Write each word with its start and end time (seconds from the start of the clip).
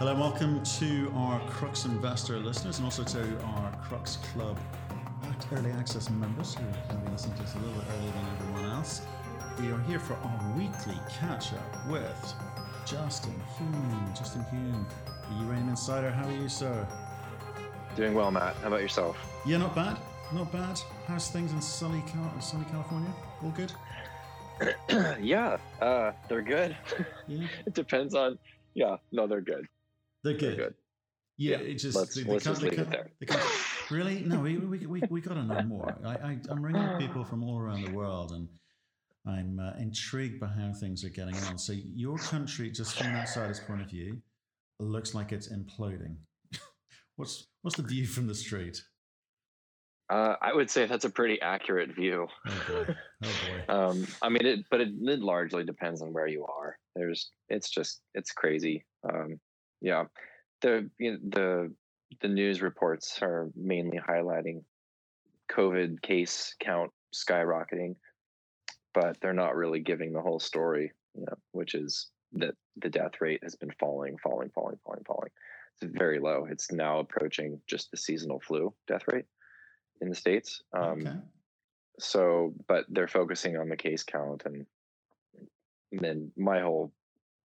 Hello 0.00 0.12
and 0.12 0.20
welcome 0.22 0.62
to 0.62 1.12
our 1.14 1.38
Crux 1.40 1.84
Investor 1.84 2.38
listeners 2.38 2.78
and 2.78 2.86
also 2.86 3.04
to 3.04 3.38
our 3.42 3.70
Crux 3.82 4.16
Club 4.32 4.58
early 5.52 5.70
access 5.72 6.08
members 6.08 6.54
who 6.54 6.62
are 6.64 6.88
going 6.88 7.00
to 7.00 7.04
be 7.04 7.12
listening 7.12 7.36
to 7.36 7.42
us 7.42 7.54
a 7.54 7.58
little 7.58 7.74
bit 7.74 7.84
earlier 7.98 8.12
than 8.12 8.26
everyone 8.38 8.70
else. 8.76 9.02
We 9.60 9.70
are 9.70 9.78
here 9.80 10.00
for 10.00 10.14
our 10.14 10.56
weekly 10.56 10.98
catch 11.10 11.52
up 11.52 11.86
with 11.90 12.34
Justin 12.86 13.34
Huhn. 13.58 14.16
Justin 14.16 14.40
Huhn, 14.40 14.86
the 15.28 15.44
Uranium 15.44 15.68
Insider. 15.68 16.10
How 16.10 16.26
are 16.26 16.32
you, 16.32 16.48
sir? 16.48 16.88
Doing 17.94 18.14
well, 18.14 18.30
Matt. 18.30 18.56
How 18.62 18.68
about 18.68 18.80
yourself? 18.80 19.18
Yeah, 19.44 19.58
not 19.58 19.74
bad. 19.74 19.98
Not 20.32 20.50
bad. 20.50 20.80
How's 21.08 21.28
things 21.28 21.52
in 21.52 21.60
sunny, 21.60 22.02
Cal- 22.10 22.40
sunny 22.40 22.64
California? 22.70 23.12
All 23.44 23.50
good? 23.50 23.72
yeah, 25.22 25.58
uh, 25.82 26.12
they're 26.26 26.40
good. 26.40 26.74
Yeah. 27.26 27.46
it 27.66 27.74
depends 27.74 28.14
on. 28.14 28.38
Yeah, 28.72 28.96
no, 29.12 29.26
they're 29.26 29.42
good. 29.42 29.68
They're 30.24 30.34
good. 30.34 30.58
They're 30.58 30.66
good. 30.66 30.74
Yeah, 31.38 31.56
Yeah, 31.56 31.62
it 31.64 31.74
just 31.76 31.96
let's- 31.96 32.14
the, 32.14 32.24
let's 32.30 32.44
the, 32.44 32.50
just 32.50 32.60
the, 32.60 32.68
leave 32.70 32.78
it 32.78 32.90
there. 32.90 33.10
the, 33.20 33.50
really 33.90 34.20
no, 34.20 34.40
we 34.40 34.58
we 34.58 34.86
we, 34.86 35.02
we 35.08 35.20
got 35.20 35.34
to 35.34 35.42
know 35.44 35.62
more. 35.62 35.96
I, 36.04 36.10
I 36.14 36.38
I'm 36.50 36.62
ringing 36.62 36.86
people 36.98 37.24
from 37.24 37.42
all 37.42 37.58
around 37.58 37.82
the 37.84 37.92
world, 37.92 38.32
and 38.32 38.48
I'm 39.26 39.58
uh, 39.58 39.72
intrigued 39.78 40.38
by 40.40 40.48
how 40.48 40.72
things 40.72 41.04
are 41.04 41.08
getting 41.10 41.36
on. 41.48 41.56
So 41.58 41.72
your 41.72 42.18
country, 42.18 42.70
just 42.70 42.96
from 42.96 43.08
an 43.08 43.16
outsider's 43.16 43.60
point 43.60 43.80
of 43.80 43.88
view, 43.88 44.20
looks 44.78 45.14
like 45.14 45.32
it's 45.32 45.48
imploding. 45.52 46.16
what's 47.16 47.46
what's 47.62 47.76
the 47.76 47.82
view 47.84 48.06
from 48.06 48.26
the 48.26 48.34
street? 48.34 48.82
Uh, 50.10 50.34
I 50.42 50.52
would 50.52 50.68
say 50.68 50.86
that's 50.86 51.04
a 51.04 51.10
pretty 51.10 51.40
accurate 51.40 51.94
view. 51.94 52.26
Oh 52.46 52.62
boy, 52.68 52.94
oh 53.24 53.28
boy. 53.68 53.72
Um, 53.72 54.06
I 54.20 54.28
mean, 54.28 54.44
it, 54.44 54.60
but 54.68 54.80
it, 54.80 54.88
it 55.02 55.20
largely 55.20 55.64
depends 55.64 56.02
on 56.02 56.12
where 56.12 56.26
you 56.26 56.44
are. 56.46 56.76
There's, 56.96 57.30
it's 57.48 57.70
just, 57.70 58.00
it's 58.14 58.32
crazy. 58.32 58.84
Um, 59.08 59.38
yeah, 59.80 60.04
the 60.60 60.90
you 60.98 61.12
know, 61.12 61.18
the 61.22 61.74
the 62.20 62.28
news 62.28 62.60
reports 62.60 63.18
are 63.22 63.50
mainly 63.54 63.98
highlighting 63.98 64.62
COVID 65.50 66.02
case 66.02 66.54
count 66.60 66.90
skyrocketing, 67.14 67.96
but 68.94 69.16
they're 69.20 69.32
not 69.32 69.56
really 69.56 69.80
giving 69.80 70.12
the 70.12 70.20
whole 70.20 70.40
story. 70.40 70.92
You 71.14 71.22
know, 71.22 71.36
which 71.52 71.74
is 71.74 72.10
that 72.32 72.54
the 72.76 72.88
death 72.88 73.20
rate 73.20 73.40
has 73.42 73.56
been 73.56 73.72
falling, 73.80 74.16
falling, 74.22 74.50
falling, 74.54 74.78
falling, 74.84 75.04
falling. 75.06 75.30
It's 75.80 75.92
very 75.96 76.20
low. 76.20 76.46
It's 76.48 76.70
now 76.70 77.00
approaching 77.00 77.60
just 77.66 77.90
the 77.90 77.96
seasonal 77.96 78.40
flu 78.40 78.72
death 78.86 79.02
rate 79.12 79.24
in 80.00 80.08
the 80.08 80.14
states. 80.14 80.62
Um, 80.72 81.00
okay. 81.00 81.16
so 81.98 82.54
but 82.68 82.84
they're 82.88 83.08
focusing 83.08 83.56
on 83.56 83.68
the 83.68 83.76
case 83.76 84.02
count 84.02 84.42
and 84.44 84.66
then 85.92 86.30
my 86.36 86.60
whole 86.60 86.92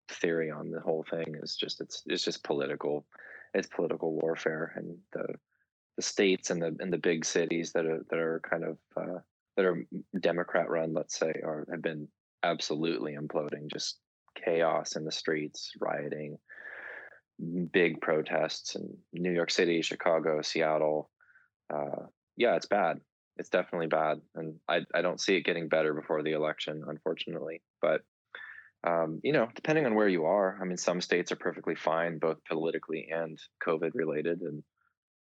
theory 0.08 0.50
on 0.50 0.70
the 0.70 0.80
whole 0.80 1.04
thing 1.10 1.36
is 1.42 1.56
just 1.56 1.80
it's 1.80 2.02
it's 2.06 2.24
just 2.24 2.44
political 2.44 3.06
it's 3.54 3.68
political 3.68 4.12
warfare 4.12 4.72
and 4.76 4.96
the 5.12 5.26
the 5.96 6.02
states 6.02 6.50
and 6.50 6.60
the 6.60 6.76
and 6.80 6.92
the 6.92 6.98
big 6.98 7.24
cities 7.24 7.72
that 7.72 7.86
are 7.86 8.04
that 8.10 8.18
are 8.18 8.40
kind 8.48 8.64
of 8.64 8.78
uh, 8.96 9.18
that 9.56 9.64
are 9.64 9.86
democrat 10.20 10.68
run 10.68 10.92
let's 10.92 11.18
say 11.18 11.32
are 11.44 11.66
have 11.70 11.82
been 11.82 12.08
absolutely 12.42 13.16
imploding 13.16 13.70
just 13.72 13.98
chaos 14.44 14.96
in 14.96 15.04
the 15.04 15.12
streets 15.12 15.72
rioting 15.80 16.36
big 17.72 18.00
protests 18.00 18.74
in 18.76 18.96
new 19.12 19.32
york 19.32 19.50
city 19.50 19.82
chicago 19.82 20.42
seattle. 20.42 21.10
Uh, 21.72 22.06
yeah 22.36 22.56
it's 22.56 22.66
bad. 22.66 23.00
It's 23.36 23.48
definitely 23.48 23.88
bad. 23.88 24.20
And 24.36 24.60
I, 24.68 24.82
I 24.94 25.02
don't 25.02 25.20
see 25.20 25.34
it 25.34 25.44
getting 25.44 25.68
better 25.68 25.92
before 25.92 26.22
the 26.22 26.32
election 26.32 26.84
unfortunately. 26.86 27.62
But 27.80 28.02
um, 28.86 29.20
you 29.22 29.32
know 29.32 29.48
depending 29.54 29.86
on 29.86 29.94
where 29.94 30.08
you 30.08 30.24
are 30.24 30.58
i 30.60 30.64
mean 30.64 30.76
some 30.76 31.00
states 31.00 31.32
are 31.32 31.36
perfectly 31.36 31.74
fine 31.74 32.18
both 32.18 32.38
politically 32.48 33.08
and 33.10 33.38
covid 33.66 33.90
related 33.94 34.40
and 34.40 34.62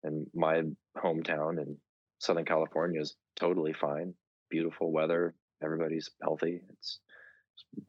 and 0.04 0.28
my 0.34 0.62
hometown 0.98 1.60
in 1.60 1.78
southern 2.20 2.46
california 2.46 3.00
is 3.00 3.16
totally 3.36 3.74
fine 3.74 4.14
beautiful 4.50 4.92
weather 4.92 5.36
everybody's 5.64 6.10
healthy 6.22 6.62
it's 6.74 7.00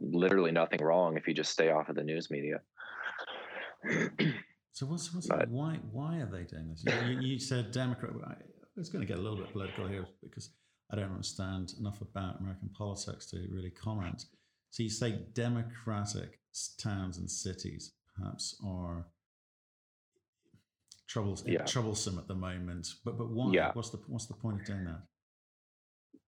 literally 0.00 0.52
nothing 0.52 0.82
wrong 0.82 1.16
if 1.16 1.26
you 1.26 1.34
just 1.34 1.50
stay 1.52 1.70
off 1.70 1.88
of 1.88 1.96
the 1.96 2.04
news 2.04 2.30
media 2.30 2.60
So 4.72 4.86
what's 4.86 5.12
what's 5.14 5.26
But- 5.26 5.48
why 5.50 5.78
why 5.92 6.16
are 6.18 6.30
they 6.30 6.44
doing 6.44 6.68
this? 6.68 6.84
You, 6.86 7.20
you, 7.20 7.38
said 7.38 7.72
Democrat. 7.72 8.12
I 8.26 8.34
was 8.76 8.88
going 8.88 9.06
to 9.06 9.06
get 9.06 9.18
a 9.18 9.20
little 9.20 9.36
bit 9.36 9.52
political 9.52 9.86
here 9.86 10.06
because 10.22 10.50
I 10.90 10.96
don't 10.96 11.10
understand 11.10 11.74
enough 11.78 12.00
about 12.00 12.40
American 12.40 12.70
politics 12.70 13.26
to 13.30 13.46
really 13.50 13.70
comment. 13.70 14.24
So 14.72 14.82
you 14.82 14.88
say 14.88 15.26
democratic 15.34 16.40
towns 16.78 17.18
and 17.18 17.30
cities 17.30 17.92
perhaps 18.16 18.58
are 18.66 19.06
troubles 21.06 21.46
Yeah. 21.46 21.64
troublesome 21.66 22.18
at 22.18 22.26
the 22.26 22.34
moment. 22.34 22.88
But 23.04 23.18
but 23.18 23.28
why? 23.30 23.52
Yeah. 23.52 23.72
What's 23.74 23.90
the 23.90 23.98
what's 24.06 24.26
the 24.26 24.34
point 24.34 24.60
of 24.62 24.66
doing 24.66 24.84
that? 24.84 25.02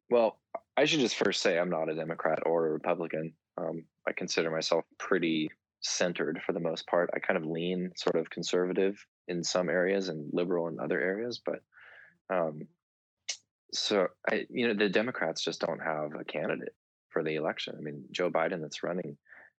Well, 0.08 0.40
I 0.78 0.86
should 0.86 1.00
just 1.00 1.16
first 1.16 1.42
say 1.42 1.58
I'm 1.58 1.68
not 1.68 1.90
a 1.90 1.94
Democrat 1.94 2.38
or 2.46 2.66
a 2.66 2.72
Republican. 2.72 3.34
Um, 3.58 3.84
I 4.08 4.12
consider 4.12 4.50
myself 4.50 4.86
pretty 4.98 5.50
centered 5.82 6.40
for 6.46 6.54
the 6.54 6.60
most 6.60 6.86
part. 6.86 7.10
I 7.14 7.18
kind 7.18 7.36
of 7.36 7.44
lean 7.44 7.92
sort 7.96 8.16
of 8.16 8.30
conservative 8.30 9.06
in 9.28 9.44
some 9.44 9.68
areas 9.68 10.08
and 10.08 10.32
liberal 10.32 10.68
in 10.68 10.80
other 10.80 10.98
areas, 10.98 11.38
but 11.44 11.62
um, 12.34 12.62
so 13.74 14.08
I, 14.26 14.46
you 14.48 14.68
know, 14.68 14.74
the 14.74 14.88
Democrats 14.88 15.42
just 15.42 15.60
don't 15.60 15.80
have 15.80 16.14
a 16.18 16.24
candidate 16.24 16.74
for 17.12 17.22
the 17.22 17.36
election. 17.36 17.74
I 17.78 17.82
mean, 17.82 18.04
Joe 18.10 18.30
Biden 18.30 18.60
that's 18.60 18.82
running 18.82 19.16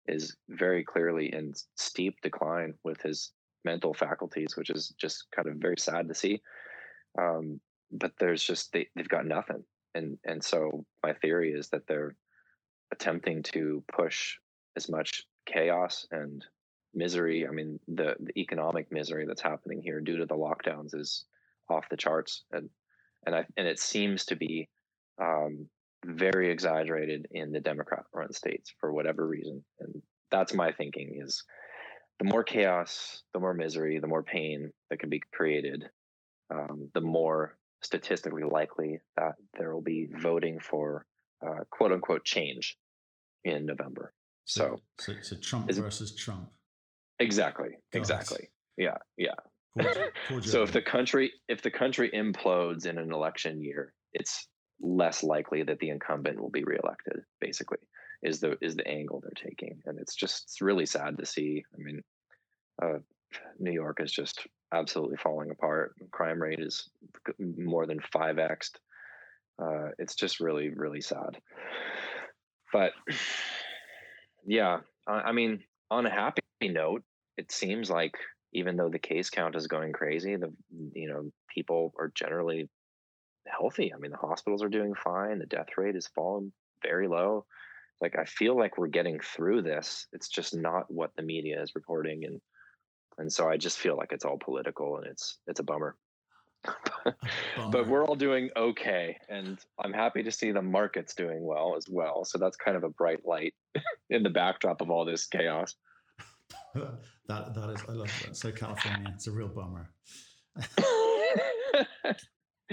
is 0.08 0.36
very 0.50 0.84
clearly 0.84 1.34
in 1.34 1.54
steep 1.76 2.16
decline 2.22 2.74
with 2.84 3.02
his 3.02 3.32
mental 3.64 3.94
faculties, 3.94 4.58
which 4.58 4.70
is 4.70 4.94
just 5.00 5.26
kind 5.34 5.48
of 5.48 5.56
very 5.56 5.78
sad 5.78 6.08
to 6.10 6.14
see. 6.14 6.42
Um, 7.18 7.62
but 7.92 8.12
there's 8.20 8.44
just 8.44 8.74
they, 8.74 8.88
they've 8.96 9.08
got 9.08 9.26
nothing 9.26 9.64
and 9.96 10.18
and 10.26 10.44
so 10.44 10.86
my 11.04 11.14
theory 11.14 11.52
is 11.52 11.70
that 11.70 11.88
they're 11.88 12.16
attempting 12.92 13.44
to 13.44 13.84
push 13.92 14.38
as 14.76 14.90
much 14.90 15.24
chaos 15.46 16.08
and 16.12 16.46
misery 16.94 17.48
i 17.48 17.52
mean 17.52 17.80
the, 17.88 18.16
the 18.20 18.38
economic 18.40 18.92
misery 18.92 19.26
that's 19.26 19.42
happening 19.42 19.82
here 19.82 20.00
due 20.00 20.18
to 20.18 20.26
the 20.26 20.36
lockdowns 20.36 20.96
is 20.96 21.26
off 21.70 21.90
the 21.90 21.98
charts 21.98 22.44
and 22.52 22.70
and 23.26 23.36
i 23.36 23.46
and 23.58 23.68
it 23.68 23.80
seems 23.80 24.26
to 24.26 24.36
be 24.36 24.70
um, 25.22 25.68
very 26.06 26.52
exaggerated 26.52 27.28
in 27.32 27.52
the 27.52 27.60
democrat 27.60 28.04
run 28.14 28.32
states 28.34 28.74
for 28.80 28.92
whatever 28.94 29.28
reason 29.28 29.64
and 29.80 30.02
that's 30.32 30.54
my 30.54 30.72
thinking 30.72 31.22
is 31.24 31.44
the 32.20 32.26
more 32.26 32.44
chaos 32.44 33.24
the 33.34 33.40
more 33.40 33.54
misery 33.54 34.00
the 34.00 34.08
more 34.08 34.24
pain 34.24 34.72
that 34.90 35.00
can 35.00 35.10
be 35.10 35.22
created 35.34 35.84
um, 36.52 36.90
the 36.94 37.02
more 37.02 37.58
statistically 37.82 38.44
likely 38.44 39.00
that 39.18 39.34
there 39.58 39.74
will 39.74 39.82
be 39.82 40.08
voting 40.22 40.60
for 40.60 41.06
uh, 41.46 41.64
quote 41.70 41.92
unquote 41.92 42.24
change 42.24 42.78
in 43.44 43.66
November. 43.66 44.14
So 44.46 44.80
so, 45.00 45.14
so 45.22 45.36
Trump 45.38 45.70
is 45.70 45.78
versus 45.78 46.16
Trump. 46.16 46.50
exactly, 47.20 47.70
God. 47.92 48.00
exactly. 48.00 48.50
Yeah, 48.78 48.98
yeah. 49.18 49.36
Poor, 49.78 49.94
poor 50.28 50.42
So 50.42 50.64
if 50.64 50.72
the 50.72 50.82
country 50.82 51.32
if 51.48 51.62
the 51.62 51.72
country 51.72 52.12
implodes 52.14 52.86
in 52.86 52.98
an 52.98 53.14
election 53.14 53.62
year, 53.62 53.94
it's 54.14 54.48
less 54.82 55.24
likely 55.24 55.64
that 55.64 55.80
the 55.80 55.90
incumbent 55.90 56.40
will 56.40 56.50
be 56.50 56.64
reelected. 56.64 57.24
Basically, 57.40 57.80
is 58.22 58.40
the 58.40 58.58
is 58.62 58.76
the 58.76 58.88
angle 58.88 59.22
they're 59.22 59.50
taking, 59.50 59.82
and 59.86 60.00
it's 60.00 60.16
just 60.16 60.44
it's 60.44 60.62
really 60.62 60.86
sad 60.86 61.18
to 61.18 61.26
see. 61.26 61.64
I 61.74 61.78
mean, 61.78 62.02
uh, 62.82 63.00
New 63.60 63.72
York 63.72 64.00
is 64.02 64.12
just 64.12 64.46
absolutely 64.74 65.18
falling 65.18 65.52
apart. 65.52 65.96
Crime 66.12 66.42
rate 66.42 66.60
is 66.60 66.90
more 67.40 67.86
than 67.86 68.00
five 68.12 68.38
xed. 68.38 68.72
Uh, 69.62 69.90
it's 70.00 70.16
just 70.16 70.40
really 70.40 70.70
really 70.70 71.02
sad. 71.02 71.38
But 72.72 72.94
yeah, 74.46 74.80
I, 75.08 75.12
I 75.12 75.32
mean, 75.32 75.64
on 75.92 76.06
a 76.06 76.10
happy 76.10 76.42
note, 76.64 77.04
it 77.38 77.52
seems 77.52 77.90
like 77.90 78.16
even 78.54 78.78
though 78.78 78.90
the 78.90 79.00
case 79.00 79.30
count 79.30 79.56
is 79.56 79.68
going 79.68 79.94
crazy, 79.94 80.36
the 80.36 80.52
you 80.94 81.10
know 81.10 81.32
people 81.54 81.94
are 82.00 82.12
generally 82.16 82.70
healthy. 83.48 83.94
I 83.94 83.98
mean, 83.98 84.12
the 84.12 84.18
hospitals 84.18 84.64
are 84.64 84.70
doing 84.70 84.94
fine. 84.94 85.40
The 85.40 85.46
death 85.46 85.70
rate 85.78 85.96
is 85.96 86.08
fallen 86.08 86.52
very 86.84 87.08
low. 87.08 87.46
Like 88.02 88.18
I 88.18 88.26
feel 88.26 88.58
like 88.58 88.78
we're 88.78 88.88
getting 88.88 89.20
through 89.20 89.62
this. 89.62 90.08
It's 90.12 90.28
just 90.28 90.54
not 90.54 90.92
what 90.92 91.12
the 91.16 91.24
media 91.24 91.62
is 91.62 91.72
reporting, 91.76 92.26
and 92.26 92.42
and 93.18 93.32
so 93.32 93.48
I 93.48 93.58
just 93.58 93.78
feel 93.78 93.96
like 93.96 94.12
it's 94.12 94.26
all 94.26 94.38
political, 94.38 94.98
and 94.98 95.08
it's 95.08 95.40
it's 95.48 95.60
a 95.60 95.64
bummer. 95.64 95.96
but 97.72 97.88
we're 97.88 98.06
all 98.06 98.16
doing 98.16 98.50
okay, 98.56 99.18
and 99.30 99.60
I'm 99.84 99.94
happy 99.94 100.24
to 100.24 100.32
see 100.32 100.52
the 100.52 100.62
market's 100.62 101.14
doing 101.14 101.46
well 101.46 101.76
as 101.78 101.86
well. 101.90 102.26
So 102.26 102.38
that's 102.38 102.58
kind 102.58 102.76
of 102.76 102.84
a 102.84 102.90
bright 102.90 103.26
light 103.26 103.54
in 104.10 104.24
the 104.24 104.30
backdrop 104.30 104.82
of 104.82 104.90
all 104.90 105.06
this 105.06 105.26
chaos. 105.28 105.76
that 106.76 107.54
that 107.54 107.70
is 107.70 107.84
I 107.88 107.94
love 107.94 108.12
that. 108.26 108.36
So 108.36 108.52
California, 108.52 109.14
it's 109.16 109.28
a 109.28 109.32
real 109.32 109.48
bummer. 109.48 109.92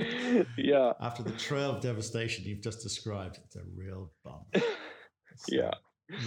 yeah, 0.57 0.93
After 1.01 1.23
the 1.23 1.33
trail 1.33 1.71
of 1.71 1.81
devastation 1.83 2.45
you've 2.45 2.63
just 2.63 2.83
described, 2.83 3.39
it's 3.45 3.57
a 3.57 3.63
real 3.75 4.11
uh, 4.27 4.39
yeah. 5.49 5.71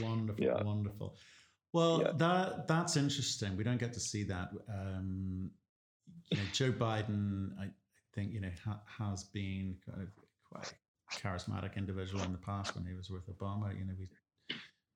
Wonderful, 0.01 0.43
Yeah. 0.43 0.63
wonderful. 0.63 1.15
Well, 1.73 2.01
yeah. 2.03 2.11
that 2.17 2.67
that's 2.67 2.95
interesting. 2.97 3.57
We 3.57 3.63
don't 3.63 3.79
get 3.79 3.93
to 3.93 3.99
see 3.99 4.23
that. 4.25 4.49
Um, 4.69 5.51
you 6.29 6.37
know, 6.37 6.43
Joe 6.53 6.71
Biden, 6.71 7.49
I 7.59 7.67
think 8.13 8.31
you 8.33 8.41
know 8.41 8.51
ha, 8.63 8.79
has 8.99 9.23
been 9.25 9.75
kind 9.85 10.01
of 10.03 10.09
quite 10.49 10.71
a 10.71 11.15
charismatic 11.19 11.75
individual 11.75 12.23
in 12.23 12.31
the 12.31 12.37
past 12.37 12.75
when 12.75 12.85
he 12.85 12.93
was 12.93 13.09
with 13.09 13.25
Obama. 13.27 13.77
You 13.77 13.85
know, 13.85 13.93
we 13.99 14.07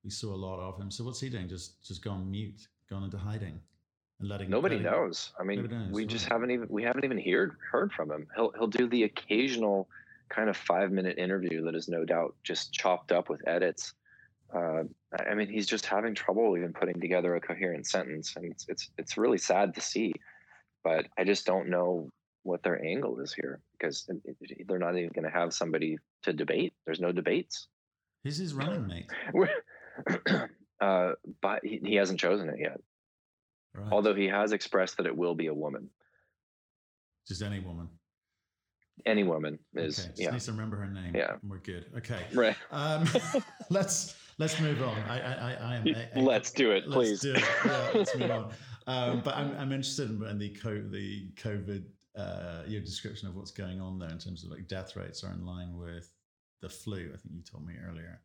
we 0.03 0.09
saw 0.11 0.33
a 0.33 0.37
lot 0.37 0.59
of 0.59 0.79
him. 0.79 0.91
So 0.91 1.03
what's 1.03 1.19
he 1.19 1.29
doing? 1.29 1.49
Just 1.49 1.85
just 1.85 2.03
gone 2.03 2.29
mute, 2.29 2.61
gone 2.89 3.03
into 3.03 3.17
hiding, 3.17 3.59
and 4.19 4.29
letting 4.29 4.49
nobody 4.49 4.77
letting, 4.77 4.91
knows. 4.91 5.31
I 5.39 5.43
mean, 5.43 5.67
knows, 5.67 5.91
we 5.91 6.03
right. 6.03 6.09
just 6.09 6.25
haven't 6.25 6.51
even 6.51 6.67
we 6.69 6.83
haven't 6.83 7.05
even 7.05 7.19
heard 7.19 7.57
heard 7.71 7.91
from 7.91 8.11
him. 8.11 8.27
He'll 8.35 8.51
he'll 8.57 8.67
do 8.67 8.87
the 8.87 9.03
occasional 9.03 9.87
kind 10.29 10.49
of 10.49 10.57
five 10.57 10.91
minute 10.91 11.17
interview 11.17 11.63
that 11.63 11.75
is 11.75 11.87
no 11.87 12.03
doubt 12.03 12.35
just 12.43 12.73
chopped 12.73 13.11
up 13.11 13.29
with 13.29 13.47
edits. 13.47 13.93
Uh, 14.53 14.83
I 15.29 15.33
mean, 15.35 15.49
he's 15.49 15.67
just 15.67 15.85
having 15.85 16.15
trouble 16.15 16.57
even 16.57 16.73
putting 16.73 16.99
together 16.99 17.35
a 17.35 17.41
coherent 17.41 17.85
sentence, 17.85 18.35
and 18.35 18.51
it's 18.51 18.65
it's 18.67 18.89
it's 18.97 19.17
really 19.17 19.37
sad 19.37 19.75
to 19.75 19.81
see. 19.81 20.13
But 20.83 21.05
I 21.17 21.23
just 21.23 21.45
don't 21.45 21.69
know 21.69 22.09
what 22.43 22.63
their 22.63 22.83
angle 22.83 23.19
is 23.19 23.33
here 23.33 23.59
because 23.73 24.09
they're 24.67 24.79
not 24.79 24.95
even 24.95 25.09
going 25.13 25.25
to 25.25 25.37
have 25.37 25.53
somebody 25.53 25.97
to 26.23 26.31
debate. 26.31 26.73
There's 26.85 27.01
no 27.01 27.11
debates. 27.11 27.67
He's 28.23 28.37
his 28.37 28.53
running 28.53 28.87
mate? 28.87 29.09
uh, 30.81 31.11
but 31.41 31.59
he, 31.63 31.81
he, 31.83 31.95
hasn't 31.95 32.19
chosen 32.19 32.49
it 32.49 32.59
yet. 32.59 32.79
Right. 33.77 33.91
Although 33.91 34.15
he 34.15 34.25
has 34.25 34.51
expressed 34.51 34.97
that 34.97 35.05
it 35.05 35.15
will 35.15 35.35
be 35.35 35.47
a 35.47 35.53
woman. 35.53 35.89
Just 37.27 37.41
any 37.41 37.59
woman. 37.59 37.89
Any 39.05 39.23
woman 39.23 39.59
is. 39.75 39.99
Okay. 39.99 40.07
Just 40.09 40.21
yeah. 40.21 40.31
needs 40.31 40.45
to 40.45 40.51
remember 40.51 40.77
her 40.77 40.87
name. 40.87 41.15
Yeah. 41.15 41.35
We're 41.47 41.59
good. 41.59 41.85
Okay. 41.97 42.19
Right. 42.33 42.55
Um, 42.71 43.07
let's 43.69 44.15
let's 44.39 44.59
move 44.59 44.81
on. 44.81 44.97
I 45.07 45.19
I, 45.19 45.53
I 45.53 45.75
am. 45.75 45.95
I, 46.15 46.19
let's 46.19 46.51
do 46.51 46.71
it, 46.71 46.85
please. 46.89 47.21
Do 47.21 47.33
it. 47.33 47.43
Yeah, 47.65 47.89
let's 47.93 48.15
move 48.15 48.31
on. 48.31 48.51
Um, 48.87 49.21
but 49.23 49.35
I'm, 49.35 49.51
I'm 49.57 49.71
interested 49.73 50.09
in 50.09 50.39
the 50.39 50.49
co- 50.49 50.81
the 50.89 51.29
COVID 51.35 51.83
uh, 52.17 52.63
your 52.65 52.81
description 52.81 53.27
of 53.27 53.35
what's 53.35 53.51
going 53.51 53.79
on 53.79 53.99
there 53.99 54.09
in 54.09 54.17
terms 54.17 54.43
of 54.43 54.49
like 54.49 54.67
death 54.67 54.95
rates 54.95 55.23
are 55.23 55.31
in 55.33 55.45
line 55.45 55.77
with 55.77 56.11
the 56.61 56.69
flu. 56.69 57.11
I 57.13 57.17
think 57.17 57.35
you 57.35 57.43
told 57.43 57.67
me 57.67 57.75
earlier. 57.87 58.21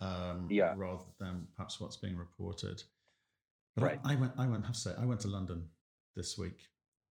Um, 0.00 0.48
yeah. 0.50 0.74
Rather 0.76 1.04
than 1.20 1.46
perhaps 1.54 1.80
what's 1.80 1.96
being 1.96 2.16
reported. 2.16 2.82
Right. 3.82 4.00
I, 4.04 4.12
I, 4.12 4.16
went. 4.16 4.32
I 4.38 4.46
went. 4.46 4.64
Have 4.64 4.74
to 4.74 4.80
say, 4.80 4.92
I 4.98 5.04
went 5.04 5.20
to 5.20 5.28
London 5.28 5.64
this 6.16 6.38
week 6.38 6.68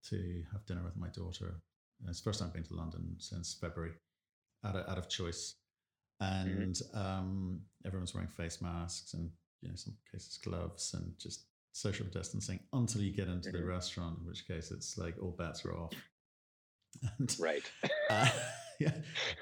to 0.10 0.44
have 0.52 0.66
dinner 0.66 0.84
with 0.84 0.98
my 0.98 1.08
daughter. 1.10 1.62
It's 2.08 2.22
the 2.22 2.24
first 2.30 2.40
time 2.40 2.50
I've 2.50 2.54
been 2.54 2.64
to 2.64 2.76
London 2.76 3.16
since 3.18 3.58
February, 3.60 3.94
out 4.64 4.76
of, 4.76 4.88
out 4.90 4.98
of 4.98 5.10
choice, 5.10 5.56
mm-hmm. 6.22 6.62
and 6.62 6.76
mm-hmm. 6.76 6.98
um, 6.98 7.62
everyone's 7.86 8.14
wearing 8.14 8.30
face 8.30 8.62
masks 8.62 9.14
and 9.14 9.30
you 9.62 9.70
know 9.70 9.76
some 9.76 9.96
cases 10.12 10.38
gloves 10.44 10.94
and 10.94 11.14
just 11.20 11.46
social 11.72 12.06
distancing 12.08 12.60
until 12.74 13.02
you 13.02 13.12
get 13.12 13.28
into 13.28 13.50
mm-hmm. 13.50 13.58
the 13.62 13.66
restaurant, 13.66 14.18
in 14.20 14.28
which 14.28 14.48
case 14.48 14.72
it's 14.72 14.98
like 14.98 15.16
all 15.22 15.32
bets 15.32 15.66
are 15.66 15.76
off. 15.76 15.94
And, 17.20 17.36
right. 17.38 17.62
uh, 18.10 18.28
yeah, 18.80 18.94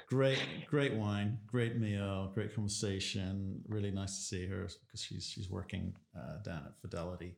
great, 0.08 0.38
great 0.68 0.94
wine, 0.94 1.38
great 1.46 1.76
meal, 1.76 2.30
great 2.34 2.54
conversation. 2.54 3.62
Really 3.68 3.90
nice 3.90 4.16
to 4.16 4.22
see 4.22 4.46
her 4.46 4.62
because 4.62 5.02
she's 5.02 5.26
she's 5.26 5.50
working 5.50 5.94
uh, 6.16 6.42
down 6.42 6.62
at 6.66 6.80
Fidelity. 6.80 7.36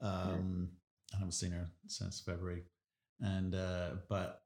Um, 0.00 0.68
I 1.12 1.16
haven't 1.16 1.32
seen 1.32 1.52
her 1.52 1.66
since 1.86 2.20
February, 2.20 2.62
and 3.20 3.54
uh, 3.54 3.90
but 4.08 4.42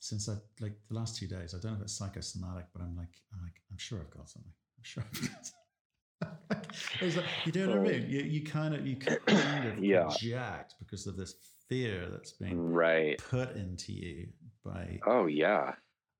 since 0.00 0.28
I 0.28 0.34
like 0.60 0.76
the 0.88 0.94
last 0.94 1.16
two 1.18 1.26
days, 1.26 1.54
I 1.54 1.58
don't 1.58 1.72
know 1.72 1.78
if 1.78 1.82
it's 1.82 1.98
psychosomatic, 1.98 2.66
but 2.72 2.82
I'm 2.82 2.96
like, 2.96 3.20
I'm 3.32 3.42
like, 3.42 3.60
I'm 3.70 3.78
sure 3.78 4.00
I've 4.00 4.10
got 4.10 4.30
something. 4.30 4.52
I'm 4.78 4.84
sure 4.84 5.04
I've 5.12 5.20
got 5.20 5.46
something. 5.46 7.16
like, 7.16 7.24
you 7.44 7.52
know 7.52 7.78
what 7.78 7.88
I 7.88 7.92
mean? 7.92 8.06
You, 8.08 8.20
you 8.20 8.44
kind 8.44 8.74
of 8.74 8.86
you 8.86 8.96
kind 9.26 9.68
of 9.68 9.84
yeah. 9.84 10.02
project 10.04 10.74
because 10.78 11.06
of 11.06 11.16
this 11.16 11.34
fear 11.68 12.06
that's 12.10 12.32
being 12.32 12.72
right 12.72 13.18
put 13.18 13.56
into 13.56 13.92
you 13.92 14.28
by 14.64 14.98
oh 15.06 15.26
yeah 15.26 15.72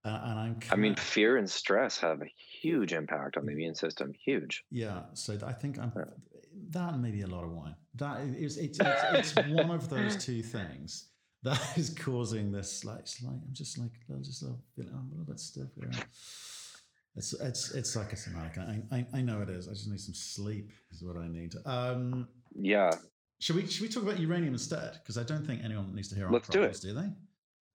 uh, 0.06 0.20
and 0.24 0.38
i'm 0.38 0.58
i 0.70 0.76
mean 0.76 0.94
fear 0.94 1.36
and 1.36 1.50
stress 1.50 1.98
have 1.98 2.22
a 2.22 2.32
huge 2.62 2.92
impact 2.92 3.36
on 3.36 3.46
the 3.46 3.52
immune 3.52 3.74
system 3.74 4.12
huge 4.24 4.64
yeah 4.70 5.02
so 5.14 5.38
i 5.46 5.52
think 5.52 5.78
i'm 5.78 5.92
that 6.70 6.94
and 6.94 7.02
maybe 7.02 7.22
a 7.22 7.26
lot 7.26 7.44
of 7.44 7.50
wine 7.50 7.74
that 7.94 8.20
is 8.20 8.56
it's, 8.56 8.78
it's, 8.80 9.34
it's 9.34 9.36
one 9.50 9.70
of 9.70 9.88
those 9.90 10.16
two 10.24 10.42
things 10.42 11.10
that 11.42 11.60
is 11.76 11.90
causing 11.90 12.50
this 12.50 12.84
like 12.84 13.06
slight 13.06 13.32
i'm 13.32 13.52
just 13.52 13.78
like 13.78 13.92
i'm 14.10 14.22
just 14.22 14.42
a 14.42 14.54
little, 14.76 14.92
I'm 14.94 15.08
a 15.08 15.10
little 15.10 15.26
bit 15.26 15.40
stiff 15.40 15.68
here 15.74 15.90
it's 17.16 17.32
it's 17.32 17.74
it's 17.74 17.90
psychosomatic. 17.90 18.58
I, 18.58 18.82
I 18.92 19.06
I 19.14 19.22
know 19.22 19.40
it 19.40 19.48
is. 19.48 19.68
I 19.68 19.72
just 19.72 19.88
need 19.88 20.00
some 20.00 20.14
sleep. 20.14 20.70
Is 20.92 21.02
what 21.02 21.16
I 21.16 21.28
need. 21.28 21.54
Um, 21.64 22.28
yeah, 22.54 22.90
should 23.38 23.56
we 23.56 23.66
should 23.66 23.82
we 23.82 23.88
talk 23.88 24.02
about 24.02 24.18
uranium 24.18 24.52
instead? 24.52 24.98
Because 25.02 25.16
I 25.16 25.22
don't 25.22 25.46
think 25.46 25.64
anyone 25.64 25.94
needs 25.94 26.08
to 26.08 26.14
hear 26.14 26.28
Let's 26.28 26.48
do, 26.48 26.62
it. 26.62 26.78
do 26.80 26.92
they? 26.92 27.08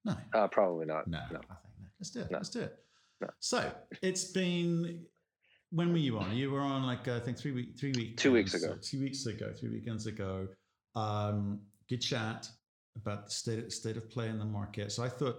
No. 0.05 0.15
Uh, 0.33 0.47
probably 0.47 0.85
not. 0.85 1.07
No, 1.07 1.21
no. 1.31 1.39
I 2.01 2.05
think 2.05 2.07
no. 2.07 2.07
Let's 2.07 2.09
do 2.09 2.19
it. 2.21 2.31
No. 2.31 2.37
Let's 2.37 2.49
do 2.49 2.59
it. 2.61 2.75
No. 3.21 3.27
So 3.39 3.71
it's 4.01 4.25
been 4.31 5.05
when 5.71 5.91
were 5.91 5.97
you 5.97 6.19
on? 6.19 6.35
You 6.35 6.51
were 6.51 6.59
on 6.59 6.85
like 6.85 7.07
I 7.07 7.19
think 7.19 7.37
three 7.37 7.51
week 7.51 7.79
three 7.79 7.93
weeks 7.95 8.21
two 8.21 8.31
weeks 8.31 8.53
ago. 8.53 8.75
two 8.81 8.99
weeks 8.99 9.25
ago, 9.25 9.51
three 9.57 9.69
weekends 9.69 10.05
ago. 10.07 10.47
Um, 10.95 11.61
good 11.89 12.01
chat 12.01 12.47
about 12.97 13.25
the 13.25 13.31
state 13.31 13.71
state 13.71 13.97
of 13.97 14.09
play 14.09 14.27
in 14.27 14.39
the 14.39 14.45
market. 14.45 14.91
So 14.91 15.03
I 15.03 15.09
thought 15.09 15.37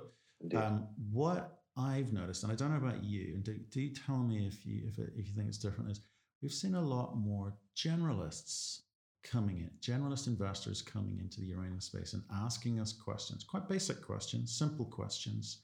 um, 0.56 0.88
what 1.10 1.58
I've 1.76 2.12
noticed, 2.12 2.42
and 2.42 2.52
I 2.52 2.54
don't 2.54 2.70
know 2.70 2.86
about 2.86 3.02
you, 3.04 3.34
and 3.34 3.44
do, 3.44 3.58
do 3.70 3.80
you 3.80 3.94
tell 3.94 4.18
me 4.18 4.46
if 4.46 4.64
you 4.64 4.82
if, 4.86 4.98
it, 4.98 5.12
if 5.16 5.26
you 5.28 5.34
think 5.34 5.48
it's 5.48 5.58
different, 5.58 5.90
is 5.90 6.00
we've 6.42 6.52
seen 6.52 6.74
a 6.74 6.80
lot 6.80 7.16
more 7.16 7.54
generalists 7.76 8.80
coming 9.22 9.58
in, 9.58 9.70
generalist 9.80 10.26
investors 10.26 10.82
coming 10.82 11.18
into 11.20 11.40
the 11.40 11.46
uranium 11.46 11.80
space 11.80 12.12
and 12.12 12.22
asking 12.32 12.80
us 12.80 12.92
questions, 12.92 13.44
quite 13.44 13.68
basic 13.68 14.04
questions, 14.04 14.56
simple 14.56 14.84
questions. 14.84 15.62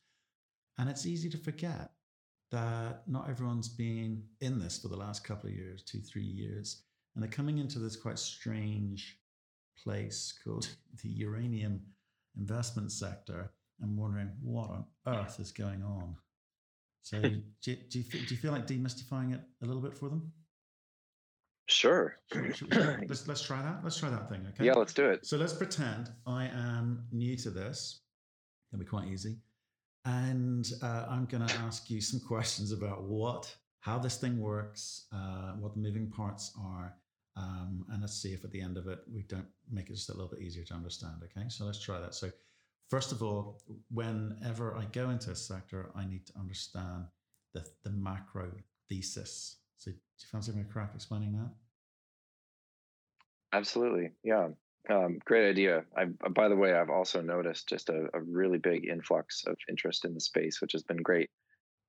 And 0.78 0.88
it's 0.88 1.06
easy 1.06 1.28
to 1.30 1.38
forget 1.38 1.90
that 2.50 3.02
not 3.06 3.28
everyone's 3.28 3.68
been 3.68 4.22
in 4.40 4.58
this 4.58 4.78
for 4.78 4.88
the 4.88 4.96
last 4.96 5.24
couple 5.24 5.50
of 5.50 5.56
years, 5.56 5.82
two, 5.82 6.00
three 6.00 6.22
years. 6.22 6.82
And 7.14 7.22
they're 7.22 7.30
coming 7.30 7.58
into 7.58 7.78
this 7.78 7.96
quite 7.96 8.18
strange 8.18 9.18
place 9.82 10.32
called 10.44 10.68
the 11.02 11.08
uranium 11.08 11.80
investment 12.38 12.92
sector 12.92 13.52
and 13.80 13.96
wondering 13.96 14.30
what 14.42 14.70
on 14.70 14.84
earth 15.06 15.40
is 15.40 15.52
going 15.52 15.82
on. 15.82 16.16
So, 17.02 17.20
do, 17.22 17.28
you, 17.28 17.76
do, 17.90 17.98
you, 17.98 18.04
do 18.04 18.18
you 18.18 18.36
feel 18.36 18.52
like 18.52 18.66
demystifying 18.66 19.34
it 19.34 19.40
a 19.62 19.66
little 19.66 19.82
bit 19.82 19.96
for 19.96 20.08
them? 20.08 20.32
Sure. 21.68 22.16
let's 22.34 23.28
let's 23.28 23.42
try 23.42 23.60
that. 23.60 23.80
Let's 23.82 23.98
try 23.98 24.08
that 24.08 24.30
thing. 24.30 24.46
Okay. 24.48 24.64
Yeah, 24.64 24.72
let's 24.72 24.94
do 24.94 25.10
it. 25.10 25.26
So 25.26 25.36
let's 25.36 25.52
pretend 25.52 26.10
I 26.26 26.46
am 26.46 27.04
new 27.12 27.36
to 27.36 27.50
this. 27.50 28.00
It'll 28.72 28.80
be 28.80 28.86
quite 28.86 29.08
easy, 29.08 29.36
and 30.08 30.72
uh, 30.82 31.06
I'm 31.08 31.26
going 31.26 31.46
to 31.46 31.54
ask 31.56 31.90
you 31.90 32.00
some 32.00 32.20
questions 32.20 32.72
about 32.72 33.02
what, 33.02 33.54
how 33.80 33.98
this 33.98 34.16
thing 34.16 34.40
works, 34.40 35.06
uh, 35.12 35.52
what 35.60 35.74
the 35.74 35.80
moving 35.80 36.10
parts 36.10 36.52
are, 36.60 36.94
um, 37.36 37.84
and 37.90 38.00
let's 38.00 38.20
see 38.20 38.32
if 38.32 38.44
at 38.44 38.50
the 38.50 38.60
end 38.60 38.76
of 38.76 38.88
it 38.88 39.00
we 39.12 39.22
don't 39.22 39.46
make 39.70 39.90
it 39.90 39.94
just 39.94 40.08
a 40.08 40.12
little 40.12 40.28
bit 40.28 40.40
easier 40.40 40.64
to 40.64 40.74
understand. 40.74 41.16
Okay. 41.24 41.48
So 41.48 41.64
let's 41.64 41.80
try 41.80 42.00
that. 42.00 42.14
So 42.14 42.30
first 42.90 43.12
of 43.12 43.22
all, 43.22 43.60
whenever 43.90 44.76
I 44.76 44.86
go 44.86 45.10
into 45.10 45.30
a 45.30 45.36
sector, 45.36 45.90
I 45.94 46.04
need 46.04 46.26
to 46.26 46.32
understand 46.38 47.04
the 47.54 47.64
the 47.84 47.90
macro 47.90 48.50
thesis 48.88 49.58
so, 49.78 49.92
do 49.92 49.96
you 49.96 50.26
fancy 50.30 50.50
having 50.50 50.66
a 50.68 50.72
crack 50.72 50.90
explaining 50.94 51.32
that? 51.34 51.50
Absolutely. 53.52 54.10
Yeah. 54.24 54.48
Um, 54.90 55.18
great 55.24 55.48
idea. 55.48 55.84
I, 55.96 56.06
by 56.30 56.48
the 56.48 56.56
way, 56.56 56.72
I've 56.72 56.90
also 56.90 57.20
noticed 57.20 57.68
just 57.68 57.90
a, 57.90 58.08
a, 58.14 58.20
really 58.20 58.56
big 58.56 58.86
influx 58.86 59.44
of 59.46 59.56
interest 59.68 60.06
in 60.06 60.14
the 60.14 60.20
space, 60.20 60.62
which 60.62 60.72
has 60.72 60.82
been 60.82 61.02
great 61.02 61.28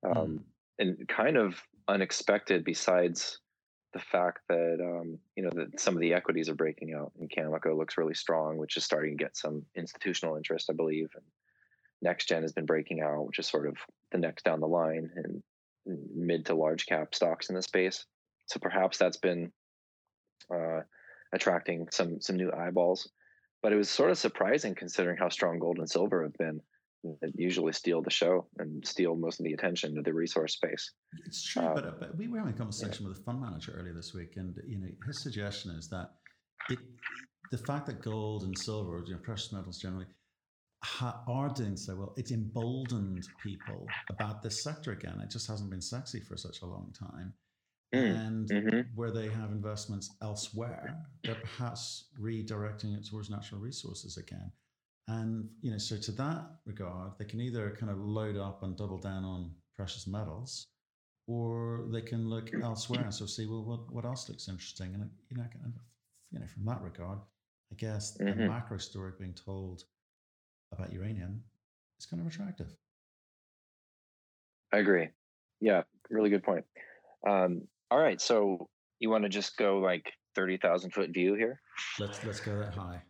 um, 0.05 0.13
mm. 0.13 0.39
and 0.79 1.07
kind 1.07 1.37
of 1.37 1.55
unexpected. 1.87 2.65
Besides 2.65 3.39
the 3.93 3.99
fact 3.99 4.39
that 4.49 4.79
um, 4.81 5.17
you 5.37 5.43
know 5.43 5.51
that 5.55 5.79
some 5.79 5.95
of 5.95 6.01
the 6.01 6.13
equities 6.13 6.49
are 6.49 6.55
breaking 6.55 6.93
out, 6.93 7.13
and 7.19 7.31
Cameco 7.31 7.77
looks 7.77 7.97
really 7.97 8.13
strong, 8.13 8.57
which 8.57 8.75
is 8.75 8.83
starting 8.83 9.17
to 9.17 9.23
get 9.23 9.37
some 9.37 9.65
institutional 9.75 10.35
interest, 10.35 10.69
I 10.69 10.73
believe. 10.73 11.09
And 11.15 12.13
NexGen 12.13 12.41
has 12.41 12.51
been 12.51 12.65
breaking 12.65 13.01
out, 13.01 13.25
which 13.25 13.39
is 13.39 13.47
sort 13.47 13.67
of 13.67 13.77
the 14.11 14.17
next 14.17 14.43
down 14.43 14.59
the 14.59 14.67
line, 14.67 15.09
and 15.15 15.41
mid 16.13 16.45
to 16.47 16.55
large 16.55 16.85
cap 16.85 17.15
stocks 17.15 17.49
in 17.49 17.55
the 17.55 17.61
space. 17.61 18.05
So 18.47 18.59
perhaps 18.59 18.97
that's 18.97 19.17
been 19.17 19.51
uh, 20.53 20.81
attracting 21.33 21.87
some 21.91 22.21
some 22.21 22.35
new 22.35 22.51
eyeballs. 22.51 23.09
But 23.61 23.73
it 23.73 23.75
was 23.75 23.89
sort 23.89 24.11
of 24.11 24.17
surprising 24.17 24.73
considering 24.75 25.17
how 25.17 25.29
strong 25.29 25.59
gold 25.59 25.79
and 25.79 25.89
silver 25.89 26.23
have 26.23 26.37
been. 26.37 26.61
That 27.21 27.31
usually 27.35 27.71
steal 27.71 28.01
the 28.01 28.09
show 28.09 28.49
and 28.57 28.85
steal 28.85 29.15
most 29.15 29.39
of 29.39 29.45
the 29.45 29.53
attention 29.53 29.95
to 29.95 30.01
the 30.01 30.13
resource 30.13 30.55
space. 30.55 30.91
It's 31.25 31.41
true, 31.41 31.63
uh, 31.63 31.73
but, 31.73 31.99
but 32.01 32.17
we 32.17 32.27
were 32.27 32.39
having 32.39 32.53
a 32.53 32.57
conversation 32.57 33.05
yeah. 33.05 33.09
with 33.09 33.19
a 33.19 33.23
fund 33.23 33.39
manager 33.39 33.73
earlier 33.79 33.93
this 33.93 34.13
week, 34.13 34.33
and 34.35 34.53
you 34.67 34.79
know 34.79 34.89
his 35.07 35.23
suggestion 35.23 35.71
is 35.71 35.87
that 35.89 36.09
it, 36.69 36.79
the 37.51 37.57
fact 37.57 37.85
that 37.87 38.01
gold 38.01 38.43
and 38.43 38.57
silver, 38.57 39.01
you 39.05 39.13
know, 39.13 39.19
precious 39.23 39.53
metals 39.53 39.79
generally, 39.79 40.07
ha- 40.83 41.21
are 41.27 41.49
doing 41.49 41.75
so 41.75 41.95
well, 41.95 42.13
it's 42.17 42.31
emboldened 42.31 43.27
people 43.43 43.85
about 44.09 44.41
this 44.41 44.63
sector 44.63 44.91
again. 44.91 45.19
It 45.21 45.29
just 45.29 45.47
hasn't 45.47 45.69
been 45.69 45.81
sexy 45.81 46.19
for 46.19 46.37
such 46.37 46.61
a 46.61 46.65
long 46.65 46.93
time. 46.97 47.33
Mm. 47.93 48.27
and 48.27 48.49
mm-hmm. 48.49 48.79
where 48.95 49.11
they 49.11 49.27
have 49.29 49.51
investments 49.51 50.15
elsewhere, 50.21 50.97
they're 51.23 51.35
perhaps 51.35 52.05
redirecting 52.19 52.97
it 52.97 53.07
towards 53.07 53.29
natural 53.29 53.61
resources 53.61 54.17
again. 54.17 54.51
And 55.07 55.49
you 55.61 55.71
know, 55.71 55.77
so 55.77 55.97
to 55.97 56.11
that 56.13 56.45
regard, 56.65 57.13
they 57.17 57.25
can 57.25 57.41
either 57.41 57.75
kind 57.79 57.91
of 57.91 57.97
load 57.99 58.37
up 58.37 58.63
and 58.63 58.77
double 58.77 58.99
down 58.99 59.25
on 59.25 59.51
precious 59.75 60.05
metals, 60.05 60.67
or 61.27 61.85
they 61.91 62.01
can 62.01 62.29
look 62.29 62.51
elsewhere 62.63 63.01
and 63.01 63.13
so 63.13 63.25
see, 63.25 63.45
well, 63.47 63.63
what, 63.63 63.91
what 63.93 64.05
else 64.05 64.29
looks 64.29 64.47
interesting? 64.47 64.93
And 64.93 65.09
you 65.29 65.37
know, 65.37 65.43
kind 65.43 65.65
of, 65.65 65.71
you 66.31 66.39
know, 66.39 66.47
from 66.47 66.65
that 66.65 66.81
regard, 66.81 67.19
I 67.71 67.75
guess 67.75 68.17
mm-hmm. 68.17 68.39
the 68.39 68.47
macro 68.47 68.77
story 68.77 69.13
being 69.19 69.33
told 69.33 69.83
about 70.71 70.93
uranium 70.93 71.43
is 71.99 72.05
kind 72.05 72.21
of 72.21 72.27
attractive. 72.27 72.67
I 74.71 74.77
agree. 74.77 75.09
Yeah, 75.59 75.83
really 76.09 76.29
good 76.29 76.43
point. 76.43 76.65
Um, 77.27 77.63
all 77.91 77.99
right, 77.99 78.21
so 78.21 78.67
you 78.99 79.09
want 79.09 79.23
to 79.23 79.29
just 79.29 79.57
go 79.57 79.79
like 79.79 80.11
thirty 80.35 80.57
thousand 80.57 80.91
foot 80.91 81.11
view 81.11 81.35
here? 81.35 81.61
Let's 81.99 82.23
let's 82.23 82.39
go 82.39 82.57
that 82.59 82.75
high. 82.75 83.01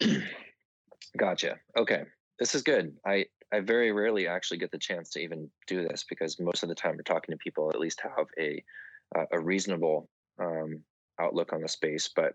gotcha. 1.18 1.56
Okay, 1.78 2.04
this 2.38 2.54
is 2.54 2.62
good. 2.62 2.94
I 3.06 3.26
I 3.52 3.60
very 3.60 3.92
rarely 3.92 4.26
actually 4.26 4.58
get 4.58 4.70
the 4.70 4.78
chance 4.78 5.10
to 5.10 5.20
even 5.20 5.50
do 5.66 5.86
this 5.86 6.04
because 6.08 6.40
most 6.40 6.62
of 6.62 6.68
the 6.68 6.74
time 6.74 6.96
we're 6.96 7.02
talking 7.02 7.32
to 7.32 7.38
people 7.38 7.70
at 7.70 7.80
least 7.80 8.00
have 8.02 8.26
a 8.38 8.62
a 9.32 9.40
reasonable 9.40 10.08
um, 10.40 10.82
outlook 11.20 11.52
on 11.52 11.62
the 11.62 11.68
space, 11.68 12.10
but 12.14 12.34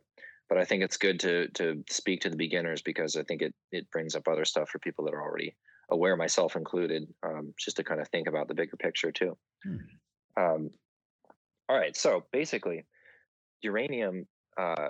but 0.49 0.57
I 0.57 0.65
think 0.65 0.83
it's 0.83 0.97
good 0.97 1.19
to 1.21 1.47
to 1.49 1.83
speak 1.89 2.21
to 2.21 2.29
the 2.29 2.37
beginners 2.37 2.81
because 2.81 3.15
I 3.15 3.23
think 3.23 3.41
it 3.41 3.53
it 3.71 3.89
brings 3.91 4.15
up 4.15 4.27
other 4.27 4.45
stuff 4.45 4.69
for 4.69 4.79
people 4.79 5.05
that 5.05 5.13
are 5.13 5.21
already 5.21 5.55
aware, 5.89 6.15
myself 6.15 6.55
included, 6.55 7.07
um, 7.23 7.53
just 7.59 7.77
to 7.77 7.83
kind 7.83 7.99
of 7.99 8.07
think 8.09 8.27
about 8.27 8.47
the 8.47 8.53
bigger 8.53 8.77
picture 8.77 9.11
too. 9.11 9.37
Hmm. 9.63 9.77
Um, 10.37 10.69
all 11.71 11.77
right, 11.77 11.95
so 11.95 12.25
basically, 12.33 12.83
uranium 13.61 14.27
uh, 14.59 14.89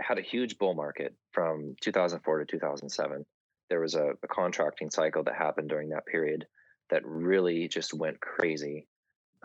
had 0.00 0.18
a 0.18 0.22
huge 0.22 0.56
bull 0.56 0.72
market 0.72 1.14
from 1.32 1.76
2004 1.82 2.38
to 2.38 2.44
2007. 2.46 3.26
There 3.68 3.80
was 3.80 3.94
a, 3.94 4.12
a 4.22 4.28
contracting 4.28 4.88
cycle 4.88 5.22
that 5.24 5.34
happened 5.34 5.68
during 5.68 5.90
that 5.90 6.06
period 6.06 6.46
that 6.88 7.04
really 7.04 7.68
just 7.68 7.92
went 7.92 8.18
crazy, 8.22 8.86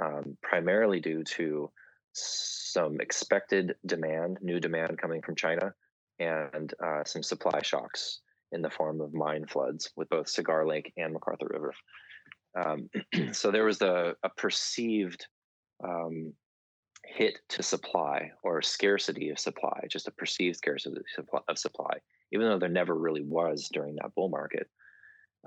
um, 0.02 0.38
primarily 0.42 1.02
due 1.02 1.26
to 1.36 1.70
some 2.14 3.02
expected 3.02 3.76
demand, 3.86 4.38
new 4.42 4.62
demand 4.62 4.98
coming 5.00 5.22
from 5.22 5.36
China, 5.36 5.74
and 6.18 6.74
uh, 6.82 7.04
some 7.04 7.24
supply 7.24 7.60
shocks 7.62 8.22
in 8.54 8.62
the 8.62 8.70
form 8.70 9.02
of 9.02 9.14
mine 9.14 9.46
floods 9.48 9.92
with 9.98 10.08
both 10.08 10.30
Cigar 10.30 10.66
Lake 10.66 10.94
and 10.96 11.14
McArthur 11.14 11.50
River. 11.50 11.74
Um, 12.56 12.90
so 13.34 13.52
there 13.52 13.66
was 13.66 13.82
a, 13.82 14.16
a 14.24 14.30
perceived 14.30 15.28
um, 15.84 16.34
hit 17.10 17.40
to 17.50 17.64
supply 17.64 18.32
or 18.44 18.62
scarcity 18.62 19.30
of 19.30 19.40
supply, 19.40 19.86
just 19.90 20.08
a 20.08 20.12
perceived 20.12 20.58
scarcity 20.58 20.98
of 21.48 21.58
supply, 21.58 21.98
even 22.32 22.48
though 22.48 22.60
there 22.60 22.70
never 22.70 22.96
really 22.96 23.24
was 23.24 23.70
during 23.74 23.96
that 23.96 24.14
bull 24.16 24.30
market. 24.30 24.70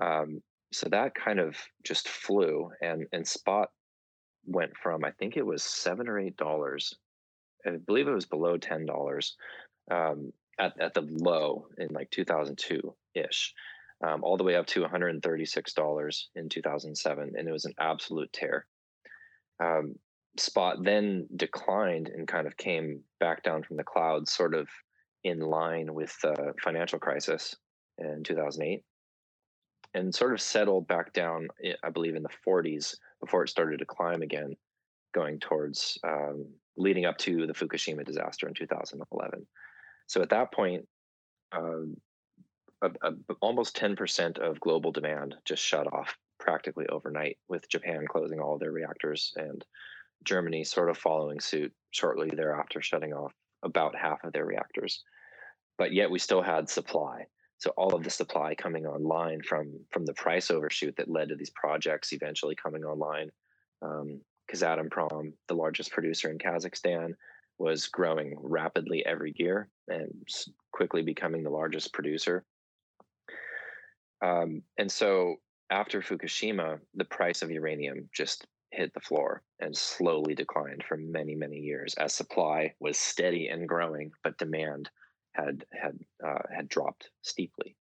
Um, 0.01 0.41
so 0.71 0.89
that 0.89 1.15
kind 1.15 1.39
of 1.39 1.55
just 1.83 2.07
flew, 2.09 2.71
and 2.81 3.07
and 3.11 3.27
spot 3.27 3.69
went 4.45 4.75
from 4.75 5.05
I 5.05 5.11
think 5.11 5.37
it 5.37 5.45
was 5.45 5.63
seven 5.63 6.09
or 6.09 6.19
eight 6.19 6.35
dollars, 6.35 6.93
I 7.65 7.71
believe 7.71 8.07
it 8.07 8.13
was 8.13 8.25
below 8.25 8.57
ten 8.57 8.85
dollars, 8.85 9.35
um, 9.89 10.33
at, 10.59 10.79
at 10.79 10.93
the 10.93 11.01
low 11.01 11.67
in 11.77 11.89
like 11.91 12.09
2002 12.11 12.93
ish, 13.15 13.53
um, 14.05 14.23
all 14.23 14.37
the 14.37 14.43
way 14.43 14.55
up 14.55 14.67
to 14.67 14.81
$136 14.81 16.23
in 16.35 16.49
2007. 16.49 17.33
And 17.37 17.47
it 17.47 17.51
was 17.51 17.65
an 17.65 17.73
absolute 17.79 18.31
tear. 18.33 18.65
Um, 19.59 19.95
spot 20.37 20.83
then 20.83 21.27
declined 21.35 22.07
and 22.07 22.27
kind 22.27 22.47
of 22.47 22.57
came 22.57 23.01
back 23.19 23.43
down 23.43 23.63
from 23.63 23.77
the 23.77 23.83
clouds, 23.83 24.31
sort 24.31 24.53
of 24.53 24.67
in 25.23 25.39
line 25.39 25.93
with 25.93 26.15
the 26.21 26.53
financial 26.61 26.99
crisis 26.99 27.55
in 27.97 28.23
2008, 28.23 28.83
and 29.93 30.13
sort 30.13 30.33
of 30.33 30.41
settled 30.41 30.87
back 30.87 31.13
down, 31.13 31.47
eh, 31.63 31.73
I 31.83 31.89
believe, 31.89 32.15
in 32.15 32.23
the 32.23 32.29
40s 32.45 32.95
before 33.19 33.43
it 33.43 33.49
started 33.49 33.79
to 33.79 33.85
climb 33.85 34.21
again, 34.21 34.55
going 35.13 35.39
towards 35.39 35.97
um, 36.03 36.45
leading 36.77 37.05
up 37.05 37.17
to 37.19 37.45
the 37.45 37.53
Fukushima 37.53 38.03
disaster 38.03 38.47
in 38.47 38.53
2011. 38.53 39.45
So 40.07 40.21
at 40.21 40.29
that 40.29 40.51
point, 40.51 40.87
um, 41.51 41.95
a, 42.81 42.89
a, 43.01 43.13
almost 43.41 43.77
10% 43.77 44.39
of 44.39 44.59
global 44.59 44.91
demand 44.91 45.35
just 45.45 45.63
shut 45.63 45.91
off 45.93 46.17
practically 46.39 46.85
overnight, 46.87 47.37
with 47.47 47.69
Japan 47.69 48.05
closing 48.09 48.39
all 48.39 48.57
their 48.57 48.71
reactors 48.71 49.33
and 49.37 49.63
Germany 50.23 50.63
sort 50.63 50.89
of 50.89 50.97
following 50.97 51.39
suit 51.39 51.73
shortly 51.91 52.29
thereafter, 52.29 52.81
shutting 52.81 53.13
off 53.13 53.33
about 53.63 53.95
half 53.95 54.23
of 54.23 54.33
their 54.33 54.45
reactors. 54.45 55.03
But 55.77 55.93
yet 55.93 56.11
we 56.11 56.19
still 56.19 56.41
had 56.41 56.69
supply. 56.69 57.25
So 57.57 57.71
all 57.77 57.95
of 57.95 58.03
the 58.03 58.09
supply 58.09 58.55
coming 58.55 58.85
online 58.85 59.41
from 59.41 59.79
from 59.91 60.05
the 60.05 60.13
price 60.13 60.51
overshoot 60.51 60.95
that 60.97 61.09
led 61.09 61.29
to 61.29 61.35
these 61.35 61.51
projects 61.51 62.11
eventually 62.11 62.55
coming 62.55 62.83
online. 62.83 63.31
Um, 63.81 64.21
Kazatomprom, 64.51 65.33
the 65.47 65.55
largest 65.55 65.91
producer 65.91 66.29
in 66.29 66.37
Kazakhstan, 66.37 67.13
was 67.57 67.87
growing 67.87 68.35
rapidly 68.41 69.05
every 69.05 69.33
year 69.37 69.69
and 69.87 70.27
quickly 70.71 71.01
becoming 71.01 71.43
the 71.43 71.49
largest 71.49 71.93
producer. 71.93 72.43
Um, 74.21 74.63
and 74.77 74.91
so 74.91 75.37
after 75.69 76.01
Fukushima, 76.01 76.79
the 76.95 77.05
price 77.05 77.41
of 77.41 77.51
uranium 77.51 78.09
just 78.13 78.45
hit 78.73 78.93
the 78.93 78.99
floor 78.99 79.43
and 79.59 79.75
slowly 79.75 80.33
declined 80.33 80.83
for 80.87 80.97
many, 80.97 81.35
many 81.35 81.57
years 81.57 81.93
as 81.95 82.13
supply 82.13 82.73
was 82.79 82.97
steady 82.97 83.47
and 83.47 83.67
growing, 83.69 84.11
but 84.23 84.37
demand 84.37 84.89
had 85.33 85.65
had 85.71 85.97
uh, 86.25 86.41
had 86.55 86.67
dropped 86.67 87.09
steeply. 87.21 87.75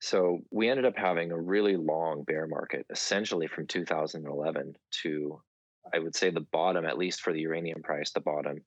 So 0.00 0.40
we 0.50 0.68
ended 0.68 0.84
up 0.84 0.96
having 0.96 1.32
a 1.32 1.40
really 1.40 1.76
long 1.76 2.22
bear 2.24 2.46
market, 2.46 2.86
essentially 2.90 3.46
from 3.46 3.66
2011 3.66 4.74
to 5.02 5.40
I 5.94 5.98
would 5.98 6.16
say 6.16 6.30
the 6.30 6.40
bottom, 6.40 6.84
at 6.84 6.98
least 6.98 7.20
for 7.20 7.32
the 7.32 7.40
uranium 7.40 7.82
price, 7.82 8.10
the 8.10 8.20
bottom 8.20 8.64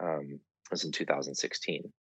um, 0.00 0.40
was 0.70 0.84
in 0.84 0.92
2016. 0.92 1.92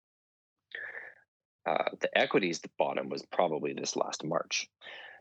Uh, 1.66 1.84
the 2.00 2.18
equities, 2.18 2.60
the 2.60 2.70
bottom 2.78 3.08
was 3.08 3.24
probably 3.32 3.72
this 3.72 3.96
last 3.96 4.24
March. 4.24 4.66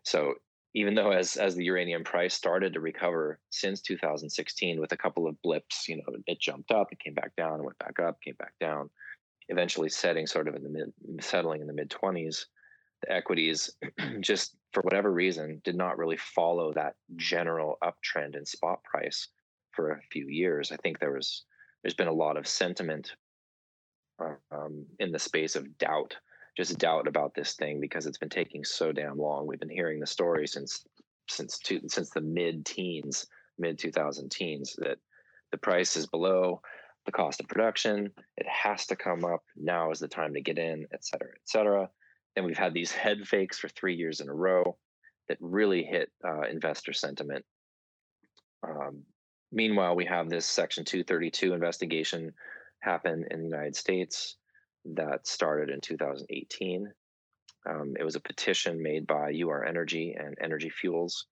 So 0.04 0.36
even 0.74 0.96
though 0.96 1.12
as 1.12 1.36
as 1.36 1.56
the 1.56 1.66
uranium 1.66 2.04
price 2.04 2.34
started 2.34 2.74
to 2.74 2.80
recover 2.80 3.40
since 3.52 3.82
2016 3.82 4.80
with 4.80 4.92
a 4.92 4.98
couple 4.98 5.28
of 5.28 5.42
blips, 5.42 5.88
you 5.88 5.98
know, 5.98 6.04
it 6.28 6.40
jumped 6.40 6.72
up, 6.72 6.92
it 6.92 7.00
came 7.00 7.14
back 7.14 7.36
down, 7.36 7.64
went 7.64 7.78
back 7.78 8.00
up, 8.00 8.20
came 8.22 8.36
back 8.40 8.54
down, 8.60 8.90
eventually 9.50 9.90
setting 9.90 10.26
sort 10.26 10.48
of 10.48 10.56
in 10.56 10.64
the 10.64 10.70
mid 10.70 11.24
settling 11.24 11.62
in 11.62 11.68
the 11.68 11.74
mid 11.74 11.90
20s. 11.90 12.46
The 13.02 13.12
equities 13.12 13.70
just 14.22 14.56
for 14.74 14.82
whatever 14.82 15.12
reason, 15.12 15.62
did 15.64 15.76
not 15.76 15.98
really 15.98 16.18
follow 16.18 16.74
that 16.74 16.96
general 17.16 17.78
uptrend 17.84 18.36
in 18.36 18.46
spot 18.46 18.84
price 18.84 19.28
for 19.72 19.92
a 19.92 20.02
few 20.12 20.28
years. 20.28 20.72
I 20.72 20.78
think 20.78 21.00
there 21.00 21.14
was 21.14 21.46
there's 21.84 21.94
been 21.94 22.08
a 22.08 22.14
lot 22.14 22.38
of 22.38 22.48
sentiment 22.48 23.14
um, 24.52 24.86
in 25.00 25.12
the 25.12 25.20
space 25.20 25.56
of 25.56 25.78
doubt, 25.78 26.16
just 26.56 26.78
doubt 26.78 27.08
about 27.08 27.34
this 27.34 27.54
thing 27.54 27.80
because 27.80 28.06
it's 28.06 28.18
been 28.18 28.30
taking 28.30 28.64
so 28.64 28.92
damn 28.92 29.18
long. 29.18 29.48
We've 29.48 29.60
been 29.60 29.70
hearing 29.70 30.00
the 30.00 30.08
story 30.08 30.48
since 30.48 30.86
since 31.30 31.58
two, 31.58 31.82
since 31.88 32.10
the 32.10 32.22
mid 32.22 32.66
teens, 32.66 33.26
mid 33.58 33.80
2000 33.80 34.30
teens, 34.30 34.76
that 34.80 34.98
the 35.52 35.58
price 35.58 35.96
is 35.96 36.06
below 36.06 36.62
the 37.06 37.12
cost 37.12 37.40
of 37.40 37.48
production. 37.48 38.12
It 38.38 38.48
has 38.48 38.86
to 38.88 38.96
come 38.96 39.24
up. 39.26 39.42
Now 39.56 39.92
is 39.92 40.00
the 40.00 40.08
time 40.08 40.34
to 40.34 40.42
get 40.42 40.58
in, 40.58 40.86
et 40.94 41.04
cetera, 41.06 41.30
et 41.30 41.48
cetera. 41.50 41.90
And 42.36 42.46
we've 42.46 42.58
had 42.58 42.74
these 42.74 42.92
head 43.04 43.28
fakes 43.28 43.58
for 43.58 43.70
three 43.70 43.96
years 43.96 44.20
in 44.20 44.30
a 44.30 44.34
row 44.34 44.78
that 45.30 45.38
really 45.40 45.84
hit 45.84 46.12
uh, 46.26 46.42
investor 46.42 46.94
sentiment. 46.94 47.46
Um, 48.68 49.04
meanwhile, 49.52 49.96
we 49.96 50.06
have 50.06 50.30
this 50.30 50.46
Section 50.46 50.84
232 50.86 51.54
investigation 51.54 52.34
happen 52.80 53.26
in 53.32 53.40
the 53.40 53.48
United 53.48 53.76
States 53.76 54.36
that 54.86 55.28
started 55.28 55.70
in 55.70 55.82
2018. 55.82 56.92
Um, 57.70 57.94
it 58.00 58.04
was 58.04 58.16
a 58.16 58.22
petition 58.22 58.82
made 58.82 59.08
by 59.08 59.32
UR 59.32 59.66
Energy 59.66 60.16
and 60.18 60.38
Energy 60.42 60.70
Fuels 60.70 61.28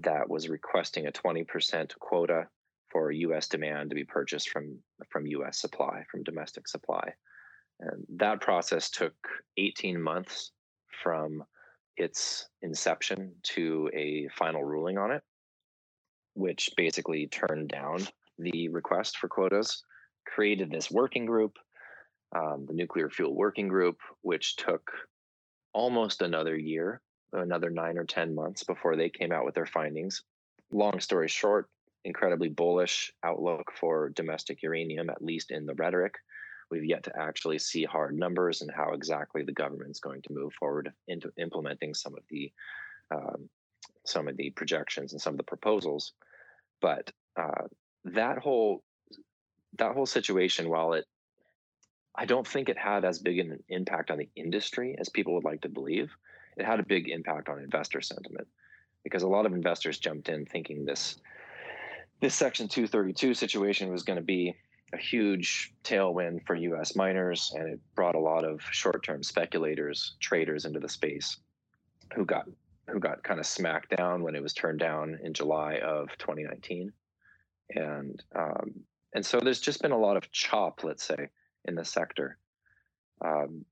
that 0.00 0.28
was 0.28 0.48
requesting 0.48 1.06
a 1.06 1.12
20% 1.12 1.98
quota 1.98 2.46
for 2.90 3.10
U.S. 3.10 3.48
demand 3.48 3.90
to 3.90 3.96
be 3.96 4.04
purchased 4.04 4.50
from 4.50 4.78
from 5.10 5.26
U.S. 5.26 5.60
supply, 5.60 6.04
from 6.10 6.22
domestic 6.22 6.68
supply. 6.68 7.12
And 7.80 8.04
that 8.16 8.40
process 8.40 8.90
took 8.90 9.14
18 9.56 10.00
months 10.00 10.52
from 11.02 11.42
its 11.96 12.48
inception 12.62 13.32
to 13.42 13.90
a 13.94 14.28
final 14.36 14.62
ruling 14.62 14.98
on 14.98 15.10
it, 15.10 15.22
which 16.34 16.70
basically 16.76 17.26
turned 17.28 17.68
down 17.68 18.06
the 18.38 18.68
request 18.68 19.18
for 19.18 19.28
quotas, 19.28 19.82
created 20.26 20.70
this 20.70 20.90
working 20.90 21.26
group, 21.26 21.58
um, 22.34 22.66
the 22.66 22.74
Nuclear 22.74 23.10
Fuel 23.10 23.34
Working 23.34 23.68
Group, 23.68 23.98
which 24.22 24.56
took 24.56 24.90
almost 25.72 26.22
another 26.22 26.56
year, 26.56 27.00
another 27.32 27.70
nine 27.70 27.98
or 27.98 28.04
10 28.04 28.34
months 28.34 28.64
before 28.64 28.96
they 28.96 29.08
came 29.08 29.32
out 29.32 29.44
with 29.44 29.54
their 29.54 29.66
findings. 29.66 30.22
Long 30.70 31.00
story 31.00 31.28
short, 31.28 31.68
incredibly 32.04 32.48
bullish 32.48 33.12
outlook 33.22 33.72
for 33.78 34.10
domestic 34.10 34.62
uranium, 34.62 35.10
at 35.10 35.22
least 35.22 35.50
in 35.50 35.66
the 35.66 35.74
rhetoric. 35.74 36.14
We've 36.70 36.84
yet 36.84 37.04
to 37.04 37.18
actually 37.18 37.58
see 37.58 37.84
hard 37.84 38.18
numbers 38.18 38.62
and 38.62 38.70
how 38.70 38.92
exactly 38.92 39.42
the 39.42 39.52
government's 39.52 40.00
going 40.00 40.22
to 40.22 40.32
move 40.32 40.54
forward 40.54 40.90
into 41.06 41.30
implementing 41.36 41.92
some 41.94 42.14
of 42.14 42.22
the 42.30 42.50
um, 43.14 43.48
some 44.06 44.26
of 44.26 44.36
the 44.36 44.50
projections 44.50 45.12
and 45.12 45.20
some 45.20 45.34
of 45.34 45.38
the 45.38 45.44
proposals. 45.44 46.12
But 46.80 47.10
uh, 47.38 47.66
that 48.04 48.38
whole 48.38 48.82
that 49.78 49.92
whole 49.92 50.06
situation, 50.06 50.70
while 50.70 50.94
it 50.94 51.04
I 52.14 52.26
don't 52.26 52.46
think 52.46 52.68
it 52.68 52.76
had 52.76 53.04
as 53.04 53.18
big 53.18 53.38
an 53.38 53.62
impact 53.68 54.10
on 54.10 54.18
the 54.18 54.28
industry 54.36 54.96
as 54.98 55.08
people 55.08 55.34
would 55.34 55.44
like 55.44 55.62
to 55.62 55.68
believe. 55.68 56.10
It 56.56 56.66
had 56.66 56.80
a 56.80 56.84
big 56.84 57.08
impact 57.08 57.48
on 57.48 57.58
investor 57.58 58.02
sentiment 58.02 58.48
because 59.04 59.22
a 59.22 59.28
lot 59.28 59.46
of 59.46 59.54
investors 59.54 59.98
jumped 59.98 60.28
in 60.28 60.44
thinking 60.46 60.84
this 60.84 61.18
this 62.20 62.34
Section 62.34 62.68
232 62.68 63.34
situation 63.34 63.90
was 63.90 64.04
going 64.04 64.18
to 64.18 64.24
be 64.24 64.54
a 64.92 64.96
huge 64.96 65.72
tailwind 65.82 66.46
for 66.46 66.54
US 66.54 66.94
miners 66.94 67.52
and 67.56 67.68
it 67.68 67.80
brought 67.96 68.14
a 68.14 68.20
lot 68.20 68.44
of 68.44 68.60
short-term 68.70 69.22
speculators, 69.22 70.16
traders 70.20 70.64
into 70.64 70.78
the 70.78 70.88
space 70.88 71.38
who 72.14 72.24
got 72.24 72.46
who 72.88 73.00
got 73.00 73.22
kind 73.22 73.40
of 73.40 73.46
smacked 73.46 73.96
down 73.96 74.22
when 74.22 74.34
it 74.34 74.42
was 74.42 74.52
turned 74.52 74.78
down 74.78 75.18
in 75.22 75.32
July 75.32 75.78
of 75.78 76.10
2019. 76.18 76.92
And 77.74 78.22
um, 78.34 78.74
and 79.14 79.24
so 79.24 79.40
there's 79.40 79.60
just 79.60 79.82
been 79.82 79.92
a 79.92 79.98
lot 79.98 80.16
of 80.16 80.30
chop, 80.30 80.84
let's 80.84 81.04
say, 81.04 81.28
in 81.64 81.74
the 81.74 81.84
sector. 81.84 82.38
Um, 83.24 83.64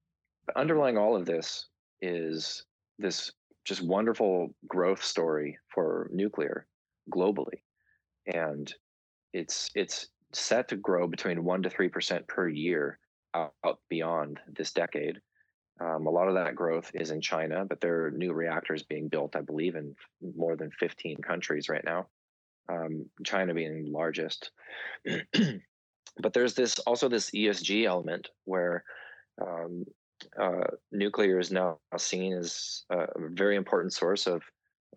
underlying 0.57 0.97
all 0.99 1.17
of 1.17 1.27
this 1.27 1.67
is 2.01 2.65
this 2.99 3.33
just 3.65 3.83
wonderful 3.83 4.55
growth 4.69 5.03
story 5.03 5.59
for 5.69 6.09
nuclear 6.13 6.67
globally, 7.11 7.63
and 8.27 8.73
it's 9.33 9.71
it's 9.75 10.09
set 10.33 10.69
to 10.69 10.77
grow 10.77 11.07
between 11.07 11.45
one 11.45 11.63
to 11.63 11.71
three 11.71 11.89
percent 11.89 12.27
per 12.27 12.49
year 12.49 12.99
out, 13.35 13.55
out 13.65 13.81
beyond 13.89 14.41
this 14.49 14.73
decade. 14.73 15.21
Um, 15.81 16.07
a 16.07 16.11
lot 16.11 16.29
of 16.29 16.35
that 16.35 16.55
growth 16.55 16.91
is 16.95 17.11
in 17.11 17.23
China, 17.23 17.65
but 17.65 17.81
there 17.81 18.05
are 18.05 18.11
new 18.11 18.35
reactors 18.35 18.83
being 18.83 19.09
built, 19.09 19.35
I 19.35 19.41
believe, 19.41 19.77
in 19.77 19.97
more 20.37 20.55
than 20.55 20.71
15 20.79 21.17
countries 21.19 21.71
right 21.71 21.85
now. 21.85 22.07
Um, 22.69 23.07
China 23.25 23.55
being 23.55 23.85
the 23.85 23.91
largest. 23.91 24.51
but 26.19 26.33
there's 26.33 26.55
this 26.55 26.79
also 26.81 27.09
this 27.09 27.31
ESG 27.31 27.87
element 27.87 28.29
where 28.45 28.85
um, 29.41 29.85
uh, 30.41 30.65
nuclear 30.93 31.39
is 31.39 31.51
now 31.51 31.79
seen 31.97 32.35
as 32.35 32.85
a 32.91 33.07
very 33.19 33.57
important 33.57 33.93
source 33.93 34.27
of 34.27 34.43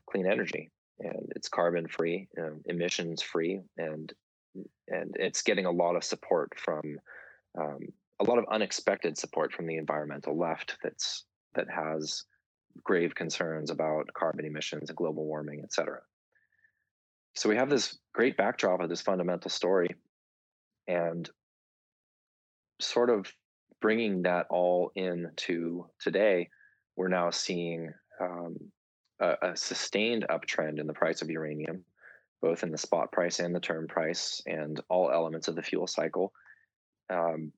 clean 0.10 0.25
energy, 0.25 0.72
and 1.00 1.32
it's 1.36 1.48
carbon 1.48 1.88
free, 1.88 2.27
um, 2.38 2.62
emissions 2.65 3.22
free, 3.22 3.62
and 3.77 4.13
and 4.88 5.15
it's 5.17 5.41
getting 5.41 5.65
a 5.65 5.72
lot 5.72 5.96
of 5.96 6.03
support 6.03 6.51
from 6.58 6.82
um, 7.60 7.79
a 8.20 8.24
lot 8.24 8.38
of 8.38 8.46
unexpected 8.51 9.17
support 9.17 9.51
from 9.53 9.65
the 9.65 9.77
environmental 9.77 10.38
left. 10.38 10.77
That's 10.84 11.25
that 11.55 11.67
has 11.70 12.25
grave 12.84 13.13
concerns 13.15 13.70
about 13.70 14.10
carbon 14.13 14.46
emissions 14.46 14.89
and 14.89 14.98
global 14.98 15.25
warming, 15.25 15.62
et 15.63 15.74
cetera. 15.74 16.01
So 17.36 17.50
we 17.50 17.55
have 17.55 17.70
this 17.70 17.98
great 18.13 18.38
backdrop 18.38 18.82
of 18.82 18.89
this 18.89 19.01
fundamental 19.01 19.50
story, 19.50 19.96
and 20.88 21.30
sort 22.80 23.10
of 23.10 23.32
bringing 23.82 24.24
that 24.24 24.48
all 24.50 24.92
into 24.96 25.86
today, 26.00 26.50
we're 26.96 27.08
now 27.08 27.30
seeing 27.30 27.92
um, 28.22 28.56
a, 29.20 29.36
a, 29.42 29.58
sustained 29.58 30.25
uptrend 30.30 30.80
in 30.80 30.88
the 30.88 30.94
price 30.94 31.22
of 31.22 31.30
uranium, 31.30 31.84
both 32.42 32.63
in 32.63 32.72
the 32.72 32.78
spot 32.78 33.12
price 33.12 33.40
and 33.40 33.56
the 33.56 33.60
term 33.60 33.88
price, 33.88 34.42
and 34.46 34.80
all 34.90 35.12
elements 35.12 35.48
of 35.48 35.56
the 35.56 35.62
fuel 35.62 35.88
cycle. 35.88 36.32
Um, 37.12 37.52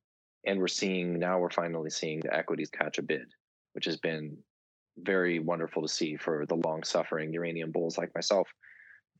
and 0.45 0.59
we're 0.59 0.67
seeing 0.67 1.19
now 1.19 1.39
we're 1.39 1.49
finally 1.49 1.89
seeing 1.89 2.21
the 2.21 2.33
equities 2.33 2.69
catch 2.69 2.97
a 2.97 3.03
bid, 3.03 3.27
which 3.73 3.85
has 3.85 3.97
been 3.97 4.37
very 4.97 5.39
wonderful 5.39 5.81
to 5.81 5.87
see 5.87 6.15
for 6.15 6.45
the 6.47 6.55
long 6.55 6.83
suffering 6.83 7.33
uranium 7.33 7.71
bulls 7.71 7.97
like 7.97 8.13
myself. 8.15 8.47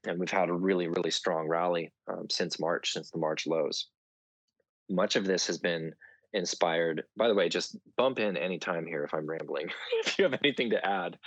And 0.07 0.19
we've 0.19 0.31
had 0.31 0.49
a 0.49 0.53
really, 0.53 0.87
really 0.87 1.11
strong 1.11 1.47
rally 1.47 1.91
um, 2.07 2.27
since 2.29 2.59
March, 2.59 2.93
since 2.93 3.09
the 3.09 3.17
March 3.17 3.47
lows 3.47 3.89
much 4.89 5.15
of 5.15 5.25
this 5.25 5.47
has 5.47 5.57
been 5.57 5.93
inspired. 6.33 7.03
By 7.17 7.27
the 7.27 7.33
way, 7.33 7.49
just 7.49 7.77
bump 7.97 8.19
in 8.19 8.37
anytime 8.37 8.85
here 8.85 9.03
if 9.03 9.13
I'm 9.13 9.27
rambling. 9.27 9.69
if 10.05 10.19
you 10.19 10.25
have 10.25 10.37
anything 10.43 10.69
to 10.71 10.85
add. 10.85 11.17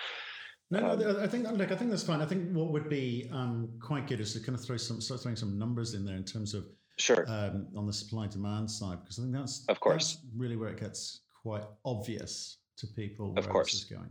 No, 0.71 0.81
no, 0.81 1.11
um, 1.11 1.16
I 1.23 1.27
think 1.27 1.51
like 1.51 1.73
I 1.73 1.77
think 1.77 1.90
that's 1.90 2.03
fine. 2.03 2.21
I 2.21 2.27
think 2.27 2.53
what 2.53 2.73
would 2.73 2.90
be 2.90 3.29
um, 3.33 3.71
quite 3.81 4.07
good 4.07 4.21
is 4.21 4.35
to 4.35 4.40
kind 4.40 4.57
of 4.57 4.62
throw 4.62 4.77
some 4.77 5.01
start 5.01 5.23
throwing 5.23 5.37
some 5.37 5.59
numbers 5.59 5.94
in 5.94 6.05
there 6.05 6.16
in 6.16 6.25
terms 6.25 6.53
of 6.53 6.66
sure 6.99 7.25
um, 7.27 7.68
on 7.75 7.87
the 7.87 7.92
supply 7.92 8.27
demand 8.27 8.71
side 8.71 8.99
because 9.01 9.18
I 9.18 9.23
think 9.23 9.35
that's 9.35 9.64
of 9.68 9.81
course 9.81 10.16
that's 10.16 10.27
really 10.37 10.57
where 10.57 10.68
it 10.68 10.79
gets 10.79 11.23
quite 11.42 11.64
obvious 11.87 12.59
to 12.77 12.87
people. 12.87 13.35
of 13.38 13.49
course, 13.49 13.73
is 13.73 13.85
going. 13.85 14.11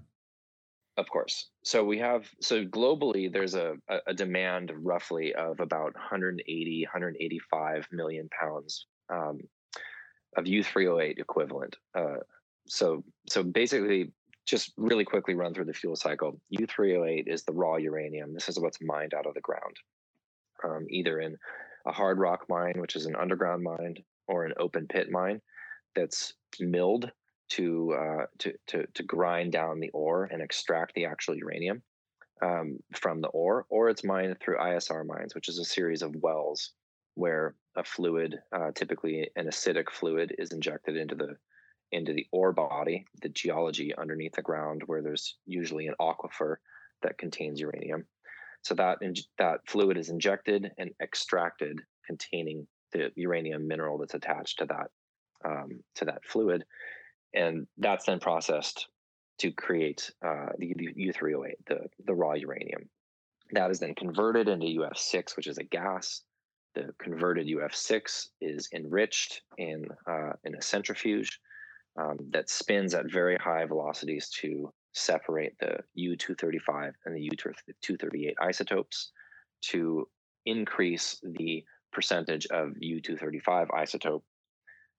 Of 0.97 1.07
course. 1.11 1.49
So 1.63 1.83
we 1.83 1.99
have 1.99 2.27
so 2.41 2.65
globally 2.65 3.31
there's 3.31 3.53
a, 3.53 3.75
a 4.07 4.15
demand 4.15 4.73
roughly 4.77 5.35
of 5.35 5.59
about 5.59 5.93
180 5.93 6.85
185 6.91 7.87
million 7.91 8.27
pounds 8.29 8.87
um, 9.09 9.39
of 10.35 10.45
U3O8 10.45 11.19
equivalent. 11.19 11.75
Uh, 11.95 12.17
so 12.67 13.03
so 13.29 13.43
basically, 13.43 14.11
just 14.45 14.73
really 14.77 15.03
quickly 15.03 15.35
run 15.35 15.53
through 15.53 15.65
the 15.65 15.73
fuel 15.73 15.95
cycle. 15.95 16.39
U3O8 16.59 17.23
is 17.27 17.43
the 17.43 17.53
raw 17.53 17.75
uranium. 17.75 18.33
This 18.33 18.49
is 18.49 18.59
what's 18.59 18.79
mined 18.81 19.13
out 19.13 19.25
of 19.25 19.33
the 19.33 19.41
ground, 19.41 19.75
um, 20.63 20.85
either 20.89 21.19
in 21.19 21.37
a 21.85 21.91
hard 21.91 22.19
rock 22.19 22.45
mine, 22.49 22.75
which 22.77 22.95
is 22.95 23.05
an 23.05 23.15
underground 23.15 23.63
mine, 23.63 23.95
or 24.27 24.45
an 24.45 24.53
open 24.57 24.87
pit 24.87 25.09
mine 25.09 25.41
that's 25.95 26.33
milled 26.59 27.11
to 27.49 27.93
uh, 27.93 28.25
to, 28.39 28.53
to 28.67 28.85
to 28.93 29.03
grind 29.03 29.51
down 29.51 29.79
the 29.79 29.89
ore 29.91 30.25
and 30.25 30.41
extract 30.41 30.93
the 30.95 31.05
actual 31.05 31.35
uranium 31.35 31.81
um, 32.41 32.77
from 32.95 33.21
the 33.21 33.29
ore, 33.29 33.65
or 33.69 33.89
it's 33.89 34.03
mined 34.03 34.37
through 34.39 34.57
ISR 34.57 35.05
mines, 35.05 35.33
which 35.33 35.49
is 35.49 35.59
a 35.59 35.65
series 35.65 36.01
of 36.01 36.15
wells 36.17 36.71
where 37.15 37.55
a 37.77 37.83
fluid, 37.83 38.39
uh, 38.51 38.71
typically 38.73 39.29
an 39.35 39.47
acidic 39.47 39.89
fluid, 39.91 40.35
is 40.37 40.51
injected 40.51 40.97
into 40.97 41.15
the 41.15 41.37
into 41.93 42.11
the 42.11 42.27
ore 42.33 42.51
body, 42.51 43.05
the 43.21 43.29
geology 43.29 43.95
underneath 43.95 44.33
the 44.33 44.41
ground, 44.41 44.83
where 44.87 45.01
there's 45.01 45.37
usually 45.45 45.87
an 45.87 45.95
aquifer 46.01 46.57
that 47.01 47.17
contains 47.17 47.61
uranium. 47.61 48.05
So 48.63 48.75
that 48.75 48.97
in, 49.01 49.13
that 49.37 49.61
fluid 49.67 49.97
is 49.97 50.09
injected 50.09 50.71
and 50.77 50.91
extracted, 51.01 51.79
containing 52.05 52.67
the 52.91 53.11
uranium 53.15 53.67
mineral 53.67 53.97
that's 53.97 54.15
attached 54.15 54.59
to 54.59 54.65
that 54.65 54.89
um, 55.45 55.83
to 55.95 56.05
that 56.05 56.25
fluid, 56.25 56.65
and 57.33 57.67
that's 57.77 58.05
then 58.05 58.19
processed 58.19 58.87
to 59.39 59.51
create 59.51 60.11
uh, 60.25 60.47
the 60.57 60.73
U3O8, 60.97 61.53
the 61.67 61.79
the 62.05 62.15
raw 62.15 62.33
uranium. 62.33 62.89
That 63.51 63.71
is 63.71 63.79
then 63.79 63.95
converted 63.95 64.49
into 64.49 64.65
UF6, 64.65 65.37
which 65.37 65.47
is 65.47 65.57
a 65.57 65.63
gas 65.63 66.21
the 66.77 66.93
converted 66.99 67.47
UF6 67.47 68.27
is 68.41 68.69
enriched 68.73 69.41
in, 69.57 69.85
uh, 70.09 70.33
in 70.43 70.55
a 70.55 70.61
centrifuge 70.61 71.39
um, 71.99 72.17
that 72.31 72.49
spins 72.49 72.93
at 72.93 73.11
very 73.11 73.35
high 73.37 73.65
velocities 73.65 74.29
to 74.41 74.71
separate 74.93 75.57
the 75.59 75.79
U235 75.97 76.91
and 77.05 77.15
the 77.15 77.29
U238 77.29 78.33
isotopes 78.41 79.11
to 79.61 80.07
increase 80.45 81.19
the 81.23 81.63
percentage 81.91 82.45
of 82.47 82.73
U235 82.81 83.67
isotope, 83.69 84.21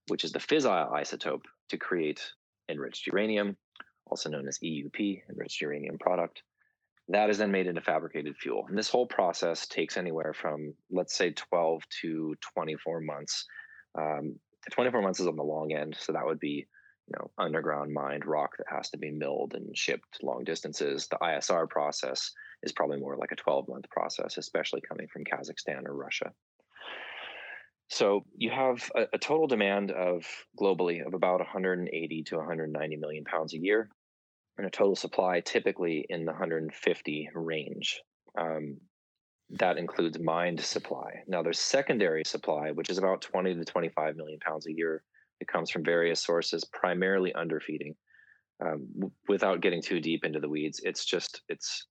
which 0.08 0.24
is 0.24 0.32
the 0.32 0.38
fissile 0.38 0.92
isotope, 0.92 1.42
to 1.68 1.76
create 1.76 2.20
enriched 2.68 3.06
uranium, 3.06 3.56
also 4.06 4.28
known 4.28 4.48
as 4.48 4.58
EUP, 4.58 5.22
enriched 5.30 5.60
uranium 5.60 5.98
product. 5.98 6.42
That 7.08 7.30
is 7.30 7.38
then 7.38 7.50
made 7.50 7.66
into 7.66 7.80
fabricated 7.80 8.36
fuel. 8.36 8.66
And 8.68 8.76
this 8.76 8.90
whole 8.90 9.06
process 9.06 9.66
takes 9.66 9.96
anywhere 9.96 10.34
from, 10.34 10.74
let's 10.90 11.16
say, 11.16 11.32
12 11.32 11.82
to 12.02 12.34
24 12.54 13.00
months. 13.00 13.46
Um, 13.98 14.38
24 14.72 15.00
months 15.00 15.20
is 15.20 15.26
on 15.26 15.36
the 15.36 15.42
long 15.42 15.72
end. 15.72 15.96
So 15.98 16.12
that 16.12 16.26
would 16.26 16.38
be, 16.38 16.66
you 17.06 17.14
know, 17.18 17.30
underground 17.38 17.94
mined 17.94 18.26
rock 18.26 18.58
that 18.58 18.66
has 18.70 18.90
to 18.90 18.98
be 18.98 19.10
milled 19.10 19.54
and 19.54 19.76
shipped 19.76 20.22
long 20.22 20.44
distances. 20.44 21.08
The 21.08 21.16
ISR 21.16 21.68
process 21.70 22.30
is 22.62 22.72
probably 22.72 22.98
more 22.98 23.16
like 23.16 23.32
a 23.32 23.36
12 23.36 23.68
month 23.68 23.88
process, 23.88 24.36
especially 24.36 24.82
coming 24.86 25.08
from 25.10 25.24
Kazakhstan 25.24 25.86
or 25.86 25.94
Russia. 25.94 26.32
So 27.90 28.26
you 28.36 28.50
have 28.50 28.90
a, 28.94 29.06
a, 29.14 29.18
total 29.18 29.46
demand 29.46 29.90
of 29.92 30.26
globally 30.60 31.06
of 31.06 31.14
about 31.14 31.40
180 31.40 32.22
to 32.24 32.36
190 32.36 32.96
million 32.96 33.24
pounds 33.24 33.54
a 33.54 33.58
year 33.58 33.88
and 34.58 34.66
a 34.66 34.70
total 34.70 34.96
supply 34.96 35.40
typically 35.40 36.04
in 36.08 36.24
the 36.24 36.32
150 36.32 37.30
range. 37.34 38.02
Um, 38.36 38.78
that 39.50 39.78
includes 39.78 40.18
mined 40.18 40.60
supply. 40.60 41.22
Now 41.26 41.42
there's 41.42 41.58
secondary 41.58 42.24
supply, 42.24 42.72
which 42.72 42.90
is 42.90 42.98
about 42.98 43.22
20 43.22 43.54
to 43.54 43.64
25 43.64 44.16
million 44.16 44.38
pounds 44.40 44.66
a 44.66 44.74
year. 44.74 45.02
It 45.40 45.48
comes 45.48 45.70
from 45.70 45.84
various 45.84 46.22
sources, 46.22 46.64
primarily 46.72 47.32
underfeeding. 47.32 47.94
Um, 48.60 48.88
w- 48.94 49.12
without 49.28 49.60
getting 49.60 49.80
too 49.80 50.00
deep 50.00 50.24
into 50.24 50.40
the 50.40 50.48
weeds, 50.48 50.80
it's 50.82 51.04
just 51.04 51.42
it's 51.48 51.86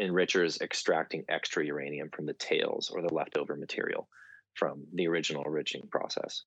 enrichers 0.00 0.60
extracting 0.62 1.24
extra 1.28 1.64
uranium 1.64 2.08
from 2.16 2.24
the 2.26 2.34
tails 2.34 2.90
or 2.92 3.02
the 3.02 3.12
leftover 3.12 3.54
material 3.54 4.08
from 4.54 4.82
the 4.94 5.06
original 5.06 5.44
enriching 5.44 5.86
process. 5.90 6.44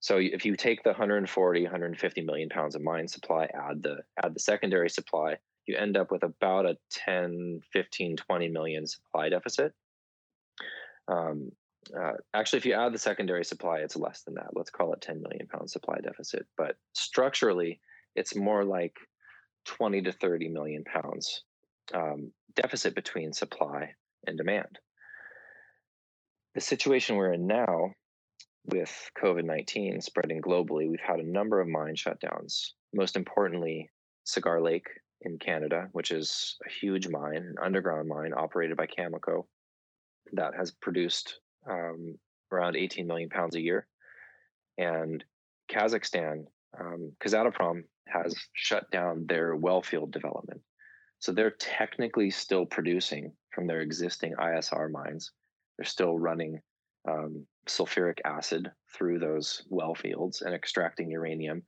So 0.00 0.18
if 0.18 0.44
you 0.44 0.56
take 0.56 0.82
the 0.82 0.90
140, 0.90 1.62
150 1.62 2.20
million 2.22 2.48
pounds 2.48 2.74
of 2.74 2.82
mine 2.82 3.08
supply, 3.08 3.48
add 3.54 3.82
the 3.82 3.98
add 4.22 4.34
the 4.34 4.40
secondary 4.40 4.88
supply, 4.90 5.38
you 5.66 5.76
end 5.76 5.96
up 5.96 6.10
with 6.10 6.22
about 6.22 6.66
a 6.66 6.76
10, 6.90 7.60
15, 7.72 8.16
20 8.16 8.48
million 8.48 8.86
supply 8.86 9.28
deficit. 9.28 9.72
Um, 11.08 11.50
uh, 11.98 12.12
actually, 12.34 12.58
if 12.58 12.66
you 12.66 12.74
add 12.74 12.92
the 12.92 12.98
secondary 12.98 13.44
supply, 13.44 13.78
it's 13.78 13.96
less 13.96 14.22
than 14.22 14.34
that. 14.34 14.50
Let's 14.52 14.70
call 14.70 14.92
it 14.92 15.00
10 15.00 15.20
million 15.22 15.46
pound 15.46 15.70
supply 15.70 15.98
deficit. 16.02 16.46
But 16.56 16.76
structurally, 16.92 17.80
it's 18.14 18.36
more 18.36 18.64
like 18.64 18.96
20 19.64 20.02
to 20.02 20.12
30 20.12 20.48
million 20.48 20.84
pounds 20.84 21.44
um, 21.94 22.32
deficit 22.54 22.94
between 22.94 23.32
supply 23.32 23.94
and 24.26 24.36
demand. 24.36 24.78
The 26.54 26.60
situation 26.60 27.16
we're 27.16 27.32
in 27.32 27.46
now 27.46 27.92
with 28.66 29.10
COVID 29.22 29.44
19 29.44 30.00
spreading 30.00 30.42
globally, 30.42 30.88
we've 30.88 31.00
had 31.00 31.20
a 31.20 31.30
number 31.30 31.60
of 31.60 31.68
mine 31.68 31.96
shutdowns. 31.96 32.72
Most 32.92 33.16
importantly, 33.16 33.90
Cigar 34.24 34.60
Lake 34.60 34.88
in 35.22 35.38
Canada, 35.38 35.88
which 35.92 36.10
is 36.10 36.56
a 36.66 36.70
huge 36.70 37.08
mine, 37.08 37.36
an 37.36 37.54
underground 37.62 38.08
mine 38.08 38.32
operated 38.36 38.76
by 38.76 38.86
Cameco 38.86 39.44
that 40.32 40.54
has 40.54 40.70
produced 40.70 41.40
um, 41.68 42.18
around 42.52 42.76
18 42.76 43.06
million 43.06 43.28
pounds 43.28 43.56
a 43.56 43.60
year. 43.60 43.86
And 44.76 45.24
Kazakhstan, 45.70 46.44
um, 46.78 47.12
Kazatomprom 47.20 47.82
has 48.06 48.34
shut 48.52 48.90
down 48.90 49.26
their 49.26 49.56
well 49.56 49.82
field 49.82 50.12
development. 50.12 50.60
So 51.20 51.32
they're 51.32 51.50
technically 51.50 52.30
still 52.30 52.64
producing 52.64 53.32
from 53.52 53.66
their 53.66 53.80
existing 53.80 54.34
ISR 54.38 54.90
mines. 54.90 55.32
They're 55.76 55.84
still 55.84 56.16
running 56.16 56.60
um, 57.08 57.46
sulfuric 57.68 58.18
acid 58.24 58.70
through 58.94 59.18
those 59.18 59.62
well 59.68 59.94
fields 59.94 60.42
and 60.42 60.54
extracting 60.54 61.10
uranium. 61.10 61.62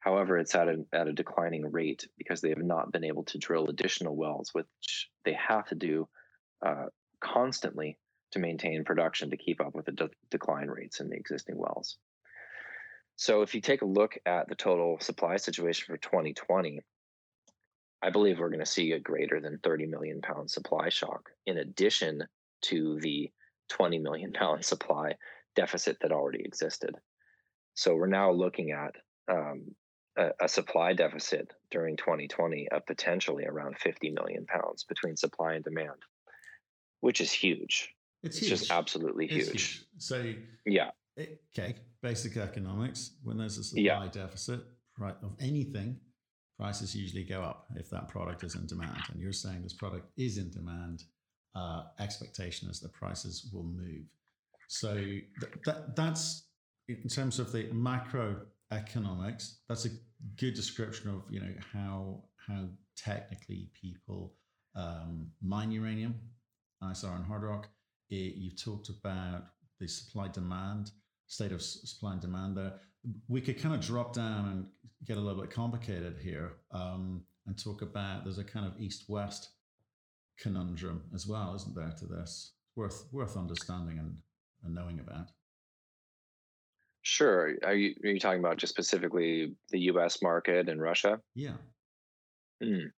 However, 0.00 0.38
it's 0.38 0.54
at 0.54 0.68
a, 0.68 0.84
at 0.92 1.06
a 1.06 1.12
declining 1.12 1.70
rate 1.70 2.08
because 2.18 2.40
they 2.40 2.48
have 2.48 2.58
not 2.58 2.90
been 2.90 3.04
able 3.04 3.24
to 3.24 3.38
drill 3.38 3.68
additional 3.68 4.16
wells, 4.16 4.50
which 4.52 5.08
they 5.24 5.34
have 5.34 5.66
to 5.68 5.76
do 5.76 6.08
uh, 6.64 6.86
constantly 7.20 7.98
to 8.32 8.38
maintain 8.38 8.84
production 8.84 9.30
to 9.30 9.36
keep 9.36 9.60
up 9.60 9.74
with 9.74 9.86
the 9.86 9.92
de- 9.92 10.10
decline 10.30 10.68
rates 10.68 11.00
in 11.00 11.08
the 11.08 11.16
existing 11.16 11.56
wells. 11.56 11.98
So, 13.16 13.42
if 13.42 13.54
you 13.54 13.60
take 13.60 13.82
a 13.82 13.86
look 13.86 14.18
at 14.26 14.48
the 14.48 14.54
total 14.54 14.98
supply 15.00 15.36
situation 15.36 15.86
for 15.86 15.98
2020, 15.98 16.80
I 18.02 18.10
believe 18.10 18.38
we're 18.40 18.48
going 18.48 18.58
to 18.58 18.66
see 18.66 18.92
a 18.92 18.98
greater 18.98 19.40
than 19.40 19.60
30 19.62 19.86
million 19.86 20.20
pound 20.20 20.50
supply 20.50 20.88
shock 20.88 21.30
in 21.46 21.58
addition 21.58 22.24
to 22.62 22.98
the 23.00 23.30
20 23.68 23.98
million 23.98 24.32
pound 24.32 24.64
supply 24.64 25.14
deficit 25.54 25.98
that 26.00 26.12
already 26.12 26.42
existed. 26.44 26.96
So 27.74 27.94
we're 27.94 28.06
now 28.06 28.32
looking 28.32 28.72
at 28.72 28.94
um, 29.30 29.74
a, 30.16 30.30
a, 30.42 30.48
supply 30.48 30.92
deficit 30.92 31.52
during 31.70 31.96
2020 31.96 32.68
of 32.70 32.84
potentially 32.86 33.44
around 33.46 33.78
50 33.78 34.10
million 34.10 34.44
pounds 34.46 34.84
between 34.84 35.16
supply 35.16 35.54
and 35.54 35.64
demand, 35.64 36.02
which 37.00 37.20
is 37.20 37.32
huge. 37.32 37.94
It's, 38.22 38.38
it's 38.38 38.48
just 38.48 38.70
absolutely 38.70 39.26
huge. 39.26 39.48
huge. 39.48 39.84
So 39.98 40.34
yeah, 40.66 40.90
okay, 41.18 41.76
basic 42.02 42.36
economics. 42.36 43.12
When 43.22 43.38
there's 43.38 43.58
a 43.58 43.64
supply 43.64 43.82
yeah. 43.82 44.08
deficit 44.12 44.60
of 45.00 45.32
anything, 45.40 45.98
prices 46.58 46.94
usually 46.94 47.24
go 47.24 47.42
up 47.42 47.66
if 47.74 47.90
that 47.90 48.08
product 48.08 48.44
is 48.44 48.54
in 48.54 48.66
demand. 48.66 49.00
And 49.12 49.20
you're 49.20 49.32
saying 49.32 49.62
this 49.62 49.72
product 49.72 50.06
is 50.16 50.38
in 50.38 50.50
demand. 50.50 51.04
Uh, 51.54 51.84
expectation 51.98 52.70
is 52.70 52.80
that 52.80 52.92
prices 52.92 53.50
will 53.52 53.64
move. 53.64 54.06
So 54.72 54.94
th- 54.94 55.52
that 55.66 55.94
that's 55.94 56.46
in 56.88 57.06
terms 57.08 57.38
of 57.38 57.52
the 57.52 57.64
macroeconomics. 57.64 59.56
That's 59.68 59.84
a 59.84 59.90
good 60.36 60.54
description 60.54 61.10
of 61.10 61.24
you 61.28 61.40
know 61.40 61.52
how 61.74 62.24
how 62.48 62.68
technically 62.96 63.68
people 63.78 64.32
um, 64.74 65.28
mine 65.42 65.72
uranium, 65.72 66.14
ISR 66.82 67.16
and 67.16 67.24
hard 67.26 67.42
rock. 67.42 67.68
It, 68.08 68.36
you've 68.36 68.62
talked 68.62 68.88
about 68.88 69.44
the 69.78 69.86
supply 69.86 70.28
demand 70.28 70.90
state 71.26 71.52
of 71.52 71.60
supply 71.60 72.12
and 72.12 72.20
demand 72.22 72.56
there. 72.56 72.72
We 73.28 73.42
could 73.42 73.60
kind 73.60 73.74
of 73.74 73.82
drop 73.82 74.14
down 74.14 74.48
and 74.48 74.66
get 75.06 75.18
a 75.18 75.20
little 75.20 75.40
bit 75.40 75.50
complicated 75.50 76.16
here 76.22 76.52
um, 76.72 77.24
and 77.46 77.62
talk 77.62 77.82
about 77.82 78.24
there's 78.24 78.38
a 78.38 78.44
kind 78.44 78.66
of 78.66 78.80
east 78.80 79.04
west 79.08 79.50
conundrum 80.38 81.02
as 81.14 81.26
well, 81.26 81.54
isn't 81.56 81.74
there, 81.74 81.92
to 81.98 82.06
this? 82.06 82.54
Worth 82.74 83.04
worth 83.12 83.36
understanding 83.36 83.98
and, 83.98 84.16
and 84.64 84.74
knowing 84.74 85.00
about. 85.00 85.28
Sure. 87.02 87.52
Are 87.64 87.74
you 87.74 87.94
are 88.04 88.10
you 88.10 88.20
talking 88.20 88.40
about 88.40 88.58
just 88.58 88.72
specifically 88.72 89.54
the 89.70 89.80
U.S. 89.80 90.22
market 90.22 90.68
and 90.68 90.80
Russia? 90.80 91.20
Yeah. 91.34 91.56
Mm. 92.62 92.90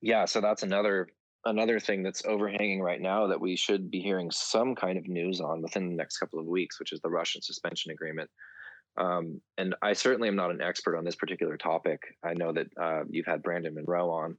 Yeah. 0.00 0.24
So 0.24 0.40
that's 0.40 0.62
another 0.62 1.08
another 1.44 1.78
thing 1.78 2.02
that's 2.02 2.24
overhanging 2.24 2.80
right 2.80 3.00
now 3.00 3.26
that 3.26 3.40
we 3.40 3.54
should 3.54 3.90
be 3.90 4.00
hearing 4.00 4.30
some 4.30 4.74
kind 4.74 4.96
of 4.96 5.08
news 5.08 5.40
on 5.40 5.60
within 5.60 5.90
the 5.90 5.96
next 5.96 6.18
couple 6.18 6.38
of 6.38 6.46
weeks, 6.46 6.80
which 6.80 6.92
is 6.92 7.00
the 7.00 7.10
Russian 7.10 7.42
suspension 7.42 7.92
agreement. 7.92 8.30
Um, 8.96 9.40
and 9.58 9.74
I 9.82 9.92
certainly 9.92 10.28
am 10.28 10.36
not 10.36 10.50
an 10.50 10.62
expert 10.62 10.96
on 10.96 11.04
this 11.04 11.16
particular 11.16 11.56
topic. 11.56 12.00
I 12.24 12.32
know 12.34 12.52
that 12.52 12.66
uh, 12.80 13.02
you've 13.10 13.26
had 13.26 13.42
Brandon 13.42 13.74
Munro 13.74 14.10
on. 14.10 14.36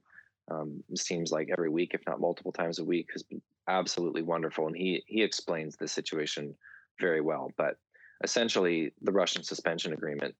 Um, 0.50 0.82
seems 0.94 1.30
like 1.30 1.48
every 1.50 1.68
week, 1.68 1.92
if 1.94 2.00
not 2.06 2.20
multiple 2.20 2.52
times 2.52 2.78
a 2.78 2.84
week, 2.84 3.08
has 3.12 3.22
been 3.22 3.42
absolutely 3.68 4.22
wonderful, 4.22 4.66
and 4.66 4.76
he 4.76 5.02
he 5.06 5.22
explains 5.22 5.76
the 5.76 5.88
situation 5.88 6.54
very 7.00 7.20
well. 7.20 7.52
But 7.56 7.76
essentially, 8.24 8.92
the 9.02 9.12
Russian 9.12 9.42
suspension 9.42 9.92
agreement 9.92 10.34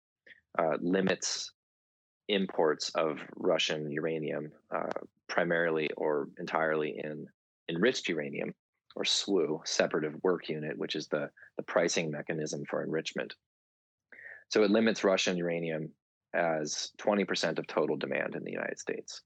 uh, 0.59 0.77
limits 0.81 1.53
imports 2.29 2.91
of 2.91 3.19
Russian 3.37 3.91
uranium, 3.91 4.51
uh, 4.75 4.91
primarily 5.29 5.89
or 5.97 6.29
entirely 6.39 7.01
in 7.03 7.27
enriched 7.69 8.09
uranium, 8.09 8.55
or 8.97 9.05
SWU, 9.05 9.61
separative 9.67 10.15
work 10.23 10.49
unit, 10.49 10.79
which 10.79 10.97
is 10.97 11.07
the, 11.09 11.31
the 11.57 11.63
pricing 11.63 12.11
mechanism 12.11 12.65
for 12.69 12.83
enrichment. 12.83 13.35
So 14.49 14.63
it 14.63 14.71
limits 14.71 15.05
Russian 15.05 15.37
uranium 15.37 15.91
as 16.35 16.91
20% 16.99 17.59
of 17.59 17.67
total 17.67 17.97
demand 17.97 18.35
in 18.35 18.45
the 18.45 18.53
United 18.53 18.79
States. 18.79 19.23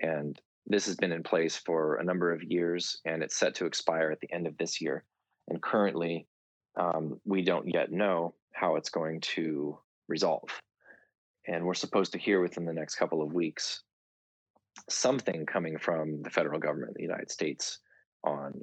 And 0.00 0.40
this 0.66 0.86
has 0.86 0.96
been 0.96 1.12
in 1.12 1.22
place 1.22 1.56
for 1.56 1.96
a 1.96 2.04
number 2.04 2.32
of 2.32 2.42
years, 2.42 2.98
and 3.04 3.22
it's 3.22 3.36
set 3.36 3.56
to 3.56 3.66
expire 3.66 4.10
at 4.10 4.20
the 4.20 4.32
end 4.32 4.46
of 4.46 4.56
this 4.58 4.80
year. 4.80 5.04
And 5.48 5.60
currently, 5.60 6.26
um, 6.78 7.20
we 7.24 7.42
don't 7.42 7.72
yet 7.72 7.90
know 7.90 8.34
how 8.54 8.76
it's 8.76 8.90
going 8.90 9.20
to 9.20 9.78
resolve 10.08 10.48
and 11.46 11.64
we're 11.64 11.74
supposed 11.74 12.12
to 12.12 12.18
hear 12.18 12.40
within 12.40 12.64
the 12.64 12.72
next 12.72 12.96
couple 12.96 13.22
of 13.22 13.32
weeks 13.32 13.82
something 14.88 15.44
coming 15.46 15.78
from 15.78 16.22
the 16.22 16.30
federal 16.30 16.60
government 16.60 16.94
the 16.94 17.02
United 17.02 17.30
States 17.30 17.78
on 18.24 18.62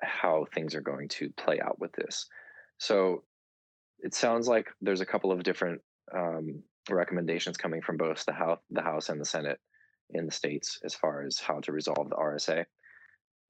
how 0.00 0.46
things 0.54 0.74
are 0.74 0.80
going 0.80 1.08
to 1.08 1.30
play 1.36 1.60
out 1.60 1.78
with 1.78 1.92
this. 1.92 2.26
So 2.78 3.24
it 3.98 4.14
sounds 4.14 4.48
like 4.48 4.68
there's 4.80 5.00
a 5.00 5.06
couple 5.06 5.32
of 5.32 5.42
different 5.42 5.80
um, 6.14 6.62
recommendations 6.88 7.56
coming 7.56 7.82
from 7.82 7.96
both 7.96 8.24
the 8.24 8.32
House, 8.32 8.60
the 8.70 8.82
House 8.82 9.08
and 9.08 9.20
the 9.20 9.26
Senate 9.26 9.58
in 10.14 10.26
the 10.26 10.32
states 10.32 10.78
as 10.84 10.94
far 10.94 11.22
as 11.22 11.38
how 11.38 11.60
to 11.60 11.72
resolve 11.72 12.08
the 12.08 12.16
RSA. 12.16 12.64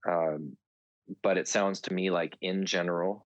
Um, 0.09 0.57
but 1.23 1.39
it 1.39 1.49
sounds 1.49 1.81
to 1.83 1.93
me 1.93 2.11
like, 2.11 2.37
in 2.41 2.65
general, 2.65 3.27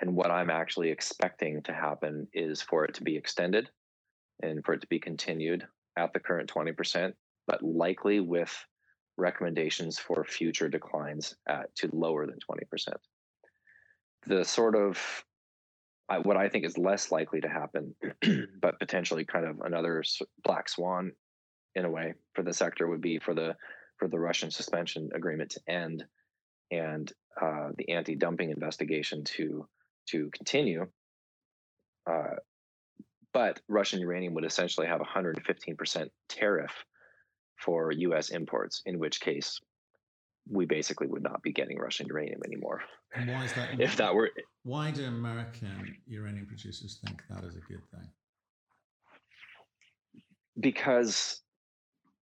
and 0.00 0.16
what 0.16 0.30
I'm 0.30 0.50
actually 0.50 0.90
expecting 0.90 1.62
to 1.62 1.72
happen 1.72 2.26
is 2.32 2.62
for 2.62 2.84
it 2.84 2.94
to 2.94 3.02
be 3.02 3.16
extended 3.16 3.68
and 4.42 4.64
for 4.64 4.72
it 4.72 4.80
to 4.80 4.86
be 4.86 4.98
continued 4.98 5.66
at 5.96 6.12
the 6.12 6.20
current 6.20 6.50
20%, 6.52 7.12
but 7.46 7.62
likely 7.62 8.20
with 8.20 8.52
recommendations 9.18 9.98
for 9.98 10.24
future 10.24 10.68
declines 10.68 11.36
at, 11.46 11.74
to 11.76 11.90
lower 11.92 12.26
than 12.26 12.38
20%. 12.50 12.94
The 14.26 14.44
sort 14.44 14.74
of 14.74 14.98
what 16.22 16.36
I 16.36 16.48
think 16.48 16.64
is 16.64 16.76
less 16.76 17.12
likely 17.12 17.40
to 17.42 17.48
happen, 17.48 17.94
but 18.60 18.78
potentially 18.80 19.24
kind 19.24 19.46
of 19.46 19.60
another 19.60 20.02
black 20.42 20.68
swan 20.68 21.12
in 21.74 21.84
a 21.84 21.90
way 21.90 22.14
for 22.34 22.42
the 22.42 22.52
sector 22.52 22.88
would 22.88 23.00
be 23.00 23.18
for 23.18 23.34
the 23.34 23.56
for 23.98 24.08
the 24.08 24.18
Russian 24.18 24.50
suspension 24.50 25.10
agreement 25.14 25.50
to 25.50 25.60
end 25.68 26.04
and 26.70 27.12
uh, 27.40 27.68
the 27.76 27.90
anti-dumping 27.90 28.50
investigation 28.50 29.24
to 29.24 29.66
to 30.08 30.30
continue. 30.32 30.86
Uh, 32.10 32.36
but 33.32 33.60
Russian 33.68 34.00
uranium 34.00 34.34
would 34.34 34.44
essentially 34.44 34.86
have 34.86 35.00
a 35.00 35.04
115% 35.04 36.08
tariff 36.28 36.72
for 37.56 37.92
US 37.92 38.30
imports, 38.30 38.82
in 38.86 38.98
which 38.98 39.20
case 39.20 39.60
we 40.50 40.66
basically 40.66 41.06
would 41.06 41.22
not 41.22 41.42
be 41.42 41.52
getting 41.52 41.78
Russian 41.78 42.06
uranium 42.06 42.40
anymore. 42.44 42.80
And 43.14 43.30
why 43.30 43.44
is 43.44 43.52
that? 43.52 43.68
if 43.80 43.96
that 43.96 44.14
were. 44.14 44.30
Why 44.64 44.90
do 44.90 45.04
American 45.04 45.96
uranium 46.06 46.46
producers 46.46 47.00
think 47.04 47.22
that 47.28 47.44
is 47.44 47.54
a 47.54 47.60
good 47.60 47.82
thing? 47.90 48.08
Because 50.58 51.40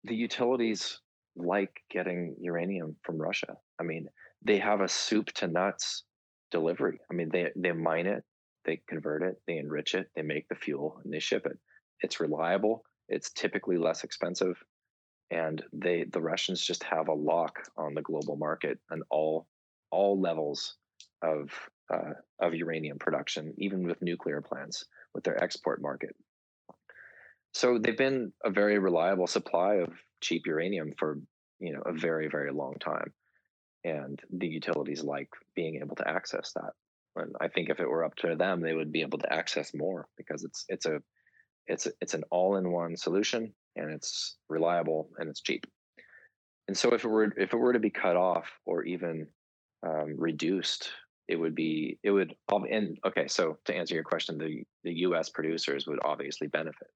the 0.09 0.16
utilities 0.16 1.01
like 1.37 1.83
getting 1.90 2.35
uranium 2.40 2.97
from 3.03 3.21
Russia. 3.21 3.57
I 3.81 3.85
mean, 3.85 4.09
they 4.44 4.59
have 4.59 4.81
a 4.81 4.88
soup 4.88 5.27
to 5.35 5.47
nuts 5.47 6.05
delivery. 6.51 6.99
I 7.11 7.14
mean, 7.14 7.29
they 7.33 7.51
they 7.57 7.73
mine 7.73 8.07
it, 8.07 8.25
they 8.64 8.81
convert 8.88 9.23
it, 9.23 9.37
they 9.47 9.59
enrich 9.59 9.94
it, 9.94 10.09
they 10.16 10.23
make 10.23 10.49
the 10.49 10.55
fuel, 10.55 11.01
and 11.05 11.12
they 11.12 11.21
ship 11.21 11.47
it. 11.47 11.59
It's 12.01 12.21
reliable. 12.21 12.85
It's 13.09 13.31
typically 13.31 13.79
less 13.79 14.05
expensive, 14.05 14.62
and 15.31 15.62
they 15.73 16.05
the 16.11 16.21
Russians 16.21 16.64
just 16.64 16.83
have 16.85 17.09
a 17.09 17.14
lock 17.14 17.59
on 17.77 17.94
the 17.94 18.03
global 18.03 18.37
market 18.37 18.79
and 18.90 19.03
all 19.11 19.47
all 19.90 20.21
levels 20.21 20.77
of 21.23 21.51
uh, 21.92 22.12
of 22.40 22.55
uranium 22.55 22.99
production, 22.99 23.55
even 23.59 23.87
with 23.87 24.03
nuclear 24.03 24.42
plants, 24.42 24.85
with 25.14 25.25
their 25.25 25.42
export 25.42 25.81
market. 25.81 26.14
So 27.52 27.78
they've 27.78 27.96
been 27.96 28.32
a 28.44 28.50
very 28.50 28.78
reliable 28.78 29.26
supply 29.26 29.76
of 29.76 29.92
cheap 30.20 30.46
uranium 30.46 30.92
for 30.98 31.18
you 31.61 31.72
know 31.72 31.82
a 31.87 31.92
very 31.92 32.28
very 32.28 32.52
long 32.52 32.74
time, 32.80 33.12
and 33.84 34.20
the 34.30 34.46
utilities 34.46 35.02
like 35.02 35.28
being 35.54 35.76
able 35.76 35.96
to 35.96 36.08
access 36.08 36.52
that. 36.54 36.72
And 37.16 37.34
I 37.40 37.48
think 37.48 37.68
if 37.68 37.80
it 37.80 37.88
were 37.88 38.04
up 38.04 38.14
to 38.16 38.37
them, 38.37 38.61
they 38.61 38.74
would 38.74 38.92
be 38.92 39.02
able 39.02 39.18
to 39.18 39.32
access 39.32 39.74
more 39.74 40.06
because 40.16 40.44
it's 40.44 40.64
it's 40.68 40.87
a 40.87 41.00
it's 41.66 41.87
a, 41.87 41.90
it's 42.00 42.14
an 42.14 42.24
all-in-one 42.30 42.96
solution 42.96 43.52
and 43.76 43.92
it's 43.92 44.37
reliable 44.48 45.11
and 45.18 45.28
it's 45.28 45.42
cheap. 45.42 45.66
And 46.66 46.76
so 46.76 46.94
if 46.94 47.04
it 47.04 47.08
were 47.08 47.32
if 47.37 47.52
it 47.52 47.56
were 47.56 47.72
to 47.72 47.78
be 47.78 47.90
cut 47.90 48.16
off 48.16 48.46
or 48.66 48.84
even 48.84 49.26
um, 49.87 50.14
reduced 50.16 50.90
it 51.28 51.37
would 51.37 51.54
be 51.54 51.98
it 52.02 52.11
would 52.11 52.34
and 52.70 52.98
okay 53.06 53.28
so 53.28 53.58
to 53.66 53.74
answer 53.74 53.94
your 53.94 54.02
question 54.02 54.38
the 54.38 54.64
the 54.82 54.92
us 54.92 55.28
producers 55.28 55.87
would 55.87 56.00
obviously 56.04 56.48
benefit 56.48 56.88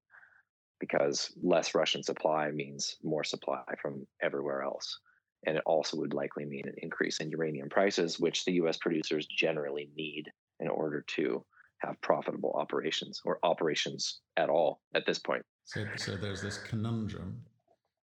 because 0.82 1.32
less 1.42 1.76
russian 1.76 2.02
supply 2.02 2.50
means 2.50 2.96
more 3.04 3.22
supply 3.22 3.62
from 3.80 4.04
everywhere 4.20 4.62
else. 4.62 4.98
And 5.46 5.56
it 5.56 5.62
also 5.64 5.96
would 5.98 6.12
likely 6.12 6.44
mean 6.44 6.66
an 6.66 6.74
increase 6.78 7.20
in 7.20 7.30
uranium 7.30 7.68
prices 7.68 8.18
which 8.18 8.44
the 8.44 8.54
us 8.54 8.76
producers 8.76 9.26
generally 9.26 9.88
need 9.96 10.24
in 10.58 10.68
order 10.68 11.04
to 11.16 11.44
have 11.78 12.00
profitable 12.00 12.52
operations 12.56 13.20
or 13.24 13.38
operations 13.42 14.20
at 14.36 14.48
all 14.48 14.80
at 14.94 15.06
this 15.06 15.18
point. 15.18 15.42
So, 15.64 15.84
so 15.96 16.16
there's 16.16 16.42
this 16.42 16.58
conundrum. 16.58 17.42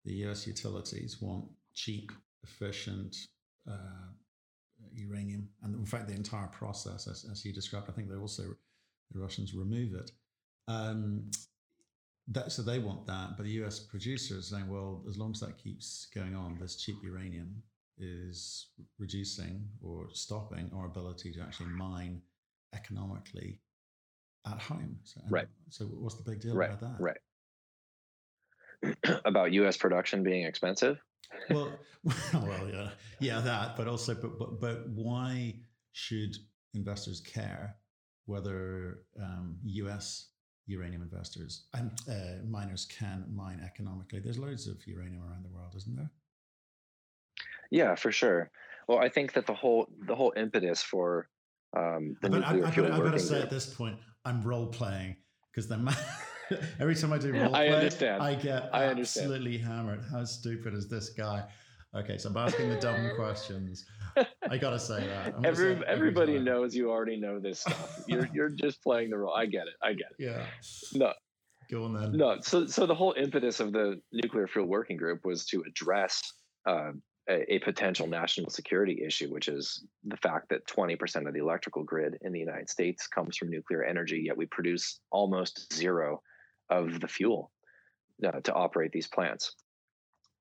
The 0.04 0.26
us 0.26 0.46
utilities 0.46 1.20
want 1.20 1.44
cheap 1.74 2.12
efficient 2.42 3.16
uh, 3.70 4.08
uranium, 4.94 5.48
and 5.62 5.74
in 5.74 5.86
fact, 5.86 6.08
the 6.08 6.14
entire 6.14 6.46
process, 6.48 7.08
as, 7.08 7.26
as 7.30 7.44
you 7.44 7.52
described, 7.52 7.88
I 7.88 7.92
think 7.92 8.08
they 8.08 8.16
also 8.16 8.44
the 9.12 9.20
Russians 9.20 9.54
remove 9.54 9.94
it. 9.94 10.10
Um, 10.66 11.30
that, 12.30 12.52
so 12.52 12.62
they 12.62 12.78
want 12.78 13.06
that, 13.06 13.36
but 13.36 13.44
the 13.44 13.52
U.S. 13.52 13.78
producers 13.80 14.52
are 14.52 14.56
saying, 14.56 14.68
well, 14.68 15.02
as 15.08 15.16
long 15.16 15.32
as 15.32 15.40
that 15.40 15.56
keeps 15.56 16.08
going 16.14 16.34
on, 16.34 16.58
this 16.60 16.76
cheap 16.76 16.96
uranium 17.02 17.62
is 17.98 18.68
reducing 18.98 19.66
or 19.82 20.08
stopping 20.12 20.70
our 20.74 20.86
ability 20.86 21.32
to 21.32 21.40
actually 21.40 21.68
mine 21.68 22.20
economically 22.74 23.60
at 24.46 24.60
home. 24.60 24.98
So, 25.04 25.20
right. 25.28 25.48
So 25.70 25.86
what's 25.86 26.16
the 26.16 26.28
big 26.28 26.40
deal 26.40 26.54
right. 26.54 26.70
about 26.70 26.80
that? 26.80 27.00
Right. 27.00 27.18
about 29.24 29.52
U.S. 29.52 29.76
production 29.76 30.22
being 30.22 30.44
expensive? 30.44 30.98
well, 31.50 31.72
well, 32.32 32.68
yeah, 32.72 32.90
yeah, 33.20 33.40
that. 33.40 33.76
But 33.76 33.88
also, 33.88 34.14
but 34.14 34.38
but 34.38 34.60
but 34.60 34.88
why 34.90 35.56
should 35.92 36.36
investors 36.74 37.20
care 37.20 37.76
whether 38.26 39.00
um, 39.20 39.56
U.S. 39.64 40.28
uranium 40.68 41.02
investors 41.02 41.64
and 41.74 41.90
uh, 42.08 42.44
miners 42.46 42.86
can 42.86 43.24
mine 43.34 43.60
economically? 43.64 44.20
There's 44.20 44.38
loads 44.38 44.66
of 44.68 44.76
uranium 44.86 45.22
around 45.28 45.44
the 45.44 45.48
world, 45.48 45.74
isn't 45.76 45.96
there? 45.96 46.10
Yeah, 47.70 47.94
for 47.96 48.12
sure. 48.12 48.50
Well, 48.86 48.98
I 48.98 49.08
think 49.08 49.32
that 49.32 49.46
the 49.46 49.54
whole 49.54 49.88
the 50.06 50.14
whole 50.14 50.32
impetus 50.36 50.82
for 50.82 51.28
um, 51.76 52.16
the 52.22 52.30
but 52.30 52.40
nuclear 52.40 52.64
I, 52.64 52.68
I, 52.68 52.70
fuel 52.70 52.92
I, 52.92 52.96
I 52.96 53.00
better 53.00 53.18
say 53.18 53.42
at 53.42 53.50
this 53.50 53.66
point, 53.74 53.98
I'm 54.24 54.42
role 54.42 54.66
playing 54.66 55.16
because 55.50 55.68
the 55.68 55.76
Every 56.80 56.94
time 56.94 57.12
I 57.12 57.18
do 57.18 57.32
role 57.32 57.42
I 57.54 57.66
play, 57.66 57.74
understand. 57.74 58.22
I 58.22 58.34
get 58.34 58.70
I 58.72 58.84
absolutely 58.84 59.56
understand. 59.56 59.64
hammered. 59.64 60.04
How 60.10 60.24
stupid 60.24 60.74
is 60.74 60.88
this 60.88 61.10
guy? 61.10 61.44
Okay, 61.98 62.16
so 62.16 62.30
I'm 62.30 62.36
asking 62.36 62.68
the 62.68 62.76
dumb 62.76 63.10
questions. 63.16 63.84
I 64.48 64.56
gotta 64.56 64.78
say 64.78 65.06
that. 65.06 65.34
Every, 65.44 65.74
say 65.74 65.82
everybody 65.86 66.34
every 66.34 66.44
knows 66.44 66.74
you 66.74 66.90
already 66.90 67.16
know 67.16 67.40
this 67.40 67.60
stuff. 67.60 68.04
You're 68.06 68.28
you're 68.34 68.50
just 68.50 68.82
playing 68.82 69.10
the 69.10 69.18
role. 69.18 69.34
I 69.34 69.46
get 69.46 69.66
it. 69.66 69.74
I 69.82 69.92
get 69.92 70.12
it. 70.18 70.24
Yeah. 70.24 70.44
No. 70.94 71.12
Go 71.70 71.84
on 71.84 71.94
then. 71.94 72.16
No. 72.16 72.38
So 72.40 72.66
so 72.66 72.86
the 72.86 72.94
whole 72.94 73.14
impetus 73.16 73.60
of 73.60 73.72
the 73.72 74.00
nuclear 74.12 74.46
fuel 74.46 74.66
working 74.66 74.96
group 74.96 75.24
was 75.24 75.44
to 75.46 75.62
address 75.66 76.22
uh, 76.66 76.92
a, 77.28 77.54
a, 77.54 77.58
potential 77.60 78.06
national 78.06 78.50
security 78.50 79.02
issue, 79.04 79.30
which 79.32 79.48
is 79.48 79.84
the 80.04 80.16
fact 80.16 80.48
that 80.50 80.66
20% 80.66 81.26
of 81.26 81.34
the 81.34 81.40
electrical 81.40 81.82
grid 81.82 82.16
in 82.22 82.32
the 82.32 82.38
United 82.38 82.70
States 82.70 83.06
comes 83.06 83.36
from 83.36 83.50
nuclear 83.50 83.84
energy, 83.84 84.22
yet 84.26 84.36
we 84.36 84.46
produce 84.46 85.00
almost 85.10 85.72
zero 85.72 86.20
of 86.70 87.00
the 87.00 87.08
fuel 87.08 87.50
uh, 88.26 88.40
to 88.40 88.52
operate 88.54 88.92
these 88.92 89.08
plants. 89.08 89.54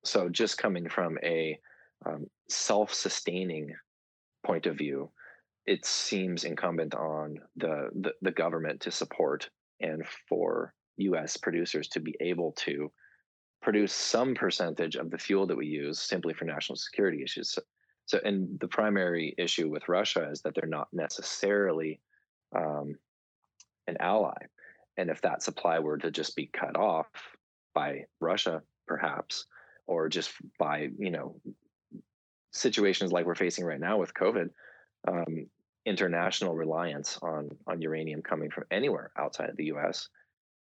So, 0.08 0.30
just 0.30 0.58
coming 0.58 0.88
from 0.88 1.18
a 1.22 1.60
um, 2.06 2.28
self 2.50 2.94
sustaining 2.94 3.74
point 4.46 4.66
of 4.66 4.78
view, 4.78 5.12
it 5.66 5.86
seems 5.86 6.46
incumbent 6.46 6.96
on 6.96 7.40
the, 7.58 7.90
the, 7.94 8.14
the 8.22 8.32
government 8.32 8.80
to 8.82 8.92
support 8.92 9.50
and 9.82 10.04
for 10.30 10.74
US 10.98 11.36
producers 11.36 11.90
to 11.90 12.00
be 12.00 12.16
able 12.22 12.54
to 12.54 12.90
produce 13.62 13.92
some 13.92 14.34
percentage 14.34 14.96
of 14.96 15.12
the 15.12 15.18
fuel 15.18 15.46
that 15.48 15.58
we 15.58 15.68
use 15.68 16.00
simply 16.00 16.34
for 16.34 16.46
national 16.46 16.78
security 16.78 17.22
issues. 17.22 17.52
So, 17.52 17.62
so 18.06 18.20
and 18.24 18.58
the 18.62 18.68
primary 18.70 19.36
issue 19.38 19.70
with 19.70 19.90
Russia 19.90 20.30
is 20.32 20.42
that 20.42 20.56
they're 20.56 20.70
not 20.70 20.88
necessarily 20.94 22.00
um, 22.56 22.96
an 23.88 23.98
ally. 24.00 24.38
And 24.96 25.10
if 25.10 25.22
that 25.22 25.44
supply 25.44 25.80
were 25.80 25.98
to 25.98 26.12
just 26.12 26.36
be 26.36 26.50
cut 26.54 26.78
off 26.78 27.08
by 27.76 28.06
Russia, 28.22 28.62
perhaps, 28.88 29.46
or 29.88 30.10
just 30.10 30.32
by, 30.60 30.90
you 30.98 31.12
know, 31.12 31.40
situations 32.52 33.12
like 33.12 33.26
we're 33.26 33.36
facing 33.36 33.66
right 33.66 33.80
now 33.80 33.98
with 33.98 34.14
COVID, 34.14 34.50
um, 35.08 35.48
international 35.86 36.54
reliance 36.56 37.18
on 37.22 37.50
on 37.66 37.82
uranium 37.82 38.22
coming 38.22 38.50
from 38.50 38.66
anywhere 38.72 39.12
outside 39.18 39.50
of 39.50 39.56
the 39.56 39.66
U.S. 39.66 40.10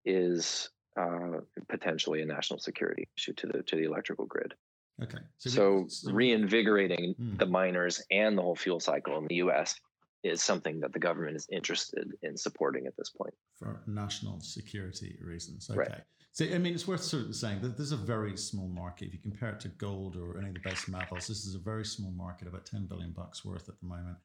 is 0.05 0.71
uh, 0.99 1.41
potentially 1.69 2.23
a 2.23 2.27
national 2.27 2.61
security 2.61 3.09
issue 3.17 3.33
to 3.35 3.47
the 3.49 3.63
to 3.65 3.77
the 3.77 3.85
electrical 3.85 4.27
grid. 4.27 4.55
Okay. 5.03 5.19
So, 5.39 5.51
so, 5.51 5.85
so 5.89 6.13
reinvigorating 6.13 7.15
hmm. 7.15 7.37
the 7.37 7.47
miners 7.47 8.03
and 8.11 8.37
the 8.37 8.43
whole 8.43 8.57
fuel 8.57 8.81
cycle 8.81 9.17
in 9.19 9.27
the 9.29 9.37
U.S 9.37 9.77
is 10.25 10.43
something 10.43 10.81
that 10.81 10.93
the 10.93 10.99
government 10.99 11.37
is 11.37 11.47
interested 11.51 12.13
in 12.23 12.37
supporting 12.37 12.87
at 12.87 12.97
this 12.97 13.11
point 13.11 13.35
for 13.59 13.81
national 13.87 14.41
security 14.41 15.19
reasons. 15.23 15.71
Okay. 15.71 15.79
Right. 15.79 16.03
So, 16.39 16.45
I 16.45 16.59
mean, 16.59 16.73
it's 16.73 16.87
worth 16.87 17.03
sort 17.03 17.25
of 17.25 17.35
saying 17.35 17.63
that 17.63 17.77
this 17.77 17.87
is 17.87 17.93
a 17.93 17.97
very 17.97 18.37
small 18.37 18.69
market. 18.69 19.09
If 19.09 19.15
you 19.15 19.19
compare 19.19 19.49
it 19.49 19.59
to 19.59 19.69
gold 19.71 20.15
or 20.15 20.39
any 20.39 20.51
of 20.51 20.55
the 20.55 20.61
base 20.61 20.87
metals, 20.87 21.27
this 21.27 21.45
is 21.45 21.57
a 21.57 21.59
very 21.59 21.85
small 21.85 22.13
market, 22.13 22.47
about 22.47 22.65
10 22.65 22.87
billion 22.87 23.11
bucks 23.11 23.45
worth 23.45 23.69
at 23.69 23.75
the 23.81 23.87
moment. 23.89 24.17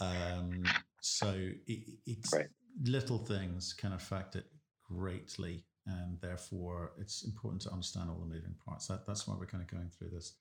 Um, 0.00 0.64
so 1.02 1.34
it, 1.66 1.80
it's 2.06 2.32
right. 2.32 2.46
little 2.84 3.18
things 3.18 3.74
can 3.74 3.92
affect 3.92 4.36
it 4.36 4.46
greatly. 4.90 5.66
And 5.86 6.18
therefore, 6.22 6.92
it's 6.98 7.26
important 7.26 7.60
to 7.64 7.72
understand 7.72 8.08
all 8.08 8.20
the 8.20 8.34
moving 8.34 8.54
parts. 8.66 8.86
That, 8.86 9.06
that's 9.06 9.28
why 9.28 9.34
we're 9.38 9.44
kind 9.44 9.62
of 9.62 9.68
going 9.68 9.90
through 9.90 10.12
this, 10.14 10.36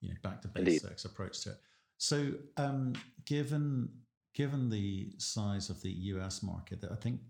you 0.00 0.08
know, 0.08 0.16
back 0.24 0.42
to 0.42 0.48
basics 0.48 1.04
Indeed. 1.04 1.12
approach 1.12 1.42
to 1.42 1.50
it. 1.50 1.58
So, 1.98 2.32
um, 2.56 2.94
given 3.24 3.88
given 4.34 4.68
the 4.68 5.12
size 5.18 5.70
of 5.70 5.80
the 5.82 5.90
US 5.90 6.42
market, 6.42 6.84
I 6.90 6.96
think, 6.96 7.20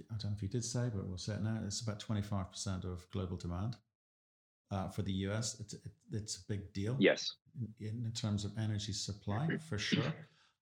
I 0.00 0.16
don't 0.16 0.32
know 0.32 0.36
if 0.36 0.42
you 0.42 0.48
did 0.48 0.64
say, 0.64 0.90
but 0.94 1.06
we'll 1.06 1.18
say 1.18 1.34
it 1.34 1.42
now, 1.42 1.60
it's 1.64 1.80
about 1.80 2.00
25% 2.00 2.84
of 2.84 3.08
global 3.10 3.36
demand 3.36 3.76
uh, 4.70 4.88
for 4.88 5.02
the 5.02 5.12
US. 5.28 5.60
It's, 5.60 5.74
it, 5.74 5.82
it's 6.12 6.36
a 6.36 6.40
big 6.48 6.72
deal. 6.72 6.96
Yes. 6.98 7.36
In, 7.80 8.02
in 8.04 8.12
terms 8.12 8.44
of 8.44 8.52
energy 8.58 8.92
supply, 8.92 9.48
for 9.68 9.78
sure. 9.78 10.12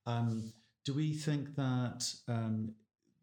Um, 0.06 0.52
do 0.84 0.92
we 0.92 1.12
think 1.12 1.54
that 1.54 2.12
um, 2.28 2.74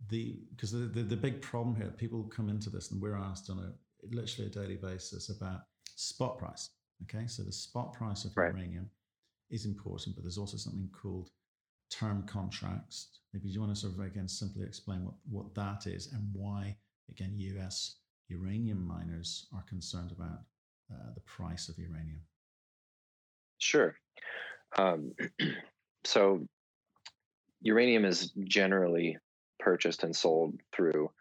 the, 0.10 0.40
because 0.52 0.72
the, 0.72 0.80
the, 0.80 1.04
the 1.04 1.18
big 1.18 1.42
problem 1.42 1.76
here, 1.76 1.94
people 1.98 2.24
come 2.24 2.50
into 2.50 2.70
this 2.70 2.92
and 2.92 3.02
we're 3.02 3.18
asked 3.18 3.50
on 3.50 3.60
a 3.60 4.16
literally 4.16 4.48
a 4.48 4.50
daily 4.50 4.78
basis 4.78 5.30
about 5.30 5.62
spot 5.96 6.38
price. 6.38 6.70
Okay. 7.04 7.28
So 7.28 7.44
the 7.44 7.52
spot 7.52 7.94
price 7.94 8.26
of 8.26 8.36
right. 8.36 8.54
uranium 8.54 8.90
is 9.50 9.66
important, 9.66 10.16
but 10.16 10.24
there's 10.24 10.38
also 10.38 10.58
something 10.58 10.90
called 10.94 11.30
term 11.90 12.24
contracts. 12.28 13.20
Maybe 13.34 13.50
you 13.50 13.60
want 13.60 13.74
to 13.74 13.80
sort 13.80 13.94
of 13.94 14.00
again 14.00 14.28
simply 14.28 14.66
explain 14.66 15.06
what, 15.06 15.16
what 15.30 15.56
that 15.56 15.88
is 15.88 16.12
and 16.14 16.24
why, 16.34 16.76
again, 17.10 17.34
US 17.36 17.98
uranium 18.28 18.86
miners 18.86 19.48
are 19.54 19.64
concerned 19.68 20.12
about 20.12 20.40
uh, 20.92 21.14
the 21.14 21.22
price 21.22 21.70
of 21.70 21.78
uranium. 21.78 22.22
Sure. 23.58 23.96
Um, 24.78 25.14
so, 26.04 26.46
uranium 27.62 28.06
is 28.06 28.32
generally 28.44 29.18
purchased 29.60 30.04
and 30.04 30.16
sold 30.16 30.60
through 30.74 31.12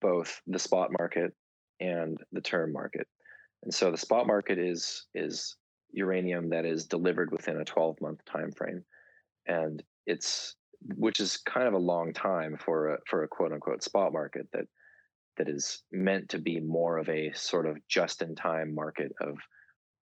both 0.00 0.40
the 0.46 0.58
spot 0.58 0.90
market 0.98 1.32
and 1.80 2.18
the 2.32 2.40
term 2.40 2.72
market. 2.72 3.06
And 3.62 3.72
so 3.72 3.90
the 3.90 3.96
spot 3.96 4.26
market 4.26 4.58
is 4.58 5.06
is 5.14 5.56
uranium 5.92 6.50
that 6.50 6.64
is 6.64 6.86
delivered 6.86 7.32
within 7.32 7.60
a 7.60 7.64
12 7.64 8.00
month 8.00 8.24
time 8.24 8.52
frame, 8.52 8.84
and 9.46 9.82
it's 10.10 10.56
which 10.96 11.20
is 11.20 11.36
kind 11.38 11.68
of 11.68 11.74
a 11.74 11.78
long 11.78 12.12
time 12.12 12.56
for 12.58 12.94
a 12.94 12.98
for 13.06 13.22
a 13.22 13.28
quote 13.28 13.52
unquote 13.52 13.82
spot 13.82 14.12
market 14.12 14.46
that 14.52 14.66
that 15.36 15.48
is 15.48 15.82
meant 15.92 16.28
to 16.28 16.38
be 16.38 16.60
more 16.60 16.98
of 16.98 17.08
a 17.08 17.32
sort 17.32 17.66
of 17.66 17.76
just 17.88 18.20
in 18.22 18.34
time 18.34 18.74
market 18.74 19.12
of 19.20 19.38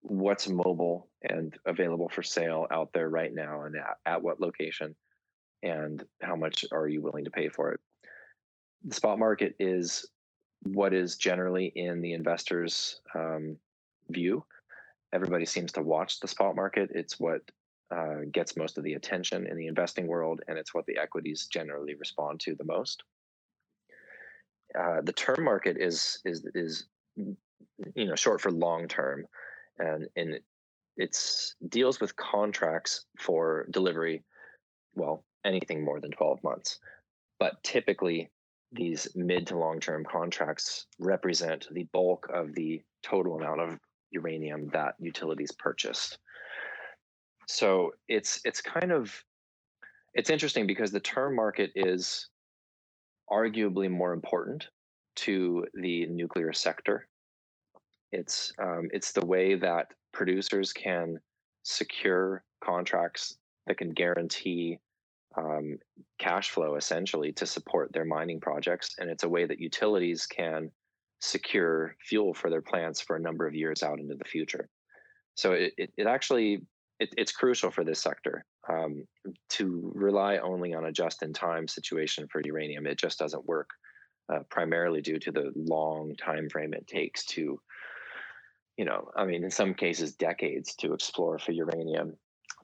what's 0.00 0.48
mobile 0.48 1.08
and 1.22 1.56
available 1.66 2.08
for 2.08 2.22
sale 2.22 2.66
out 2.70 2.90
there 2.92 3.08
right 3.08 3.34
now 3.34 3.62
and 3.62 3.76
at, 3.76 3.96
at 4.06 4.22
what 4.22 4.40
location 4.40 4.94
and 5.62 6.04
how 6.22 6.36
much 6.36 6.64
are 6.72 6.88
you 6.88 7.02
willing 7.02 7.24
to 7.24 7.30
pay 7.30 7.48
for 7.48 7.72
it. 7.72 7.80
The 8.84 8.94
spot 8.94 9.18
market 9.18 9.54
is 9.58 10.08
what 10.62 10.94
is 10.94 11.16
generally 11.16 11.72
in 11.74 12.00
the 12.00 12.14
investor's 12.14 13.00
um, 13.14 13.56
view. 14.08 14.44
Everybody 15.12 15.46
seems 15.46 15.72
to 15.72 15.82
watch 15.82 16.20
the 16.20 16.28
spot 16.28 16.54
market. 16.54 16.90
It's 16.94 17.18
what 17.18 17.42
uh, 17.94 18.16
gets 18.32 18.56
most 18.56 18.78
of 18.78 18.84
the 18.84 18.94
attention 18.94 19.46
in 19.46 19.56
the 19.56 19.66
investing 19.66 20.06
world 20.06 20.40
and 20.46 20.58
it's 20.58 20.74
what 20.74 20.86
the 20.86 20.98
equities 20.98 21.48
generally 21.50 21.94
respond 21.94 22.40
to 22.40 22.54
the 22.54 22.64
most. 22.64 23.02
Uh, 24.78 25.00
the 25.02 25.12
term 25.12 25.44
market 25.44 25.76
is 25.78 26.20
is 26.24 26.46
is 26.54 26.86
you 27.16 28.04
know 28.06 28.14
short 28.14 28.40
for 28.40 28.50
long 28.50 28.86
term 28.86 29.24
and 29.78 30.06
and 30.16 30.38
it's 30.96 31.54
deals 31.68 32.00
with 32.00 32.16
contracts 32.16 33.06
for 33.18 33.66
delivery 33.70 34.22
well 34.94 35.24
anything 35.44 35.84
more 35.84 36.00
than 36.00 36.10
12 36.10 36.42
months. 36.42 36.78
But 37.38 37.62
typically 37.62 38.28
these 38.72 39.08
mid 39.14 39.46
to 39.46 39.56
long 39.56 39.80
term 39.80 40.04
contracts 40.04 40.86
represent 40.98 41.68
the 41.70 41.84
bulk 41.92 42.28
of 42.32 42.54
the 42.54 42.82
total 43.02 43.36
amount 43.36 43.60
of 43.60 43.78
uranium 44.10 44.68
that 44.72 44.94
utilities 44.98 45.52
purchased 45.52 46.18
so 47.48 47.92
it's 48.08 48.40
it's 48.44 48.60
kind 48.60 48.92
of 48.92 49.24
it's 50.14 50.30
interesting 50.30 50.66
because 50.66 50.92
the 50.92 51.00
term 51.00 51.34
market 51.34 51.72
is 51.74 52.28
arguably 53.30 53.90
more 53.90 54.12
important 54.12 54.68
to 55.16 55.66
the 55.74 56.06
nuclear 56.06 56.52
sector. 56.52 57.08
It's 58.12 58.52
um, 58.58 58.88
it's 58.92 59.12
the 59.12 59.24
way 59.24 59.54
that 59.54 59.88
producers 60.12 60.72
can 60.72 61.18
secure 61.62 62.44
contracts 62.62 63.38
that 63.66 63.78
can 63.78 63.90
guarantee 63.90 64.78
um, 65.36 65.78
cash 66.18 66.50
flow 66.50 66.76
essentially 66.76 67.32
to 67.32 67.46
support 67.46 67.92
their 67.92 68.04
mining 68.04 68.40
projects, 68.40 68.94
and 68.98 69.08
it's 69.08 69.24
a 69.24 69.28
way 69.28 69.46
that 69.46 69.58
utilities 69.58 70.26
can 70.26 70.70
secure 71.20 71.96
fuel 72.00 72.34
for 72.34 72.50
their 72.50 72.62
plants 72.62 73.00
for 73.00 73.16
a 73.16 73.20
number 73.20 73.46
of 73.46 73.54
years 73.54 73.82
out 73.82 73.98
into 73.98 74.14
the 74.14 74.24
future. 74.24 74.68
So 75.34 75.52
it, 75.52 75.72
it, 75.76 75.92
it 75.96 76.06
actually 76.06 76.62
it, 76.98 77.14
it's 77.16 77.32
crucial 77.32 77.70
for 77.70 77.84
this 77.84 78.00
sector 78.00 78.44
um, 78.68 79.06
to 79.50 79.92
rely 79.94 80.38
only 80.38 80.74
on 80.74 80.86
a 80.86 80.92
just-in-time 80.92 81.68
situation 81.68 82.28
for 82.30 82.40
uranium. 82.44 82.86
It 82.86 82.98
just 82.98 83.18
doesn't 83.18 83.46
work, 83.46 83.70
uh, 84.32 84.40
primarily 84.50 85.00
due 85.00 85.18
to 85.20 85.32
the 85.32 85.52
long 85.54 86.14
time 86.16 86.48
frame 86.48 86.74
it 86.74 86.86
takes 86.86 87.24
to, 87.26 87.60
you 88.76 88.84
know, 88.84 89.10
I 89.16 89.24
mean, 89.24 89.44
in 89.44 89.50
some 89.50 89.74
cases, 89.74 90.14
decades 90.14 90.74
to 90.76 90.92
explore 90.92 91.38
for 91.38 91.52
uranium, 91.52 92.16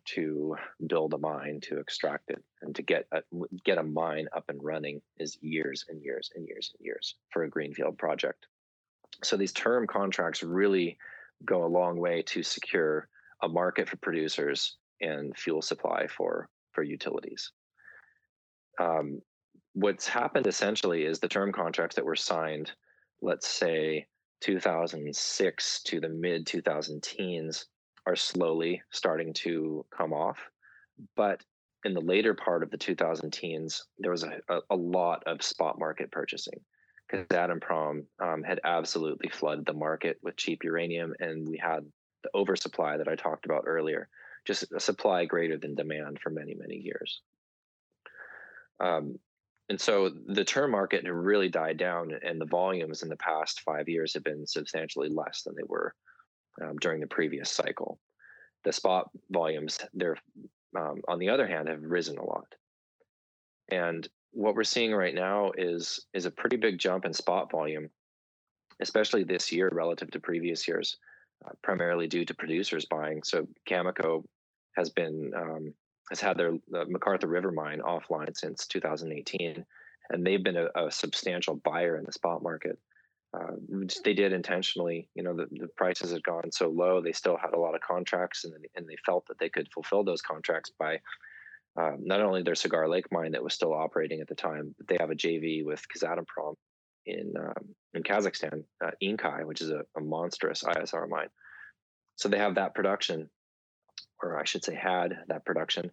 to 0.07 0.57
build 0.87 1.15
a 1.15 1.19
mine, 1.19 1.61
to 1.63 1.79
extract 1.79 2.31
it, 2.31 2.43
and 2.61 2.75
to 2.77 2.83
get 2.83 3.07
a, 3.13 3.23
get 3.65 3.79
a 3.79 3.83
mine 3.83 4.27
up 4.37 4.45
and 4.49 4.63
running 4.63 5.01
is 5.19 5.39
years 5.41 5.87
and 5.89 6.03
years 6.03 6.31
and 6.35 6.47
years 6.47 6.73
and 6.77 6.85
years 6.85 7.15
for 7.31 7.45
a 7.45 7.49
greenfield 7.49 7.97
project. 7.97 8.47
So 9.23 9.37
these 9.37 9.53
term 9.53 9.87
contracts 9.87 10.43
really 10.43 10.99
go 11.45 11.65
a 11.65 11.67
long 11.67 11.99
way 11.99 12.23
to 12.23 12.43
secure 12.43 13.09
a 13.45 13.49
market 13.49 13.89
for 13.89 13.97
producers 13.99 14.77
and 15.01 15.37
fuel 15.37 15.63
supply 15.63 16.07
for 16.07 16.49
for 16.73 16.83
utilities. 16.83 17.53
Um, 18.81 19.21
what's 19.75 20.09
happened 20.09 20.47
essentially 20.47 21.05
is 21.05 21.19
the 21.19 21.29
term 21.29 21.53
contracts 21.53 21.95
that 21.97 22.05
were 22.05 22.17
signed, 22.17 22.73
let's 23.23 23.47
say 23.47 24.07
2006 24.41 25.83
to 25.83 26.01
the 26.01 26.09
mid 26.09 26.47
2000 26.47 27.03
teens, 27.03 27.67
are 28.07 28.17
slowly 28.17 28.83
starting 28.91 29.33
to 29.33 29.85
come 29.97 30.13
off. 30.13 30.39
But 31.17 31.43
in 31.85 31.95
the 31.95 32.01
later 32.01 32.35
part 32.35 32.63
of 32.63 32.71
the 32.71 32.77
2000 32.77 33.31
teens, 33.31 33.85
there 33.99 34.11
was 34.11 34.25
a, 34.25 34.41
a, 34.49 34.61
a 34.71 34.77
lot 34.77 35.23
of 35.27 35.43
spot 35.43 35.79
market 35.79 36.11
purchasing 36.11 36.61
because 37.07 37.27
Kazatomprom 37.27 38.05
um, 38.21 38.43
had 38.43 38.61
absolutely 38.65 39.29
flooded 39.29 39.67
the 39.67 39.75
market 39.75 40.19
with 40.23 40.37
cheap 40.37 40.65
uranium, 40.65 41.15
and 41.21 41.47
we 41.47 41.59
had 41.59 41.85
the 42.25 42.31
oversupply 42.35 42.97
that 42.97 43.09
I 43.09 43.15
talked 43.15 43.47
about 43.47 43.65
earlier, 43.67 44.09
just 44.45 44.73
a 44.73 44.81
supply 44.81 45.25
greater 45.25 45.57
than 45.57 45.75
demand 45.75 46.19
for 46.21 46.31
many, 46.31 46.55
many 46.55 46.77
years. 46.77 47.21
Um, 48.81 49.19
and 49.69 49.81
so 49.81 50.11
the 50.27 50.45
term 50.45 50.73
market 50.73 51.05
really 51.11 51.49
died 51.49 51.79
down, 51.79 52.13
and 52.23 52.41
the 52.41 52.47
volumes 52.47 53.03
in 53.03 53.09
the 53.09 53.17
past 53.17 53.61
five 53.61 53.89
years 53.89 54.13
have 54.15 54.25
been 54.25 54.47
substantially 54.47 55.09
less 55.09 55.43
than 55.43 55.55
they 55.55 55.63
were 55.67 55.95
um, 56.63 56.77
during 56.81 57.01
the 57.01 57.07
previous 57.07 57.51
cycle. 57.51 57.99
The 58.65 58.73
spot 58.73 59.11
volumes, 59.31 59.81
they're 59.95 60.19
um, 60.77 61.01
on 61.09 61.19
the 61.19 61.31
other 61.31 61.47
hand, 61.47 61.69
have 61.69 61.83
risen 61.83 62.19
a 62.19 62.25
lot. 62.25 62.55
And 63.71 64.07
what 64.33 64.55
we're 64.55 64.65
seeing 64.65 64.93
right 64.93 65.15
now 65.15 65.53
is 65.57 66.05
is 66.13 66.27
a 66.27 66.31
pretty 66.31 66.57
big 66.57 66.79
jump 66.79 67.07
in 67.07 67.15
spot 67.15 67.51
volume, 67.51 67.89
especially 68.81 69.25
this 69.25 69.51
year 69.51 69.71
relative 69.73 70.11
to 70.11 70.21
previous 70.21 70.69
years. 70.69 70.99
Uh, 71.45 71.51
primarily 71.63 72.07
due 72.07 72.25
to 72.25 72.35
producers 72.35 72.87
buying. 72.87 73.23
So 73.23 73.47
Cameco 73.69 74.25
has 74.77 74.89
been 74.89 75.33
um, 75.37 75.75
has 76.09 76.21
had 76.21 76.39
their 76.39 76.53
McArthur 76.73 77.29
River 77.29 77.51
mine 77.51 77.81
offline 77.81 78.35
since 78.35 78.67
2018, 78.67 79.65
and 80.11 80.27
they've 80.27 80.43
been 80.43 80.57
a, 80.57 80.69
a 80.75 80.91
substantial 80.91 81.57
buyer 81.57 81.97
in 81.97 82.05
the 82.05 82.13
spot 82.13 82.43
market. 82.43 82.79
Uh, 83.35 83.57
they 84.05 84.15
did 84.15 84.33
intentionally. 84.33 85.09
You 85.15 85.23
know, 85.23 85.35
the, 85.35 85.47
the 85.51 85.69
prices 85.77 86.13
had 86.13 86.23
gone 86.23 86.51
so 86.51 86.71
low, 86.71 87.03
they 87.03 87.13
still 87.13 87.37
had 87.37 87.53
a 87.53 87.61
lot 87.61 87.75
of 87.75 87.83
contracts, 87.83 88.45
and 88.45 88.55
and 88.75 88.89
they 88.89 88.97
felt 89.05 89.27
that 89.29 89.39
they 89.39 89.51
could 89.51 89.69
fulfill 89.71 90.03
those 90.03 90.23
contracts 90.23 90.71
by 90.79 91.01
uh, 91.79 91.93
not 91.99 92.23
only 92.23 92.43
their 92.43 92.55
Cigar 92.55 92.89
Lake 92.89 93.13
mine 93.13 93.33
that 93.33 93.45
was 93.45 93.53
still 93.53 93.75
operating 93.75 94.23
at 94.23 94.29
the 94.29 94.35
time, 94.35 94.75
but 94.79 94.89
they 94.89 94.97
have 94.99 95.11
a 95.11 95.15
JV 95.15 95.63
with 95.63 95.85
Kazatomprom 95.95 96.55
in 97.07 97.35
um, 97.39 97.75
in 97.95 98.03
Kazakhstan, 98.03 98.65
uh, 98.85 98.91
Inkai, 99.03 99.45
which 99.45 99.61
is 99.61 99.71
a, 99.71 99.83
a, 99.97 100.01
monstrous 100.01 100.63
ISR 100.63 101.09
mine. 101.09 101.29
So 102.17 102.29
they 102.29 102.39
have 102.39 102.57
that 102.57 102.75
production, 102.75 103.31
or 104.23 104.39
I 104.39 104.45
should 104.45 104.65
say, 104.65 104.75
had 104.75 105.19
that 105.29 105.45
production, 105.45 105.91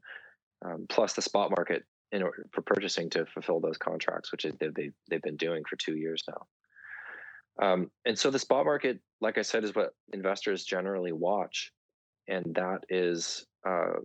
um, 0.65 0.85
plus 0.89 1.13
the 1.13 1.21
spot 1.21 1.51
market 1.51 1.83
in 2.11 2.23
order 2.23 2.45
for 2.51 2.61
purchasing 2.61 3.09
to 3.11 3.25
fulfill 3.25 3.59
those 3.59 3.77
contracts, 3.77 4.31
which 4.31 4.43
they, 4.43 4.67
they 4.67 4.91
they've 5.09 5.21
been 5.21 5.37
doing 5.37 5.63
for 5.69 5.75
two 5.75 5.95
years 5.95 6.23
now. 6.27 6.47
Um, 7.61 7.91
and 8.05 8.17
so 8.17 8.31
the 8.31 8.39
spot 8.39 8.65
market, 8.65 8.99
like 9.19 9.37
I 9.37 9.43
said, 9.43 9.63
is 9.63 9.75
what 9.75 9.93
investors 10.13 10.63
generally 10.63 11.11
watch, 11.11 11.71
and 12.27 12.55
that 12.55 12.85
is 12.89 13.45
uh, 13.67 13.99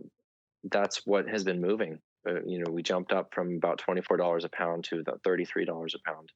that's 0.71 1.01
what 1.05 1.27
has 1.27 1.43
been 1.43 1.61
moving. 1.61 1.99
Uh, 2.27 2.41
you 2.45 2.59
know, 2.59 2.71
we 2.71 2.83
jumped 2.83 3.13
up 3.13 3.33
from 3.33 3.55
about 3.55 3.79
twenty 3.79 4.01
four 4.01 4.17
dollars 4.17 4.43
a 4.43 4.49
pound 4.49 4.83
to 4.85 4.99
about 4.99 5.21
thirty 5.23 5.45
three 5.45 5.65
dollars 5.65 5.95
a 5.95 6.09
pound 6.09 6.31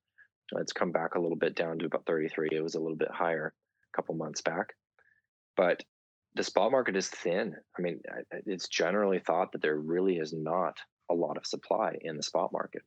it's 0.57 0.73
come 0.73 0.91
back 0.91 1.15
a 1.15 1.19
little 1.19 1.37
bit 1.37 1.55
down 1.55 1.79
to 1.79 1.85
about 1.85 2.05
33. 2.05 2.49
It 2.51 2.63
was 2.63 2.75
a 2.75 2.79
little 2.79 2.97
bit 2.97 3.11
higher 3.11 3.53
a 3.93 3.95
couple 3.95 4.15
months 4.15 4.41
back. 4.41 4.73
But 5.55 5.83
the 6.35 6.43
spot 6.43 6.71
market 6.71 6.95
is 6.95 7.09
thin. 7.09 7.55
I 7.77 7.81
mean, 7.81 8.01
it's 8.45 8.67
generally 8.67 9.19
thought 9.19 9.51
that 9.51 9.61
there 9.61 9.77
really 9.77 10.17
is 10.17 10.33
not 10.33 10.77
a 11.09 11.13
lot 11.13 11.37
of 11.37 11.45
supply 11.45 11.97
in 12.01 12.17
the 12.17 12.23
spot 12.23 12.51
market. 12.53 12.83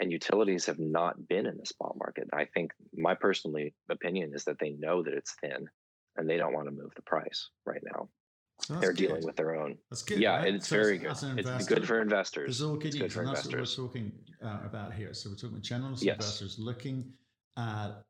And 0.00 0.12
utilities 0.12 0.66
have 0.66 0.78
not 0.78 1.28
been 1.28 1.46
in 1.46 1.56
the 1.56 1.66
spot 1.66 1.96
market. 1.98 2.28
I 2.32 2.44
think 2.44 2.72
my 2.94 3.14
personal 3.14 3.68
opinion 3.90 4.32
is 4.34 4.44
that 4.44 4.58
they 4.60 4.70
know 4.70 5.02
that 5.02 5.14
it's 5.14 5.34
thin 5.40 5.68
and 6.16 6.28
they 6.28 6.36
don't 6.36 6.52
want 6.52 6.66
to 6.66 6.74
move 6.74 6.92
the 6.94 7.02
price 7.02 7.48
right 7.64 7.82
now. 7.82 8.08
So 8.60 8.74
they're 8.74 8.92
good. 8.92 9.08
dealing 9.08 9.24
with 9.24 9.36
their 9.36 9.54
own. 9.54 9.78
That's 9.90 10.02
good. 10.02 10.18
Yeah, 10.18 10.38
right? 10.38 10.54
it's 10.54 10.68
so 10.68 10.76
very 10.76 10.98
good. 10.98 11.16
It's 11.36 11.66
good 11.66 11.86
for 11.86 12.00
investors. 12.02 12.50
It's 12.50 12.60
all 12.60 12.76
good, 12.76 12.88
it's 12.88 12.96
good 12.96 13.12
for 13.12 13.20
and 13.20 13.28
investors. 13.28 13.52
That's 13.52 13.78
what 13.78 13.84
we're 13.84 13.88
talking 13.88 14.12
uh, 14.44 14.58
about 14.66 14.92
here. 14.92 15.14
So 15.14 15.30
we're 15.30 15.36
talking 15.36 15.60
generalist 15.60 16.02
yes. 16.02 16.16
investors 16.16 16.58
looking 16.58 17.12
at 17.56 18.04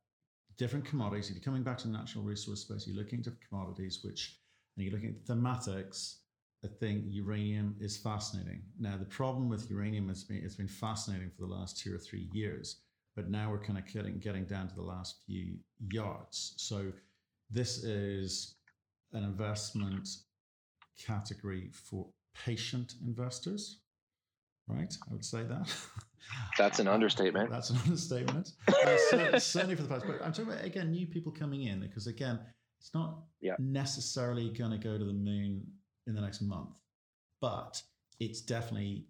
different 0.57 0.85
commodities. 0.85 1.29
If 1.29 1.37
You're 1.37 1.43
coming 1.43 1.62
back 1.62 1.79
to 1.79 1.89
the 1.89 1.93
natural 1.93 2.25
resource 2.25 2.61
space. 2.61 2.87
You're 2.87 2.97
looking 2.97 3.25
at 3.27 3.33
commodities, 3.49 4.01
which 4.03 4.39
and 4.77 4.85
you're 4.85 4.95
looking 4.95 5.11
at 5.11 5.25
thematics. 5.25 6.16
I 6.64 6.68
think 6.81 7.05
uranium 7.07 7.77
is 7.81 7.97
fascinating. 7.97 8.62
Now 8.81 8.97
the 8.97 9.05
problem 9.05 9.49
with 9.49 9.70
uranium 9.70 10.09
has 10.09 10.25
been 10.25 10.39
it's 10.39 10.57
been 10.57 10.66
fascinating 10.66 11.31
for 11.31 11.47
the 11.47 11.53
last 11.55 11.79
two 11.79 11.95
or 11.95 11.99
three 11.99 12.29
years, 12.33 12.81
but 13.14 13.31
now 13.31 13.51
we're 13.51 13.62
kind 13.62 13.79
of 13.79 13.87
getting 13.87 14.18
getting 14.18 14.45
down 14.45 14.68
to 14.68 14.75
the 14.75 14.83
last 14.83 15.23
few 15.25 15.55
yards. 15.93 16.55
So 16.57 16.93
this 17.51 17.85
is 17.85 18.57
an 19.12 19.23
investment 19.23 20.09
category 21.05 21.71
for 21.73 22.07
patient 22.45 22.95
investors, 23.07 23.81
right? 24.69 24.95
I 25.09 25.13
would 25.13 25.25
say 25.25 25.43
that. 25.45 25.73
That's 26.59 26.79
an 26.79 26.89
understatement. 26.89 27.51
That's 27.55 27.71
an 27.71 27.79
understatement. 27.85 28.53
Uh, 28.69 28.97
certainly, 29.11 29.41
certainly 29.55 29.77
for 29.77 29.83
the 29.83 29.89
past, 29.89 30.07
but 30.07 30.23
I'm 30.25 30.33
talking 30.33 30.53
about 30.53 30.65
again 30.65 30.91
new 30.91 31.07
people 31.07 31.33
coming 31.33 31.63
in 31.65 31.81
because 31.81 32.07
again, 32.07 32.39
It's 32.81 32.93
not 32.95 33.19
yeah. 33.41 33.55
necessarily 33.59 34.51
going 34.51 34.71
to 34.71 34.79
go 34.79 34.99
to 34.99 35.05
the 35.05 35.13
moon 35.13 35.67
in 36.07 36.15
the 36.15 36.21
next 36.21 36.41
month, 36.43 36.71
but 37.41 37.83
it's 38.21 38.41
definitely 38.41 39.07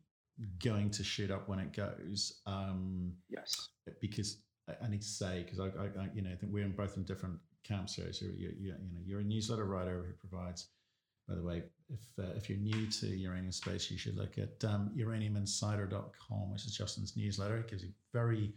going 0.62 0.90
to 0.90 1.04
shoot 1.04 1.30
up 1.30 1.48
when 1.48 1.58
it 1.58 1.72
goes. 1.72 2.40
Um, 2.46 3.12
yes. 3.28 3.68
Because 4.00 4.38
I 4.82 4.88
need 4.88 5.02
to 5.02 5.08
say, 5.08 5.42
because 5.44 5.60
I, 5.60 5.66
I, 5.66 6.04
I, 6.04 6.08
you 6.14 6.22
know, 6.22 6.30
I 6.30 6.36
think 6.36 6.52
we're 6.52 6.64
in 6.64 6.72
both 6.72 6.96
in 6.96 7.04
different 7.04 7.38
camps 7.64 7.94
here. 7.94 8.12
So 8.12 8.26
you, 8.26 8.32
you, 8.36 8.52
you 8.60 8.72
know, 8.72 9.00
you're 9.04 9.20
a 9.20 9.24
newsletter 9.24 9.64
writer 9.64 10.04
who 10.06 10.28
provides. 10.28 10.68
By 11.28 11.34
the 11.34 11.42
way, 11.42 11.62
if 11.90 12.24
uh, 12.24 12.32
if 12.36 12.48
you're 12.48 12.58
new 12.58 12.86
to 12.86 13.06
uranium 13.06 13.52
space, 13.52 13.90
you 13.90 13.98
should 13.98 14.16
look 14.16 14.38
at 14.38 14.62
um, 14.64 14.90
uraniuminsider.com, 14.96 16.52
which 16.52 16.66
is 16.66 16.76
Justin's 16.76 17.16
newsletter. 17.16 17.58
It 17.58 17.68
gives 17.68 17.82
you 17.82 17.90
very 18.12 18.52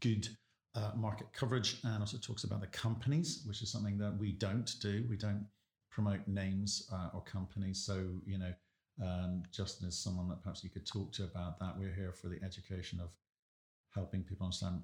good 0.00 0.28
uh, 0.74 0.92
market 0.96 1.26
coverage 1.32 1.78
and 1.82 2.00
also 2.00 2.18
talks 2.18 2.44
about 2.44 2.60
the 2.60 2.68
companies, 2.68 3.42
which 3.46 3.62
is 3.62 3.70
something 3.70 3.98
that 3.98 4.16
we 4.18 4.32
don't 4.32 4.72
do. 4.80 5.04
We 5.08 5.16
don't 5.16 5.46
promote 5.90 6.26
names 6.28 6.88
uh, 6.92 7.08
or 7.12 7.22
companies. 7.22 7.82
So 7.84 8.06
you 8.24 8.38
know, 8.38 8.52
um, 9.04 9.42
Justin 9.50 9.88
is 9.88 9.98
someone 9.98 10.28
that 10.28 10.42
perhaps 10.42 10.62
you 10.62 10.70
could 10.70 10.86
talk 10.86 11.12
to 11.12 11.24
about 11.24 11.58
that. 11.60 11.76
We're 11.78 11.94
here 11.94 12.12
for 12.12 12.28
the 12.28 12.42
education 12.44 13.00
of 13.00 13.08
helping 13.94 14.22
people 14.22 14.46
understand 14.46 14.82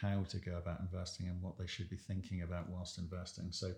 how 0.00 0.24
to 0.28 0.38
go 0.38 0.56
about 0.56 0.80
investing 0.80 1.28
and 1.28 1.40
what 1.40 1.58
they 1.58 1.66
should 1.66 1.88
be 1.88 1.96
thinking 1.96 2.42
about 2.42 2.68
whilst 2.68 2.98
investing. 2.98 3.48
So 3.50 3.72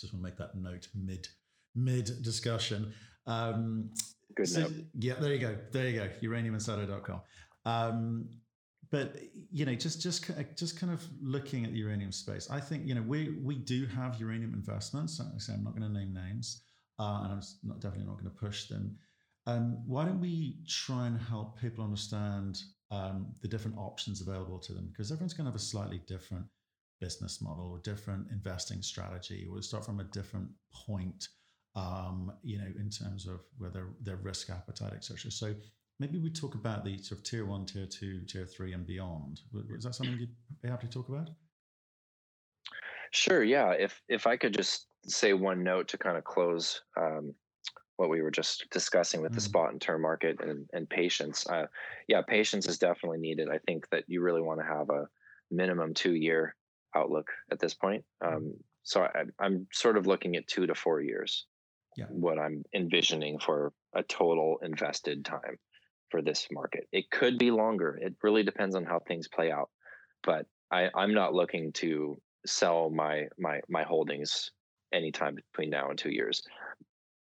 just 0.00 0.12
want 0.12 0.24
to 0.24 0.30
make 0.30 0.38
that 0.38 0.54
note 0.54 0.88
mid 0.94 1.28
mid 1.74 2.22
discussion. 2.22 2.92
Um, 3.26 3.90
Good 4.34 4.48
so, 4.48 4.60
note. 4.60 4.72
Yeah, 4.98 5.14
there 5.20 5.32
you 5.32 5.38
go. 5.38 5.56
There 5.72 5.88
you 5.88 6.00
go. 6.00 6.08
Uraniuminsider.com. 6.28 7.20
Um, 7.64 8.28
but 8.90 9.16
you 9.50 9.64
know, 9.64 9.74
just 9.74 10.02
just 10.02 10.30
just 10.56 10.78
kind 10.78 10.92
of 10.92 11.02
looking 11.20 11.64
at 11.64 11.72
the 11.72 11.78
uranium 11.78 12.12
space, 12.12 12.48
I 12.50 12.60
think 12.60 12.86
you 12.86 12.94
know 12.94 13.02
we 13.02 13.38
we 13.42 13.56
do 13.56 13.86
have 13.86 14.20
uranium 14.20 14.52
investments. 14.52 15.20
I 15.20 15.38
say 15.38 15.54
I'm 15.54 15.64
not 15.64 15.74
going 15.74 15.90
to 15.90 15.98
name 15.98 16.12
names, 16.12 16.62
uh, 16.98 17.20
and 17.24 17.32
I'm 17.32 17.40
not 17.62 17.80
definitely 17.80 18.06
not 18.06 18.20
going 18.20 18.30
to 18.30 18.38
push 18.38 18.68
them. 18.68 18.96
Um, 19.46 19.82
why 19.86 20.04
don't 20.04 20.20
we 20.20 20.58
try 20.68 21.06
and 21.06 21.18
help 21.18 21.58
people 21.58 21.82
understand 21.82 22.60
um, 22.90 23.34
the 23.40 23.48
different 23.48 23.78
options 23.78 24.20
available 24.20 24.58
to 24.58 24.74
them 24.74 24.88
because 24.92 25.10
everyone's 25.10 25.32
going 25.32 25.46
to 25.46 25.50
have 25.50 25.56
a 25.56 25.64
slightly 25.64 26.02
different 26.06 26.44
business 27.00 27.40
model 27.40 27.70
or 27.72 27.78
different 27.78 28.26
investing 28.30 28.82
strategy 28.82 29.48
or 29.50 29.60
start 29.62 29.84
from 29.84 29.98
a 30.00 30.04
different 30.04 30.48
point 30.86 31.26
um, 31.74 32.32
you 32.42 32.58
know 32.58 32.66
in 32.78 32.90
terms 32.90 33.26
of 33.26 33.40
whether 33.58 33.88
their 34.02 34.16
risk 34.16 34.50
appetite 34.50 34.92
etc 34.94 35.30
so 35.30 35.54
maybe 35.98 36.18
we 36.18 36.30
talk 36.30 36.54
about 36.54 36.84
the 36.84 36.98
sort 36.98 37.18
of 37.20 37.24
tier 37.24 37.46
one 37.46 37.64
tier 37.64 37.86
two 37.86 38.20
tier 38.26 38.46
three 38.46 38.72
and 38.72 38.86
beyond 38.86 39.40
is 39.76 39.84
that 39.84 39.94
something 39.94 40.18
you'd 40.18 40.30
be 40.62 40.68
happy 40.68 40.86
to 40.86 40.92
talk 40.92 41.08
about 41.08 41.30
sure 43.10 43.42
yeah 43.42 43.70
if 43.70 44.02
if 44.08 44.26
i 44.26 44.36
could 44.36 44.54
just 44.54 44.86
say 45.06 45.32
one 45.32 45.62
note 45.62 45.88
to 45.88 45.98
kind 45.98 46.16
of 46.16 46.24
close 46.24 46.82
um, 46.96 47.34
what 47.96 48.10
we 48.10 48.22
were 48.22 48.30
just 48.30 48.66
discussing 48.70 49.20
with 49.20 49.30
mm-hmm. 49.30 49.36
the 49.36 49.42
spot 49.42 49.70
and 49.70 49.80
term 49.80 50.02
market 50.02 50.38
and, 50.40 50.68
and 50.72 50.88
patience. 50.88 51.46
Uh, 51.48 51.66
yeah, 52.08 52.22
patience 52.22 52.66
is 52.66 52.78
definitely 52.78 53.18
needed. 53.18 53.48
I 53.48 53.58
think 53.58 53.88
that 53.90 54.04
you 54.08 54.22
really 54.22 54.42
want 54.42 54.60
to 54.60 54.66
have 54.66 54.90
a 54.90 55.08
minimum 55.50 55.94
two 55.94 56.14
year 56.14 56.56
outlook 56.96 57.30
at 57.50 57.60
this 57.60 57.74
point. 57.74 58.04
Mm-hmm. 58.22 58.36
Um, 58.36 58.54
so 58.82 59.02
I, 59.02 59.44
am 59.44 59.66
sort 59.72 59.96
of 59.96 60.06
looking 60.06 60.36
at 60.36 60.48
two 60.48 60.66
to 60.66 60.74
four 60.74 61.00
years. 61.00 61.46
Yeah. 61.96 62.06
What 62.08 62.38
I'm 62.38 62.64
envisioning 62.74 63.38
for 63.38 63.72
a 63.94 64.02
total 64.02 64.58
invested 64.62 65.24
time 65.24 65.58
for 66.10 66.22
this 66.22 66.46
market. 66.50 66.86
It 66.92 67.10
could 67.10 67.38
be 67.38 67.50
longer. 67.50 67.98
It 68.00 68.14
really 68.22 68.42
depends 68.42 68.74
on 68.74 68.84
how 68.84 69.00
things 69.00 69.28
play 69.28 69.50
out. 69.50 69.70
But 70.22 70.46
I, 70.70 70.88
I'm 70.94 71.14
not 71.14 71.34
looking 71.34 71.72
to 71.74 72.16
sell 72.46 72.90
my 72.90 73.26
my 73.38 73.60
my 73.68 73.82
holdings 73.82 74.50
anytime 74.92 75.34
between 75.34 75.70
now 75.70 75.90
and 75.90 75.98
two 75.98 76.10
years 76.10 76.42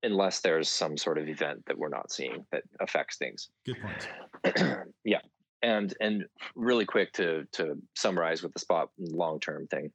unless 0.05 0.41
there's 0.41 0.69
some 0.69 0.97
sort 0.97 1.17
of 1.17 1.27
event 1.27 1.63
that 1.65 1.77
we're 1.77 1.89
not 1.89 2.11
seeing 2.11 2.45
that 2.51 2.61
affects 2.79 3.17
things. 3.17 3.49
Good 3.65 3.77
point. 3.81 4.85
yeah. 5.03 5.19
And 5.63 5.93
and 5.99 6.25
really 6.55 6.85
quick 6.85 7.11
to 7.13 7.45
to 7.53 7.75
summarize 7.95 8.43
with 8.43 8.53
the 8.53 8.59
spot 8.59 8.89
long 8.99 9.39
term 9.39 9.67
thing. 9.67 9.91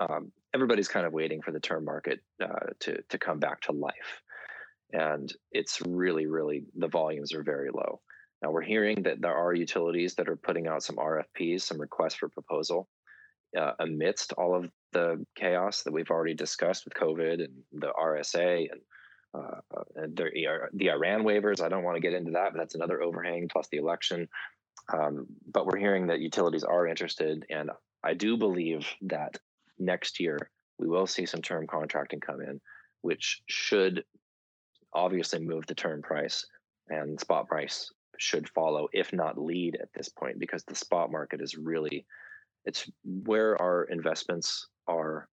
Um, 0.00 0.32
everybody's 0.54 0.88
kind 0.88 1.06
of 1.06 1.12
waiting 1.12 1.42
for 1.42 1.52
the 1.52 1.60
term 1.60 1.84
market 1.84 2.20
uh, 2.42 2.70
to 2.80 3.02
to 3.08 3.18
come 3.18 3.38
back 3.38 3.60
to 3.62 3.72
life, 3.72 4.22
and 4.92 5.32
it's 5.52 5.80
really 5.86 6.26
really 6.26 6.64
the 6.76 6.88
volumes 6.88 7.32
are 7.32 7.42
very 7.42 7.70
low. 7.70 8.00
Now 8.42 8.50
we're 8.50 8.62
hearing 8.62 9.02
that 9.02 9.20
there 9.20 9.34
are 9.34 9.52
utilities 9.52 10.14
that 10.14 10.28
are 10.28 10.36
putting 10.36 10.68
out 10.68 10.82
some 10.82 10.96
RFPs, 10.96 11.62
some 11.62 11.80
requests 11.80 12.14
for 12.14 12.28
proposal, 12.28 12.88
uh, 13.56 13.72
amidst 13.80 14.32
all 14.34 14.54
of 14.54 14.70
the 14.92 15.24
chaos 15.34 15.82
that 15.82 15.92
we've 15.92 16.10
already 16.10 16.34
discussed 16.34 16.84
with 16.84 16.94
COVID 16.94 17.44
and 17.44 17.52
the 17.72 17.92
RSA 18.00 18.68
and 18.70 18.80
uh, 19.34 19.60
the, 19.94 20.30
the 20.72 20.90
Iran 20.90 21.22
waivers. 21.22 21.60
I 21.60 21.68
don't 21.68 21.84
want 21.84 21.96
to 21.96 22.00
get 22.00 22.14
into 22.14 22.32
that, 22.32 22.52
but 22.52 22.58
that's 22.58 22.74
another 22.74 23.02
overhang 23.02 23.48
plus 23.48 23.68
the 23.68 23.78
election. 23.78 24.28
Um, 24.92 25.26
but 25.52 25.66
we're 25.66 25.78
hearing 25.78 26.06
that 26.06 26.20
utilities 26.20 26.64
are 26.64 26.86
interested, 26.86 27.44
and 27.50 27.70
I 28.02 28.14
do 28.14 28.36
believe 28.36 28.86
that 29.02 29.38
next 29.78 30.20
year 30.20 30.50
we 30.78 30.86
will 30.86 31.06
see 31.06 31.26
some 31.26 31.42
term 31.42 31.66
contracting 31.66 32.20
come 32.20 32.40
in, 32.40 32.60
which 33.02 33.42
should 33.46 34.04
obviously 34.94 35.40
move 35.40 35.66
the 35.66 35.74
term 35.74 36.02
price 36.02 36.44
and 36.88 37.20
spot 37.20 37.48
price 37.48 37.92
should 38.18 38.48
follow, 38.48 38.88
if 38.92 39.12
not 39.12 39.40
lead 39.40 39.76
at 39.80 39.92
this 39.94 40.08
point, 40.08 40.38
because 40.38 40.64
the 40.64 40.74
spot 40.74 41.10
market 41.10 41.40
is 41.40 41.56
really 41.56 42.06
it's 42.64 42.90
where 43.04 43.60
our 43.62 43.84
investments 43.84 44.66
are 44.86 45.28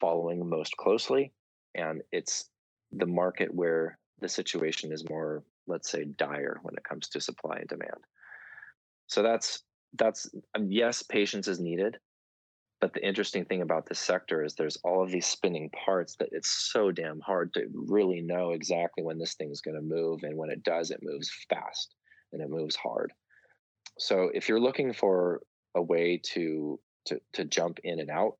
following 0.00 0.48
most 0.48 0.76
closely, 0.76 1.32
and 1.74 2.02
it's 2.10 2.48
the 2.92 3.06
market 3.06 3.54
where 3.54 3.98
the 4.20 4.28
situation 4.28 4.92
is 4.92 5.08
more, 5.08 5.44
let's 5.66 5.90
say, 5.90 6.04
dire 6.16 6.58
when 6.62 6.74
it 6.74 6.84
comes 6.84 7.08
to 7.08 7.20
supply 7.20 7.58
and 7.58 7.68
demand. 7.68 8.00
So 9.06 9.22
that's 9.22 9.62
that's 9.96 10.28
um, 10.54 10.70
yes, 10.70 11.02
patience 11.02 11.48
is 11.48 11.60
needed, 11.60 11.98
but 12.80 12.94
the 12.94 13.06
interesting 13.06 13.44
thing 13.44 13.62
about 13.62 13.86
this 13.86 13.98
sector 13.98 14.44
is 14.44 14.54
there's 14.54 14.78
all 14.84 15.02
of 15.02 15.10
these 15.10 15.26
spinning 15.26 15.70
parts 15.70 16.14
that 16.16 16.28
it's 16.32 16.70
so 16.72 16.92
damn 16.92 17.20
hard 17.20 17.52
to 17.54 17.66
really 17.72 18.20
know 18.20 18.52
exactly 18.52 19.02
when 19.02 19.18
this 19.18 19.34
thing's 19.34 19.60
going 19.60 19.76
to 19.76 19.82
move, 19.82 20.22
and 20.22 20.36
when 20.36 20.50
it 20.50 20.62
does, 20.62 20.90
it 20.90 21.00
moves 21.02 21.30
fast 21.48 21.94
and 22.32 22.42
it 22.42 22.50
moves 22.50 22.76
hard. 22.76 23.12
So 23.98 24.30
if 24.32 24.48
you're 24.48 24.60
looking 24.60 24.92
for 24.92 25.40
a 25.74 25.82
way 25.82 26.20
to 26.34 26.78
to 27.06 27.20
to 27.32 27.44
jump 27.44 27.78
in 27.82 28.00
and 28.00 28.10
out 28.10 28.36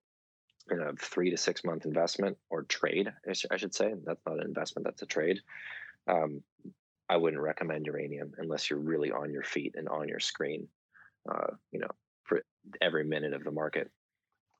in 0.70 0.80
a 0.80 0.92
three 0.94 1.30
to 1.30 1.36
six 1.36 1.64
month 1.64 1.84
investment 1.84 2.36
or 2.50 2.62
trade, 2.64 3.12
I 3.50 3.56
should 3.56 3.74
say. 3.74 3.94
That's 4.04 4.20
not 4.26 4.38
an 4.38 4.46
investment, 4.46 4.86
that's 4.86 5.02
a 5.02 5.06
trade. 5.06 5.40
Um, 6.06 6.42
I 7.08 7.16
wouldn't 7.16 7.42
recommend 7.42 7.86
uranium 7.86 8.32
unless 8.38 8.68
you're 8.68 8.78
really 8.78 9.10
on 9.10 9.32
your 9.32 9.42
feet 9.42 9.74
and 9.76 9.88
on 9.88 10.08
your 10.08 10.20
screen, 10.20 10.68
uh, 11.30 11.52
you 11.72 11.80
know, 11.80 11.88
for 12.24 12.42
every 12.82 13.04
minute 13.04 13.32
of 13.32 13.44
the 13.44 13.50
market. 13.50 13.90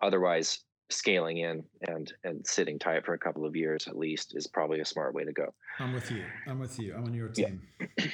Otherwise, 0.02 0.60
scaling 0.90 1.38
in 1.38 1.62
and 1.86 2.12
and 2.24 2.46
sitting 2.46 2.78
tight 2.78 3.04
for 3.04 3.14
a 3.14 3.18
couple 3.18 3.44
of 3.44 3.54
years 3.54 3.86
at 3.88 3.96
least 3.96 4.34
is 4.34 4.46
probably 4.46 4.80
a 4.80 4.84
smart 4.84 5.14
way 5.14 5.24
to 5.24 5.32
go. 5.32 5.52
I'm 5.78 5.92
with 5.92 6.10
you. 6.10 6.24
I'm 6.46 6.58
with 6.58 6.78
you. 6.78 6.94
I'm 6.94 7.04
on 7.04 7.14
your 7.14 7.28
team. 7.28 7.60
Yeah. 7.80 8.06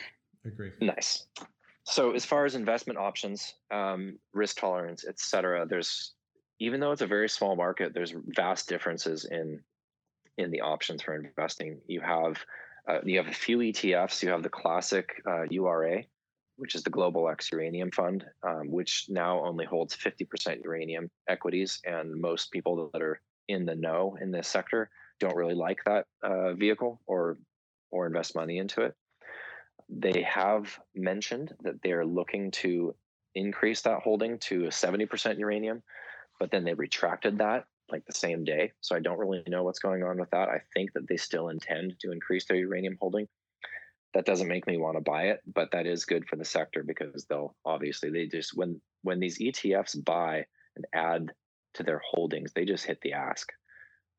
Agree. 0.44 0.72
Nice. 0.80 1.26
So 1.84 2.12
as 2.12 2.24
far 2.24 2.44
as 2.44 2.54
investment 2.54 2.98
options, 2.98 3.54
um, 3.70 4.18
risk 4.32 4.58
tolerance, 4.58 5.04
et 5.06 5.18
cetera, 5.20 5.66
there's 5.66 6.12
even 6.58 6.80
though 6.80 6.92
it's 6.92 7.02
a 7.02 7.06
very 7.06 7.28
small 7.28 7.56
market, 7.56 7.92
there's 7.94 8.14
vast 8.28 8.68
differences 8.68 9.24
in 9.24 9.60
in 10.36 10.50
the 10.50 10.62
options 10.62 11.02
for 11.02 11.14
investing. 11.14 11.80
You 11.86 12.00
have 12.00 12.44
uh, 12.88 12.98
you 13.04 13.18
have 13.18 13.28
a 13.28 13.32
few 13.32 13.58
ETFs. 13.58 14.22
You 14.22 14.30
have 14.30 14.42
the 14.42 14.48
classic 14.48 15.22
uh, 15.26 15.44
URA, 15.50 16.04
which 16.56 16.74
is 16.74 16.82
the 16.82 16.90
Global 16.90 17.28
X 17.28 17.50
Uranium 17.52 17.90
Fund, 17.90 18.24
um, 18.42 18.70
which 18.70 19.06
now 19.08 19.44
only 19.44 19.64
holds 19.64 19.96
50% 19.96 20.62
uranium 20.64 21.10
equities, 21.28 21.80
and 21.84 22.14
most 22.14 22.50
people 22.50 22.90
that 22.92 23.02
are 23.02 23.20
in 23.48 23.66
the 23.66 23.74
know 23.74 24.16
in 24.20 24.30
this 24.30 24.48
sector 24.48 24.90
don't 25.20 25.36
really 25.36 25.54
like 25.54 25.84
that 25.84 26.06
uh, 26.22 26.54
vehicle 26.54 27.00
or 27.06 27.38
or 27.90 28.06
invest 28.06 28.34
money 28.34 28.58
into 28.58 28.82
it. 28.82 28.94
They 29.88 30.22
have 30.22 30.78
mentioned 30.94 31.54
that 31.62 31.80
they 31.82 31.92
are 31.92 32.06
looking 32.06 32.50
to 32.52 32.94
increase 33.36 33.82
that 33.82 34.00
holding 34.00 34.38
to 34.38 34.62
70% 34.64 35.38
uranium 35.38 35.82
but 36.38 36.50
then 36.50 36.64
they 36.64 36.74
retracted 36.74 37.38
that 37.38 37.64
like 37.90 38.04
the 38.06 38.12
same 38.12 38.44
day. 38.44 38.72
So 38.80 38.96
I 38.96 39.00
don't 39.00 39.18
really 39.18 39.42
know 39.46 39.62
what's 39.62 39.78
going 39.78 40.02
on 40.02 40.18
with 40.18 40.30
that. 40.30 40.48
I 40.48 40.62
think 40.72 40.92
that 40.94 41.06
they 41.06 41.16
still 41.16 41.48
intend 41.48 41.94
to 42.00 42.12
increase 42.12 42.46
their 42.46 42.56
uranium 42.56 42.96
holding. 43.00 43.28
That 44.14 44.26
doesn't 44.26 44.48
make 44.48 44.66
me 44.66 44.76
want 44.76 44.96
to 44.96 45.02
buy 45.02 45.24
it, 45.24 45.40
but 45.52 45.70
that 45.72 45.86
is 45.86 46.04
good 46.04 46.26
for 46.28 46.36
the 46.36 46.44
sector 46.44 46.84
because 46.84 47.24
they'll 47.24 47.54
obviously 47.64 48.10
they 48.10 48.26
just 48.26 48.56
when 48.56 48.80
when 49.02 49.20
these 49.20 49.38
ETFs 49.38 50.02
buy 50.04 50.46
and 50.76 50.86
add 50.94 51.32
to 51.74 51.82
their 51.82 52.00
holdings, 52.08 52.52
they 52.52 52.64
just 52.64 52.84
hit 52.84 52.98
the 53.02 53.12
ask. 53.12 53.48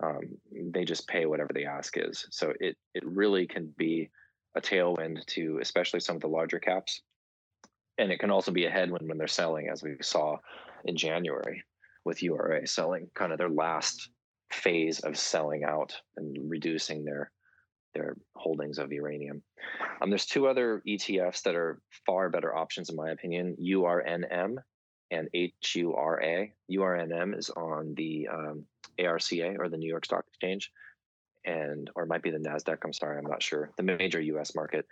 Um, 0.04 0.38
they 0.52 0.84
just 0.84 1.08
pay 1.08 1.26
whatever 1.26 1.52
the 1.54 1.66
ask 1.66 1.98
is. 1.98 2.28
So 2.30 2.54
it 2.60 2.76
it 2.94 3.04
really 3.06 3.48
can 3.48 3.74
be 3.78 4.10
a 4.56 4.62
tailwind 4.62 5.26
to 5.28 5.60
especially 5.62 6.02
some 6.02 6.18
of 6.18 6.22
the 6.22 6.28
larger 6.28 6.60
caps, 6.60 7.02
and 7.98 8.12
it 8.12 8.20
can 8.20 8.32
also 8.32 8.52
be 8.52 8.66
a 8.66 8.72
headwind 8.72 9.08
when 9.08 9.18
they're 9.18 9.28
selling, 9.28 9.70
as 9.70 9.82
we 9.82 9.96
saw 10.02 10.38
in 10.84 10.98
January 10.98 11.64
with 12.04 12.22
URA 12.22 12.68
selling 12.68 13.10
kind 13.16 13.32
of 13.32 13.38
their 13.38 13.50
last 13.50 14.10
phase 14.52 15.00
of 15.00 15.18
selling 15.18 15.64
out 15.64 15.94
and 16.18 16.38
reducing 16.50 17.04
their 17.04 17.32
their 17.96 18.16
holdings 18.36 18.78
of 18.78 18.92
uranium. 18.92 19.42
Um, 20.02 20.10
there's 20.12 20.28
two 20.28 20.48
other 20.48 20.84
ETFs 20.88 21.42
that 21.44 21.56
are 21.56 21.80
far 22.06 22.30
better 22.30 22.56
options, 22.56 22.90
in 22.90 22.96
my 22.96 23.10
opinion 23.10 23.56
URNM 23.60 24.58
and 25.12 25.30
HURA. 25.34 26.48
URNM 26.72 27.38
is 27.38 27.50
on 27.50 27.94
the 27.96 28.28
um, 28.32 28.66
ARCA 29.00 29.56
or 29.58 29.70
the 29.70 29.78
New 29.78 29.90
York 29.90 30.06
Stock 30.06 30.26
Exchange, 30.28 30.72
and 31.46 31.90
or 31.96 32.04
it 32.04 32.10
might 32.10 32.24
be 32.24 32.32
the 32.32 32.38
Nasdaq. 32.38 32.78
I'm 32.84 32.94
sorry, 32.94 33.18
I'm 33.18 33.26
not 33.26 33.42
sure. 33.42 33.72
The 33.78 33.84
major 33.84 34.20
U.S. 34.20 34.56
market, 34.56 34.86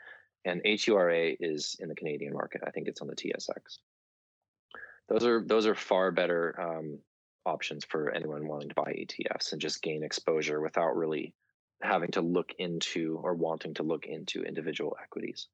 and 0.46 0.62
HURA 0.64 1.36
is 1.40 1.76
in 1.80 1.90
the 1.90 1.96
Canadian 1.96 2.34
market. 2.34 2.62
I 2.66 2.72
think 2.72 2.88
it's 2.88 3.02
on 3.02 3.08
the 3.08 3.16
TSX. 3.16 3.80
Those 5.10 5.26
are 5.26 5.44
those 5.46 5.66
are 5.66 5.76
far 5.76 6.12
better 6.12 6.60
um, 6.60 7.00
options 7.46 7.84
for 7.86 8.12
anyone 8.12 8.48
wanting 8.48 8.70
to 8.70 8.76
buy 8.76 8.94
ETFs 8.94 9.52
and 9.52 9.62
just 9.62 9.82
gain 9.82 10.04
exposure 10.04 10.62
without 10.62 10.96
really 10.96 11.34
having 11.84 12.12
to 12.12 12.22
look 12.22 12.52
into 12.60 13.20
or 13.24 13.34
wanting 13.34 13.74
to 13.76 13.84
look 13.84 14.06
into 14.06 14.44
individual 14.44 14.96
equities. 15.02 15.48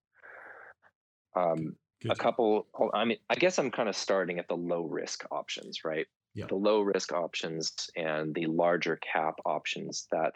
Um, 1.36 1.76
a 2.10 2.16
couple, 2.16 2.68
oh, 2.80 2.90
I 2.94 3.04
mean, 3.04 3.18
I 3.30 3.36
guess 3.36 3.60
I'm 3.60 3.72
kind 3.72 3.90
of 3.90 3.96
starting 3.96 4.40
at 4.40 4.48
the 4.48 4.56
low 4.56 4.84
risk 4.84 5.26
options, 5.32 5.84
right? 5.84 6.08
Yeah. 6.34 6.46
The 6.48 6.56
low 6.56 6.82
risk 6.82 7.12
options 7.12 7.74
and 7.96 8.34
the 8.34 8.46
larger 8.46 8.98
cap 8.98 9.36
options 9.46 10.08
that 10.12 10.36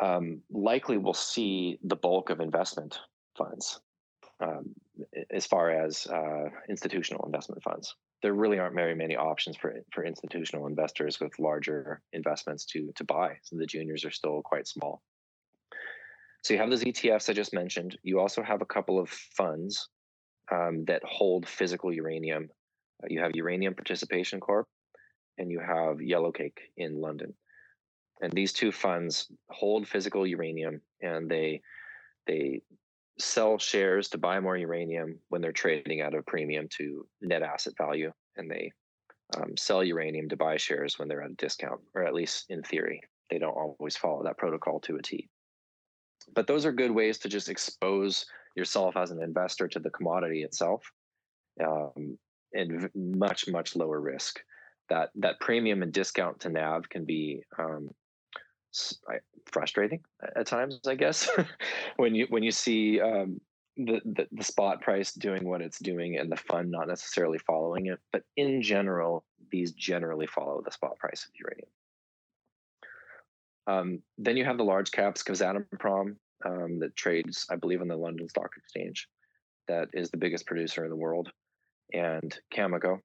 um, 0.00 0.42
likely 0.50 0.98
will 0.98 1.14
see 1.14 1.78
the 1.82 1.96
bulk 1.96 2.30
of 2.30 2.40
investment 2.40 2.98
funds 3.36 3.80
um, 4.40 4.74
as 5.30 5.46
far 5.46 5.70
as 5.70 6.06
uh, 6.06 6.48
institutional 6.68 7.24
investment 7.24 7.62
funds 7.62 7.94
there 8.22 8.34
really 8.34 8.58
aren't 8.58 8.74
very 8.74 8.94
many 8.94 9.16
options 9.16 9.56
for 9.56 9.74
for 9.92 10.04
institutional 10.04 10.66
investors 10.66 11.20
with 11.20 11.38
larger 11.38 12.00
investments 12.12 12.64
to 12.66 12.92
to 12.96 13.04
buy. 13.04 13.36
So 13.42 13.56
the 13.56 13.66
juniors 13.66 14.04
are 14.04 14.10
still 14.10 14.42
quite 14.42 14.66
small. 14.66 15.02
So 16.42 16.54
you 16.54 16.60
have 16.60 16.70
those 16.70 16.84
ETFs 16.84 17.28
I 17.28 17.34
just 17.34 17.52
mentioned. 17.52 17.98
You 18.02 18.20
also 18.20 18.42
have 18.42 18.62
a 18.62 18.66
couple 18.66 18.98
of 18.98 19.08
funds 19.08 19.88
um, 20.50 20.84
that 20.86 21.02
hold 21.04 21.48
physical 21.48 21.92
uranium. 21.92 22.50
Uh, 23.02 23.06
you 23.10 23.20
have 23.20 23.34
Uranium 23.34 23.74
Participation 23.74 24.40
Corp, 24.40 24.68
and 25.38 25.50
you 25.50 25.60
have 25.60 25.98
Yellowcake 25.98 26.58
in 26.76 27.00
London. 27.00 27.34
And 28.20 28.32
these 28.32 28.52
two 28.52 28.70
funds 28.70 29.30
hold 29.50 29.86
physical 29.86 30.26
uranium, 30.26 30.80
and 31.00 31.28
they 31.28 31.62
they 32.26 32.62
sell 33.22 33.58
shares 33.58 34.08
to 34.10 34.18
buy 34.18 34.40
more 34.40 34.56
uranium 34.56 35.18
when 35.28 35.40
they're 35.40 35.52
trading 35.52 36.00
at 36.00 36.14
a 36.14 36.22
premium 36.22 36.68
to 36.76 37.06
net 37.20 37.42
asset 37.42 37.74
value, 37.76 38.12
and 38.36 38.50
they 38.50 38.70
um, 39.36 39.56
sell 39.56 39.82
uranium 39.82 40.28
to 40.28 40.36
buy 40.36 40.56
shares 40.56 40.98
when 40.98 41.08
they're 41.08 41.22
at 41.22 41.30
a 41.30 41.34
discount, 41.34 41.80
or 41.94 42.04
at 42.04 42.14
least 42.14 42.46
in 42.50 42.62
theory. 42.62 43.00
They 43.30 43.38
don't 43.38 43.56
always 43.56 43.96
follow 43.96 44.22
that 44.24 44.38
protocol 44.38 44.80
to 44.80 44.96
a 44.96 45.02
T. 45.02 45.28
But 46.34 46.46
those 46.46 46.66
are 46.66 46.72
good 46.72 46.90
ways 46.90 47.18
to 47.18 47.28
just 47.28 47.48
expose 47.48 48.26
yourself 48.56 48.96
as 48.96 49.10
an 49.10 49.22
investor 49.22 49.68
to 49.68 49.78
the 49.78 49.90
commodity 49.90 50.42
itself, 50.42 50.82
um, 51.64 52.18
and 52.52 52.90
much 52.94 53.48
much 53.48 53.74
lower 53.76 54.00
risk. 54.00 54.40
That 54.88 55.10
that 55.16 55.40
premium 55.40 55.82
and 55.82 55.92
discount 55.92 56.40
to 56.40 56.50
NAV 56.50 56.88
can 56.88 57.04
be 57.04 57.42
um, 57.58 57.90
frustrating 59.46 60.00
at 60.36 60.46
times, 60.46 60.80
I 60.86 60.94
guess, 60.94 61.28
when 61.96 62.14
you 62.14 62.26
when 62.30 62.42
you 62.42 62.50
see 62.50 63.00
um, 63.00 63.40
the, 63.76 64.00
the, 64.04 64.26
the 64.32 64.44
spot 64.44 64.80
price 64.80 65.12
doing 65.12 65.48
what 65.48 65.62
it's 65.62 65.78
doing 65.78 66.18
and 66.18 66.30
the 66.30 66.36
fund 66.36 66.70
not 66.70 66.88
necessarily 66.88 67.38
following 67.38 67.86
it. 67.86 67.98
But 68.12 68.22
in 68.36 68.62
general, 68.62 69.24
these 69.50 69.72
generally 69.72 70.26
follow 70.26 70.62
the 70.64 70.70
spot 70.70 70.98
price 70.98 71.24
of 71.24 71.30
uranium. 71.38 71.68
Um, 73.66 74.02
then 74.18 74.36
you 74.36 74.44
have 74.44 74.58
the 74.58 74.64
large 74.64 74.90
caps, 74.90 75.22
Kazatomprom, 75.22 76.16
um, 76.44 76.78
that 76.80 76.96
trades, 76.96 77.46
I 77.50 77.56
believe, 77.56 77.80
on 77.80 77.88
the 77.88 77.96
London 77.96 78.28
Stock 78.28 78.50
Exchange, 78.56 79.08
that 79.68 79.88
is 79.92 80.10
the 80.10 80.16
biggest 80.16 80.46
producer 80.46 80.84
in 80.84 80.90
the 80.90 80.96
world, 80.96 81.30
and 81.92 82.36
Cameco. 82.52 82.98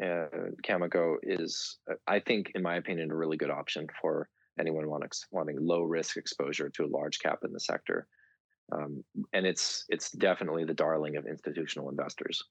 Uh, 0.00 0.52
Cameco 0.62 1.16
is, 1.22 1.78
uh, 1.90 1.94
I 2.06 2.20
think, 2.20 2.52
in 2.54 2.62
my 2.62 2.76
opinion, 2.76 3.10
a 3.10 3.16
really 3.16 3.36
good 3.36 3.50
option 3.50 3.88
for 4.00 4.28
anyone 4.58 4.88
wanting, 4.88 5.10
wanting 5.30 5.56
low 5.60 5.82
risk 5.82 6.16
exposure 6.16 6.70
to 6.70 6.84
a 6.84 6.86
large 6.86 7.18
cap 7.18 7.40
in 7.44 7.52
the 7.52 7.60
sector. 7.60 8.06
Um, 8.72 9.04
and 9.32 9.46
it's 9.46 9.84
it's 9.88 10.10
definitely 10.10 10.64
the 10.64 10.74
darling 10.74 11.16
of 11.16 11.26
institutional 11.26 11.88
investors. 11.88 12.42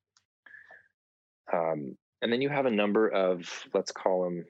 Um, 1.52 1.98
and 2.22 2.32
then 2.32 2.42
you 2.42 2.50
have 2.50 2.66
a 2.66 2.72
number 2.72 3.10
of 3.10 3.50
let's 3.74 3.92
call 3.92 4.24
them. 4.24 4.46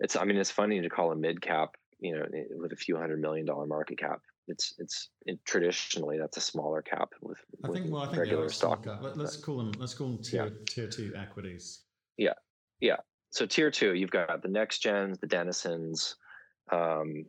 It's 0.00 0.16
I 0.16 0.24
mean 0.24 0.36
it's 0.36 0.50
funny 0.50 0.80
to 0.80 0.88
call 0.88 1.12
a 1.12 1.16
mid 1.16 1.40
cap, 1.42 1.74
you 2.00 2.16
know, 2.16 2.24
with 2.56 2.72
a 2.72 2.76
few 2.76 2.96
hundred 2.96 3.20
million 3.20 3.44
dollar 3.44 3.66
market 3.66 3.98
cap. 3.98 4.20
It's 4.46 4.74
it's 4.78 5.10
it, 5.26 5.38
traditionally 5.44 6.18
that's 6.18 6.36
a 6.36 6.40
smaller 6.40 6.80
cap 6.80 7.10
with. 7.20 7.38
I 7.64 7.68
think 7.70 7.92
well 7.92 8.02
I 8.02 8.06
think 8.06 8.18
regular 8.18 8.48
stock. 8.48 8.86
Let, 8.86 9.18
us 9.18 9.36
call 9.36 9.58
them 9.58 9.72
let's 9.78 9.94
call 9.94 10.08
them 10.08 10.22
tier 10.22 10.44
yeah. 10.44 10.50
tier 10.66 10.88
two 10.88 11.12
equities. 11.14 11.82
Yeah, 12.16 12.34
yeah. 12.80 12.96
So 13.30 13.44
tier 13.44 13.70
two, 13.70 13.94
you've 13.94 14.10
got 14.10 14.40
the 14.40 14.48
NexGens, 14.48 15.20
the 15.20 15.26
Denisons, 15.26 16.14
um, 16.70 17.24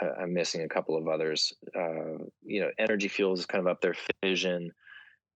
I, 0.00 0.22
am 0.22 0.32
missing 0.32 0.62
a 0.62 0.68
couple 0.68 0.96
of 0.96 1.08
others. 1.08 1.52
Uh, 1.74 2.24
you 2.42 2.60
know, 2.60 2.70
Energy 2.78 3.08
Fuels 3.08 3.40
is 3.40 3.46
kind 3.46 3.60
of 3.60 3.70
up 3.70 3.80
there. 3.80 3.94
Fission, 4.22 4.72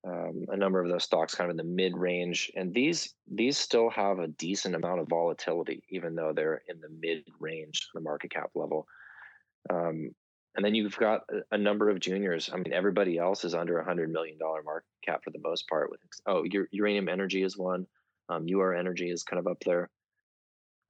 um, 0.06 0.46
a 0.48 0.56
number 0.56 0.80
of 0.80 0.88
those 0.88 1.04
stocks 1.04 1.34
kind 1.34 1.50
of 1.50 1.52
in 1.52 1.56
the 1.56 1.72
mid 1.72 1.96
range, 1.96 2.50
and 2.56 2.74
these 2.74 3.14
these 3.30 3.58
still 3.58 3.90
have 3.90 4.18
a 4.18 4.28
decent 4.28 4.74
amount 4.74 5.00
of 5.00 5.08
volatility, 5.08 5.82
even 5.90 6.14
though 6.14 6.32
they're 6.34 6.62
in 6.68 6.80
the 6.80 6.88
mid 7.00 7.24
range 7.38 7.88
the 7.94 8.00
market 8.00 8.30
cap 8.30 8.50
level. 8.54 8.86
Um, 9.70 10.10
and 10.54 10.64
then 10.64 10.74
you've 10.74 10.98
got 10.98 11.22
a, 11.50 11.56
number 11.56 11.88
of 11.88 11.98
juniors. 11.98 12.50
I 12.52 12.56
mean, 12.56 12.74
everybody 12.74 13.16
else 13.16 13.44
is 13.44 13.54
under 13.54 13.78
a 13.78 13.84
hundred 13.84 14.12
million 14.12 14.36
dollar 14.38 14.62
market 14.62 14.88
cap 15.02 15.22
for 15.24 15.30
the 15.30 15.38
most 15.42 15.66
part. 15.68 15.90
With 15.90 16.00
oh, 16.26 16.44
Uranium 16.72 17.08
Energy 17.08 17.42
is 17.42 17.56
one. 17.56 17.86
Um, 18.28 18.46
Ur-Energy 18.48 19.10
is 19.10 19.24
kind 19.24 19.40
of 19.40 19.46
up 19.46 19.58
there. 19.64 19.88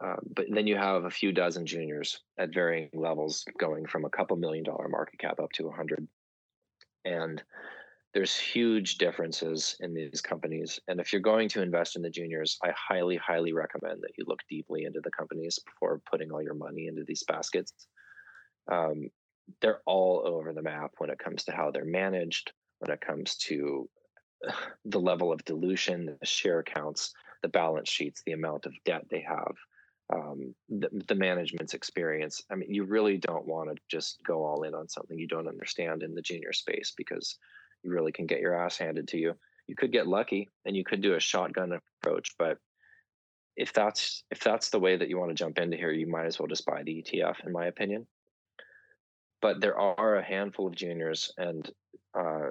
Uh, 0.02 0.16
but 0.34 0.46
then 0.50 0.66
you 0.66 0.76
have 0.76 1.04
a 1.04 1.10
few 1.10 1.32
dozen 1.32 1.64
juniors 1.64 2.20
at 2.38 2.52
varying 2.52 2.90
levels, 2.92 3.44
going 3.58 3.86
from 3.86 4.04
a 4.04 4.10
couple 4.10 4.36
million 4.36 4.64
dollar 4.64 4.88
market 4.88 5.18
cap 5.18 5.38
up 5.38 5.52
to 5.52 5.68
a 5.68 5.72
hundred. 5.72 6.08
And 7.04 7.42
there's 8.12 8.36
huge 8.36 8.98
differences 8.98 9.76
in 9.80 9.94
these 9.94 10.20
companies. 10.20 10.80
And 10.88 11.00
if 11.00 11.12
you're 11.12 11.22
going 11.22 11.48
to 11.50 11.62
invest 11.62 11.96
in 11.96 12.02
the 12.02 12.10
juniors, 12.10 12.58
I 12.62 12.72
highly, 12.76 13.16
highly 13.16 13.52
recommend 13.52 14.02
that 14.02 14.12
you 14.18 14.24
look 14.26 14.40
deeply 14.50 14.84
into 14.84 15.00
the 15.00 15.10
companies 15.10 15.58
before 15.64 16.02
putting 16.10 16.32
all 16.32 16.42
your 16.42 16.54
money 16.54 16.88
into 16.88 17.04
these 17.04 17.22
baskets. 17.22 17.72
Um, 18.70 19.08
they're 19.60 19.80
all 19.86 20.22
over 20.24 20.52
the 20.52 20.62
map 20.62 20.92
when 20.98 21.10
it 21.10 21.18
comes 21.18 21.44
to 21.44 21.52
how 21.52 21.70
they're 21.70 21.84
managed, 21.84 22.52
when 22.80 22.90
it 22.90 23.00
comes 23.00 23.36
to 23.36 23.88
the 24.84 25.00
level 25.00 25.32
of 25.32 25.44
dilution, 25.44 26.16
the 26.20 26.26
share 26.26 26.62
counts, 26.62 27.12
the 27.42 27.48
balance 27.48 27.88
sheets, 27.88 28.22
the 28.26 28.32
amount 28.32 28.66
of 28.66 28.74
debt 28.84 29.06
they 29.10 29.20
have 29.20 29.54
um, 30.12 30.54
the, 30.68 30.88
the 31.08 31.14
management's 31.14 31.74
experience. 31.74 32.42
I 32.50 32.54
mean, 32.54 32.72
you 32.72 32.84
really 32.84 33.18
don't 33.18 33.46
want 33.46 33.70
to 33.70 33.76
just 33.88 34.18
go 34.26 34.44
all 34.44 34.62
in 34.62 34.74
on 34.74 34.88
something 34.88 35.18
you 35.18 35.28
don't 35.28 35.48
understand 35.48 36.02
in 36.02 36.14
the 36.14 36.22
junior 36.22 36.52
space 36.52 36.92
because 36.96 37.36
you 37.82 37.90
really 37.90 38.12
can 38.12 38.26
get 38.26 38.40
your 38.40 38.54
ass 38.54 38.78
handed 38.78 39.08
to 39.08 39.18
you. 39.18 39.34
You 39.66 39.76
could 39.76 39.92
get 39.92 40.06
lucky 40.06 40.48
and 40.64 40.76
you 40.76 40.84
could 40.84 41.02
do 41.02 41.14
a 41.14 41.20
shotgun 41.20 41.78
approach, 42.02 42.34
but 42.38 42.58
if 43.56 43.72
that's 43.72 44.24
if 44.30 44.40
that's 44.40 44.70
the 44.70 44.80
way 44.80 44.96
that 44.96 45.08
you 45.08 45.18
want 45.18 45.30
to 45.30 45.34
jump 45.34 45.58
into 45.58 45.76
here, 45.76 45.92
you 45.92 46.06
might 46.06 46.26
as 46.26 46.38
well 46.38 46.48
just 46.48 46.66
buy 46.66 46.82
the 46.82 47.02
ETF, 47.02 47.46
in 47.46 47.52
my 47.52 47.66
opinion. 47.66 48.06
But 49.40 49.60
there 49.60 49.78
are 49.78 50.16
a 50.16 50.24
handful 50.24 50.68
of 50.68 50.74
juniors 50.74 51.32
and 51.36 51.70
uh, 52.18 52.50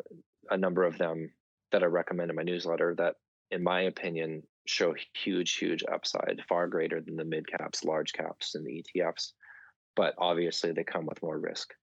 a 0.50 0.58
number 0.58 0.84
of 0.84 0.98
them 0.98 1.32
that 1.72 1.84
I 1.84 1.88
recommend 1.88 2.30
in 2.30 2.36
my 2.36 2.44
newsletter 2.44 2.96
that, 2.96 3.16
in 3.50 3.64
my 3.64 3.82
opinion, 3.82 4.44
show 4.66 4.94
huge, 5.14 5.56
huge 5.56 5.84
upside, 5.92 6.42
far 6.48 6.68
greater 6.68 7.02
than 7.02 7.16
the 7.16 7.26
mid 7.26 7.48
caps, 7.48 7.84
large 7.84 8.14
caps, 8.14 8.56
and 8.56 8.66
the 8.66 8.84
ETFs. 8.84 9.34
But 9.96 10.14
obviously, 10.18 10.72
they 10.72 10.84
come 10.84 11.06
with 11.06 11.22
more 11.22 11.40
risk. 11.40 11.74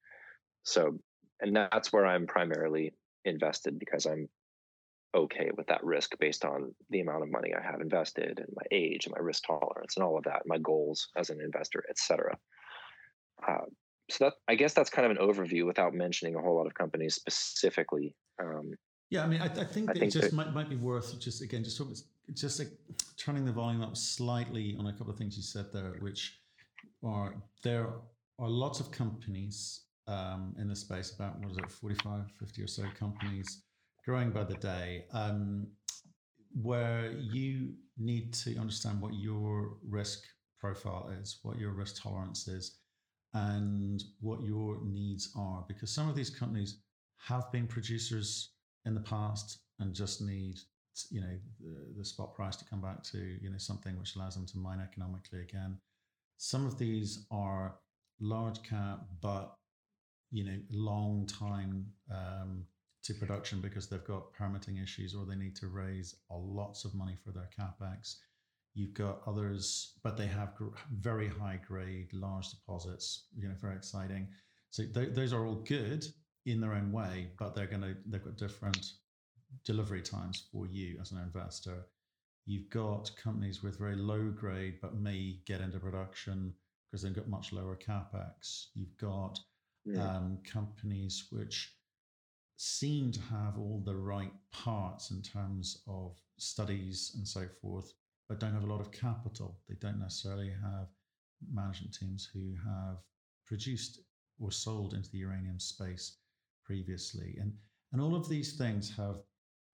So, 0.62 0.98
and 1.40 1.54
that's 1.54 1.92
where 1.92 2.06
I'm 2.06 2.26
primarily 2.26 2.94
invested 3.24 3.78
because 3.78 4.06
I'm 4.06 4.28
okay 5.14 5.50
with 5.56 5.66
that 5.68 5.82
risk 5.84 6.18
based 6.18 6.44
on 6.44 6.74
the 6.90 7.00
amount 7.00 7.22
of 7.22 7.30
money 7.30 7.52
I 7.54 7.62
have 7.62 7.80
invested 7.80 8.38
and 8.38 8.48
my 8.54 8.66
age 8.70 9.06
and 9.06 9.14
my 9.16 9.22
risk 9.22 9.44
tolerance 9.46 9.96
and 9.96 10.04
all 10.04 10.18
of 10.18 10.24
that, 10.24 10.42
my 10.46 10.58
goals 10.58 11.08
as 11.16 11.30
an 11.30 11.40
investor, 11.40 11.84
etc. 11.88 12.36
Uh, 13.46 13.64
so 14.10 14.24
that 14.24 14.34
I 14.48 14.54
guess 14.54 14.74
that's 14.74 14.90
kind 14.90 15.10
of 15.10 15.16
an 15.16 15.26
overview 15.26 15.66
without 15.66 15.94
mentioning 15.94 16.34
a 16.34 16.40
whole 16.40 16.56
lot 16.56 16.66
of 16.66 16.74
companies 16.74 17.14
specifically. 17.14 18.14
Um, 18.42 18.72
yeah, 19.10 19.24
I 19.24 19.26
mean, 19.26 19.40
I, 19.40 19.46
I 19.46 19.64
think, 19.64 19.90
I 19.90 19.94
think 19.94 20.04
it 20.04 20.10
just 20.10 20.30
that, 20.30 20.32
might, 20.34 20.52
might 20.52 20.68
be 20.68 20.76
worth 20.76 21.18
just 21.18 21.42
again 21.42 21.64
just 21.64 21.78
talking, 21.78 21.96
just 22.34 22.58
like 22.58 22.70
turning 23.16 23.44
the 23.44 23.52
volume 23.52 23.82
up 23.82 23.96
slightly 23.96 24.76
on 24.78 24.86
a 24.86 24.92
couple 24.92 25.10
of 25.10 25.18
things 25.18 25.36
you 25.36 25.42
said 25.42 25.66
there, 25.72 25.96
which 26.00 26.38
are 27.04 27.34
there 27.62 27.88
are 28.38 28.48
lots 28.48 28.80
of 28.80 28.90
companies 28.90 29.82
um, 30.06 30.54
in 30.58 30.68
the 30.68 30.76
space, 30.76 31.14
about 31.14 31.38
what 31.40 31.50
is 31.50 31.58
it, 31.58 31.70
45, 31.70 32.22
50 32.38 32.62
or 32.62 32.66
so 32.66 32.84
companies 32.98 33.62
growing 34.04 34.30
by 34.30 34.44
the 34.44 34.54
day, 34.54 35.04
um, 35.12 35.66
where 36.62 37.12
you 37.12 37.74
need 37.98 38.32
to 38.32 38.56
understand 38.56 39.00
what 39.00 39.12
your 39.14 39.76
risk 39.86 40.20
profile 40.58 41.12
is, 41.20 41.40
what 41.42 41.58
your 41.58 41.72
risk 41.72 42.02
tolerance 42.02 42.48
is, 42.48 42.78
and 43.34 44.02
what 44.20 44.42
your 44.42 44.78
needs 44.84 45.30
are. 45.36 45.64
Because 45.68 45.90
some 45.90 46.08
of 46.08 46.16
these 46.16 46.30
companies 46.30 46.78
have 47.18 47.50
been 47.52 47.66
producers 47.66 48.52
in 48.86 48.94
the 48.94 49.00
past 49.00 49.58
and 49.80 49.94
just 49.94 50.22
need 50.22 50.58
you 51.10 51.20
know 51.20 51.38
the, 51.60 51.98
the 51.98 52.04
spot 52.04 52.34
price 52.34 52.56
to 52.56 52.64
come 52.64 52.80
back 52.80 53.02
to 53.04 53.18
you 53.40 53.50
know 53.50 53.58
something 53.58 53.98
which 53.98 54.16
allows 54.16 54.34
them 54.34 54.46
to 54.46 54.58
mine 54.58 54.80
economically 54.80 55.40
again. 55.40 55.78
Some 56.36 56.66
of 56.66 56.78
these 56.78 57.26
are 57.30 57.76
large 58.20 58.62
cap, 58.62 59.00
but 59.20 59.54
you 60.30 60.44
know 60.44 60.58
long 60.70 61.26
time 61.26 61.86
um, 62.12 62.64
to 63.04 63.14
production 63.14 63.60
because 63.60 63.88
they've 63.88 64.04
got 64.04 64.32
permitting 64.32 64.76
issues 64.76 65.14
or 65.14 65.24
they 65.24 65.36
need 65.36 65.56
to 65.56 65.68
raise 65.68 66.14
lots 66.30 66.84
of 66.84 66.94
money 66.94 67.16
for 67.24 67.32
their 67.32 67.48
capex. 67.58 68.16
You've 68.74 68.94
got 68.94 69.22
others, 69.26 69.94
but 70.04 70.16
they 70.16 70.26
have 70.26 70.54
gr- 70.54 70.76
very 70.92 71.28
high 71.28 71.58
grade, 71.66 72.12
large 72.12 72.50
deposits. 72.50 73.26
You 73.36 73.48
know, 73.48 73.54
very 73.60 73.74
exciting. 73.74 74.28
So 74.70 74.84
th- 74.94 75.14
those 75.14 75.32
are 75.32 75.46
all 75.46 75.56
good 75.66 76.06
in 76.46 76.60
their 76.60 76.74
own 76.74 76.92
way, 76.92 77.30
but 77.38 77.54
they're 77.54 77.66
going 77.66 77.82
to 77.82 77.96
they've 78.06 78.22
got 78.22 78.36
different 78.36 78.92
delivery 79.64 80.02
times 80.02 80.44
for 80.52 80.66
you 80.66 80.98
as 81.00 81.12
an 81.12 81.18
investor. 81.18 81.86
You've 82.46 82.70
got 82.70 83.10
companies 83.22 83.62
with 83.62 83.78
very 83.78 83.96
low 83.96 84.30
grade, 84.30 84.78
but 84.80 84.96
may 84.96 85.40
get 85.46 85.60
into 85.60 85.78
production 85.78 86.54
because 86.90 87.02
they've 87.02 87.14
got 87.14 87.28
much 87.28 87.52
lower 87.52 87.76
capex. 87.76 88.66
You've 88.74 88.96
got 88.96 89.38
yeah. 89.84 90.16
um, 90.16 90.38
companies 90.50 91.26
which 91.30 91.74
seem 92.56 93.12
to 93.12 93.20
have 93.20 93.58
all 93.58 93.82
the 93.84 93.94
right 93.94 94.32
parts 94.50 95.10
in 95.10 95.22
terms 95.22 95.82
of 95.86 96.16
studies 96.38 97.12
and 97.16 97.26
so 97.26 97.46
forth, 97.60 97.92
but 98.28 98.40
don't 98.40 98.54
have 98.54 98.64
a 98.64 98.72
lot 98.72 98.80
of 98.80 98.90
capital. 98.90 99.58
They 99.68 99.76
don't 99.80 100.00
necessarily 100.00 100.50
have 100.50 100.88
management 101.52 101.94
teams 101.94 102.28
who 102.32 102.54
have 102.66 102.98
produced 103.46 104.00
or 104.40 104.50
sold 104.50 104.94
into 104.94 105.10
the 105.10 105.18
uranium 105.18 105.60
space 105.60 106.16
previously. 106.64 107.36
And, 107.40 107.52
and 107.92 108.00
all 108.02 108.16
of 108.16 108.28
these 108.28 108.56
things 108.56 108.94
have, 108.96 109.16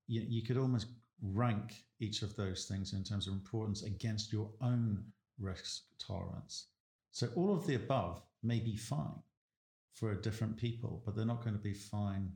you, 0.07 0.23
you 0.27 0.43
could 0.43 0.57
almost 0.57 0.87
rank 1.23 1.85
each 2.01 2.23
of 2.23 2.35
those 2.37 2.67
things 2.67 2.93
in 2.93 3.03
terms 3.03 3.27
of 3.27 3.33
importance 3.33 3.83
against 3.83 4.33
your 4.33 4.51
own 4.61 5.05
risk 5.39 5.85
tolerance. 5.99 6.69
So 7.13 7.29
all 7.37 7.55
of 7.55 7.67
the 7.67 7.77
above 7.77 8.23
may 8.43 8.59
be 8.59 8.77
fine 8.77 9.23
for 9.95 10.15
different 10.15 10.57
people, 10.57 11.03
but 11.05 11.15
they're 11.15 11.25
not 11.25 11.43
going 11.43 11.57
to 11.57 11.63
be 11.63 11.75
fine 11.75 12.31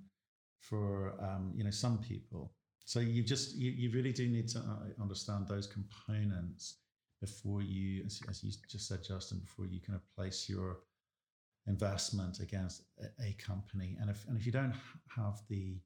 for 0.60 1.14
um, 1.20 1.52
you 1.54 1.64
know 1.64 1.70
some 1.70 1.98
people. 1.98 2.52
So 2.84 3.00
you 3.00 3.22
just 3.22 3.56
you, 3.56 3.70
you 3.70 3.90
really 3.90 4.12
do 4.12 4.28
need 4.28 4.48
to 4.48 4.60
uh, 4.60 5.02
understand 5.02 5.46
those 5.46 5.66
components 5.66 6.78
before 7.20 7.62
you, 7.62 8.04
as, 8.06 8.20
as 8.28 8.44
you 8.44 8.52
just 8.70 8.86
said, 8.86 9.02
Justin, 9.02 9.40
before 9.40 9.66
you 9.66 9.80
kind 9.80 9.96
of 9.96 10.02
place 10.16 10.48
your 10.48 10.78
investment 11.66 12.38
against 12.40 12.82
a, 13.00 13.22
a 13.22 13.32
company. 13.34 13.96
And 14.00 14.08
if 14.08 14.24
and 14.28 14.36
if 14.38 14.46
you 14.46 14.52
don't 14.52 14.74
have 15.14 15.40
the 15.48 15.78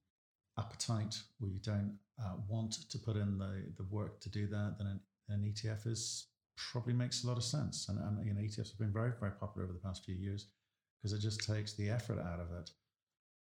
appetite 0.59 1.17
or 1.41 1.49
you 1.49 1.61
don't 1.61 1.99
uh, 2.23 2.35
want 2.49 2.73
to 2.91 2.99
put 2.99 3.17
in 3.17 3.39
the 3.39 3.73
the 3.77 3.85
work 3.85 4.21
to 4.21 4.29
do 4.29 4.47
that, 4.47 4.77
then 4.79 4.87
an, 4.87 5.01
an 5.29 5.53
ETF 5.53 5.87
is 5.87 6.27
probably 6.57 6.93
makes 6.93 7.25
a 7.25 7.27
lot 7.27 7.37
of 7.37 7.45
sense. 7.45 7.89
And, 7.89 7.99
and 7.99 8.27
you 8.27 8.35
know, 8.35 8.41
ETFs 8.41 8.71
have 8.71 8.79
been 8.79 8.93
very 8.93 9.13
very 9.19 9.33
popular 9.33 9.65
over 9.65 9.73
the 9.73 9.81
past 9.81 10.05
few 10.05 10.15
years 10.15 10.47
because 10.99 11.13
it 11.13 11.21
just 11.21 11.47
takes 11.47 11.73
the 11.75 11.91
effort 11.91 12.19
out 12.19 12.41
of 12.41 12.53
it. 12.53 12.71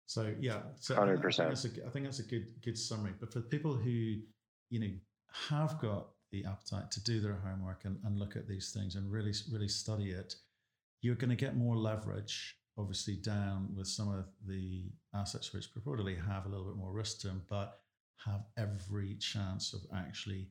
So 0.06 0.34
yeah, 0.40 0.62
so 0.80 0.96
hundred 0.96 1.22
percent. 1.22 1.52
I 1.52 1.90
think 1.90 2.06
that's 2.06 2.20
a 2.20 2.24
good 2.24 2.48
good 2.64 2.78
summary. 2.78 3.14
But 3.20 3.32
for 3.32 3.42
people 3.42 3.76
who 3.76 4.18
you 4.70 4.80
know 4.80 4.92
have 5.50 5.80
got 5.80 6.08
the 6.32 6.46
appetite 6.46 6.92
to 6.92 7.04
do 7.04 7.20
their 7.20 7.40
homework 7.46 7.86
and, 7.86 7.98
and 8.04 8.18
look 8.18 8.36
at 8.36 8.48
these 8.48 8.72
things 8.72 8.96
and 8.96 9.12
really 9.12 9.34
really 9.52 9.68
study 9.68 10.12
it, 10.12 10.36
you're 11.02 11.16
going 11.16 11.30
to 11.30 11.36
get 11.36 11.56
more 11.56 11.76
leverage, 11.76 12.58
obviously, 12.80 13.16
down 13.16 13.70
with 13.76 13.88
some 13.88 14.10
of 14.12 14.26
the 14.48 14.86
assets 15.14 15.54
which 15.54 15.74
purportedly 15.74 16.16
have 16.26 16.46
a 16.46 16.50
little 16.50 16.66
bit 16.66 16.78
more 16.78 16.92
risk 16.92 17.20
to 17.22 17.28
them, 17.28 17.44
but 17.50 17.82
have 18.26 18.46
every 18.58 19.16
chance 19.16 19.74
of 19.74 19.82
actually, 19.96 20.48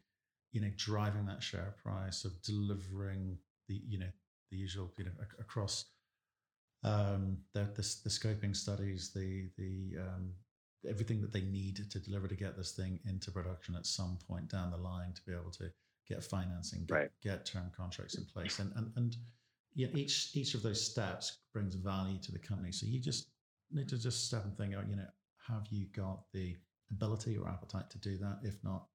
you 0.53 0.61
know, 0.61 0.71
driving 0.77 1.27
that 1.27 1.43
share 1.43 1.75
price, 1.83 2.25
of 2.25 2.41
delivering 2.43 3.39
the 3.69 3.81
you 3.89 3.99
know 3.99 4.11
the 4.51 4.57
usual 4.57 4.93
you 4.99 5.05
know 5.05 5.11
across 5.39 5.87
um, 6.85 7.39
the, 7.55 7.61
the, 7.75 7.97
the 8.05 8.11
scoping 8.11 8.55
studies, 8.55 9.11
the 9.15 9.49
the 9.57 10.01
um, 10.01 10.33
everything 10.89 11.21
that 11.21 11.33
they 11.33 11.43
need 11.43 11.91
to 11.91 11.99
deliver 11.99 12.29
to 12.29 12.37
get 12.37 12.57
this 12.57 12.73
thing 12.73 13.01
into 13.09 13.31
production 13.31 13.75
at 13.75 13.87
some 13.87 14.19
point 14.29 14.49
down 14.49 14.71
the 14.71 14.77
line 14.77 15.13
to 15.13 15.23
be 15.27 15.33
able 15.33 15.51
to 15.51 15.71
get 16.09 16.23
financing, 16.23 16.85
get, 16.87 16.95
right. 16.95 17.11
get 17.23 17.45
term 17.45 17.71
contracts 17.77 18.17
in 18.17 18.25
place, 18.25 18.59
and 18.59 18.73
and 18.77 18.93
and 18.97 19.17
yeah, 19.79 19.87
each 19.95 20.31
each 20.35 20.55
of 20.55 20.63
those 20.65 20.85
steps 20.85 21.39
brings 21.53 21.77
value 21.77 22.19
to 22.19 22.33
the 22.33 22.39
company. 22.41 22.73
So 22.73 22.85
you 22.85 23.01
just 23.01 23.31
need 23.71 23.89
to 23.91 23.97
just 23.97 24.27
step 24.27 24.45
and 24.45 24.57
think 24.59 24.73
you 24.73 24.97
know, 24.97 25.07
have 25.47 25.69
you 25.71 25.87
got 25.95 26.23
the 26.35 26.57
ability 26.91 27.37
or 27.37 27.49
appetite 27.49 27.89
to 27.91 27.99
do 27.99 28.19
that? 28.19 28.41
If 28.43 28.57
not, 28.65 28.87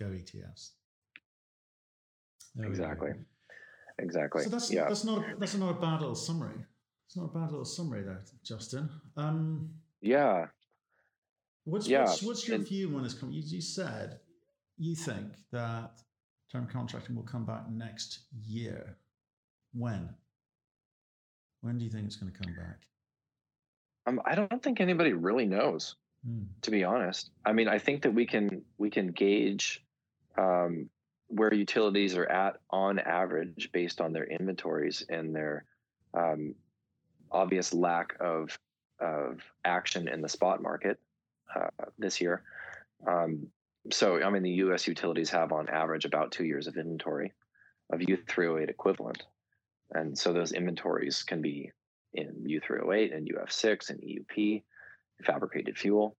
go 0.00 0.06
ETFs. 0.06 0.70
There 2.54 2.66
exactly. 2.66 3.10
Exactly. 3.98 4.44
So 4.44 4.48
that's 4.48 4.72
yeah. 4.72 4.88
that's 4.88 5.04
not 5.04 5.18
a, 5.18 5.34
that's 5.38 5.56
not 5.56 5.76
a 5.76 5.78
bad 5.78 6.00
little 6.00 6.14
summary. 6.14 6.64
It's 7.06 7.18
not 7.18 7.24
a 7.24 7.38
bad 7.38 7.50
little 7.50 7.66
summary 7.66 8.02
there, 8.02 8.22
Justin. 8.42 8.88
Um, 9.18 9.68
yeah. 10.00 10.46
What's, 11.64 11.86
yeah. 11.86 12.04
what's, 12.04 12.22
what's 12.22 12.48
your 12.48 12.56
and, 12.56 12.66
view 12.66 12.96
on 12.96 13.02
this? 13.02 13.14
You, 13.20 13.42
you 13.44 13.60
said 13.60 14.20
you 14.78 14.94
think 14.94 15.34
that 15.52 16.00
term 16.50 16.66
contracting 16.72 17.14
will 17.14 17.24
come 17.24 17.44
back 17.44 17.70
next 17.70 18.20
year. 18.46 18.96
When? 19.74 20.08
When 21.62 21.78
do 21.78 21.84
you 21.84 21.90
think 21.90 22.06
it's 22.06 22.16
going 22.16 22.32
to 22.32 22.38
come 22.38 22.54
back? 22.54 22.78
Um, 24.06 24.20
I 24.24 24.34
don't 24.34 24.62
think 24.62 24.80
anybody 24.80 25.12
really 25.12 25.46
knows, 25.46 25.96
hmm. 26.26 26.44
to 26.62 26.70
be 26.70 26.84
honest. 26.84 27.30
I 27.44 27.52
mean, 27.52 27.68
I 27.68 27.78
think 27.78 28.02
that 28.02 28.14
we 28.14 28.26
can 28.26 28.62
we 28.78 28.90
can 28.90 29.08
gauge 29.08 29.84
um, 30.38 30.88
where 31.28 31.52
utilities 31.52 32.16
are 32.16 32.26
at 32.26 32.56
on 32.70 32.98
average 32.98 33.70
based 33.72 34.00
on 34.00 34.12
their 34.12 34.24
inventories 34.24 35.04
and 35.08 35.34
their 35.34 35.64
um, 36.14 36.54
obvious 37.30 37.72
lack 37.74 38.16
of 38.20 38.58
of 39.00 39.40
action 39.64 40.08
in 40.08 40.20
the 40.20 40.28
spot 40.28 40.62
market 40.62 40.98
uh, 41.54 41.68
this 41.98 42.20
year. 42.20 42.42
Um, 43.06 43.48
so, 43.90 44.22
I 44.22 44.30
mean, 44.30 44.42
the 44.42 44.50
U.S. 44.50 44.86
utilities 44.86 45.30
have 45.30 45.52
on 45.52 45.68
average 45.68 46.04
about 46.04 46.32
two 46.32 46.44
years 46.44 46.66
of 46.66 46.76
inventory 46.76 47.32
of 47.90 48.00
U3O8 48.00 48.68
equivalent, 48.68 49.24
and 49.92 50.16
so 50.16 50.32
those 50.32 50.52
inventories 50.52 51.22
can 51.22 51.42
be 51.42 51.72
in 52.12 52.46
U3O8 52.46 53.16
and 53.16 53.28
UF6 53.28 53.90
and 53.90 54.00
EUP, 54.00 54.62
fabricated 55.24 55.78
fuel. 55.78 56.16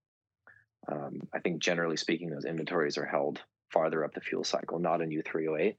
Um, 0.91 1.21
I 1.33 1.39
think 1.39 1.61
generally 1.61 1.97
speaking, 1.97 2.29
those 2.29 2.45
inventories 2.45 2.97
are 2.97 3.05
held 3.05 3.39
farther 3.69 4.03
up 4.03 4.13
the 4.13 4.21
fuel 4.21 4.43
cycle, 4.43 4.79
not 4.79 5.01
in 5.01 5.09
U3O8. 5.09 5.75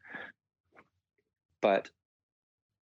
But 1.60 1.90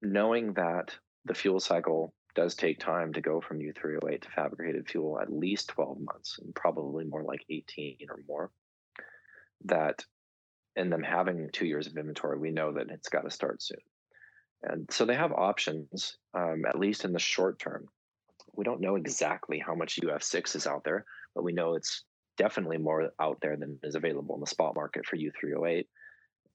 knowing 0.03 0.55
that 0.55 0.97
the 1.25 1.35
fuel 1.35 1.61
cycle 1.61 2.15
does 2.35 2.55
take 2.55 2.79
time 2.79 3.13
to 3.13 3.21
go 3.21 3.41
from 3.41 3.59
U3O8 3.59 4.23
to 4.23 4.31
fabricated 4.31 4.89
fuel, 4.89 5.19
at 5.21 5.33
least 5.33 5.69
12 5.69 5.99
months, 6.01 6.39
and 6.41 6.55
probably 6.55 7.05
more 7.05 7.25
like 7.25 7.45
18 7.51 7.97
or 8.09 8.21
more. 8.29 8.51
That, 9.65 10.05
in 10.77 10.89
them 10.91 11.03
having 11.03 11.51
two 11.53 11.67
years 11.67 11.87
of 11.87 11.97
inventory, 11.97 12.39
we 12.39 12.51
know 12.51 12.73
that 12.73 12.91
it's 12.91 13.09
got 13.09 13.23
to 13.23 13.31
start 13.31 13.63
soon. 13.63 13.81
And 14.63 14.87
so 14.91 15.05
they 15.05 15.15
have 15.15 15.33
options, 15.33 16.17
um, 16.35 16.65
at 16.69 16.79
least 16.79 17.05
in 17.05 17.13
the 17.13 17.19
short 17.19 17.59
term. 17.59 17.87
We 18.55 18.65
don't 18.65 18.81
know 18.81 18.97
exactly 18.97 19.59
how 19.59 19.75
much 19.75 20.01
UF6 20.03 20.57
is 20.57 20.67
out 20.67 20.85
there, 20.85 21.05
but 21.35 21.45
we 21.45 21.53
know 21.53 21.75
it's 21.75 22.05
definitely 22.37 22.79
more 22.79 23.11
out 23.21 23.39
there 23.41 23.57
than 23.57 23.79
is 23.83 23.95
available 23.95 24.35
in 24.35 24.41
the 24.41 24.47
spot 24.47 24.75
market 24.75 25.07
for 25.07 25.17
U3O8. 25.17 25.87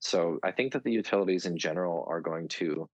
So 0.00 0.38
I 0.44 0.52
think 0.52 0.72
that 0.72 0.84
the 0.84 0.92
utilities 0.92 1.46
in 1.46 1.58
general 1.58 2.06
are 2.08 2.20
going 2.20 2.48
to 2.48 2.88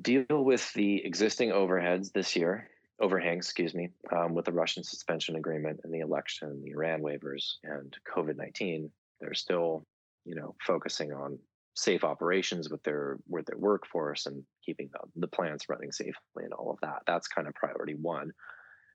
deal 0.00 0.24
with 0.28 0.72
the 0.72 1.04
existing 1.04 1.50
overheads 1.50 2.12
this 2.12 2.34
year, 2.34 2.68
overhang, 3.00 3.36
excuse 3.36 3.74
me, 3.74 3.90
um, 4.10 4.34
with 4.34 4.46
the 4.46 4.52
Russian 4.52 4.82
suspension 4.82 5.36
agreement 5.36 5.80
and 5.84 5.92
the 5.92 6.00
election, 6.00 6.62
the 6.64 6.72
Iran 6.72 7.02
waivers, 7.02 7.54
and 7.62 7.94
COVID 8.14 8.36
nineteen. 8.36 8.90
They're 9.20 9.34
still, 9.34 9.86
you 10.24 10.34
know, 10.34 10.56
focusing 10.66 11.12
on 11.12 11.38
safe 11.74 12.04
operations 12.04 12.70
with 12.70 12.82
their 12.82 13.18
with 13.28 13.46
their 13.46 13.58
workforce 13.58 14.26
and 14.26 14.42
keeping 14.64 14.90
the, 14.92 14.98
the 15.16 15.28
plants 15.28 15.68
running 15.68 15.92
safely 15.92 16.44
and 16.44 16.52
all 16.52 16.70
of 16.70 16.78
that. 16.82 17.02
That's 17.06 17.28
kind 17.28 17.48
of 17.48 17.54
priority 17.54 17.94
one. 17.94 18.32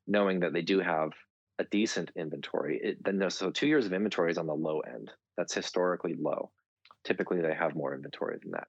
Knowing 0.08 0.40
that 0.42 0.54
they 0.54 0.62
do 0.62 0.80
have 0.80 1.12
a 1.60 1.66
decent 1.66 2.12
inventory, 2.16 2.80
it, 2.82 3.04
then 3.04 3.30
so 3.30 3.50
two 3.50 3.68
years 3.68 3.86
of 3.86 3.94
inventory 3.94 4.32
is 4.32 4.38
on 4.38 4.48
the 4.48 4.54
low 4.54 4.80
end. 4.82 5.12
That's 5.38 5.54
historically 5.54 6.16
low. 6.18 6.52
Typically, 7.04 7.42
they 7.42 7.54
have 7.54 7.76
more 7.76 7.96
inventory 7.96 8.38
than 8.42 8.52
that. 8.52 8.68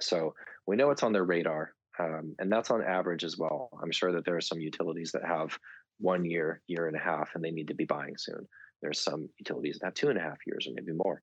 So 0.00 0.34
we 0.66 0.76
know 0.76 0.90
it's 0.90 1.02
on 1.02 1.12
their 1.12 1.24
radar, 1.24 1.74
um, 1.98 2.34
and 2.38 2.50
that's 2.50 2.70
on 2.70 2.82
average 2.82 3.24
as 3.24 3.38
well. 3.38 3.70
I'm 3.82 3.92
sure 3.92 4.12
that 4.12 4.24
there 4.24 4.36
are 4.36 4.40
some 4.40 4.60
utilities 4.60 5.12
that 5.12 5.24
have 5.24 5.56
one 5.98 6.24
year, 6.24 6.60
year 6.66 6.88
and 6.88 6.96
a 6.96 7.00
half, 7.00 7.30
and 7.34 7.44
they 7.44 7.50
need 7.50 7.68
to 7.68 7.74
be 7.74 7.84
buying 7.84 8.16
soon. 8.16 8.48
There's 8.80 9.00
some 9.00 9.28
utilities 9.38 9.78
that 9.78 9.86
have 9.86 9.94
two 9.94 10.08
and 10.08 10.18
a 10.18 10.22
half 10.22 10.38
years 10.46 10.66
or 10.66 10.72
maybe 10.74 10.92
more. 10.92 11.22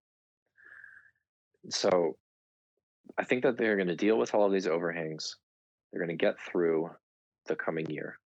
So 1.68 2.16
I 3.18 3.24
think 3.24 3.44
that 3.44 3.58
they're 3.58 3.76
going 3.76 3.88
to 3.88 3.96
deal 3.96 4.18
with 4.18 4.34
all 4.34 4.46
of 4.46 4.54
these 4.54 4.68
overhangs. 4.68 5.36
They're 5.92 6.04
going 6.04 6.18
to 6.18 6.26
get 6.26 6.40
through 6.40 6.90
the 7.48 7.56
coming 7.56 7.90
year. 7.90 8.20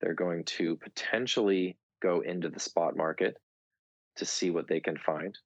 They're 0.00 0.14
going 0.14 0.44
to 0.44 0.76
potentially 0.76 1.76
go 2.02 2.20
into 2.20 2.48
the 2.48 2.60
spot 2.60 2.96
market 2.96 3.36
to 4.16 4.24
see 4.24 4.50
what 4.50 4.68
they 4.68 4.80
can 4.80 4.96
find. 4.96 5.36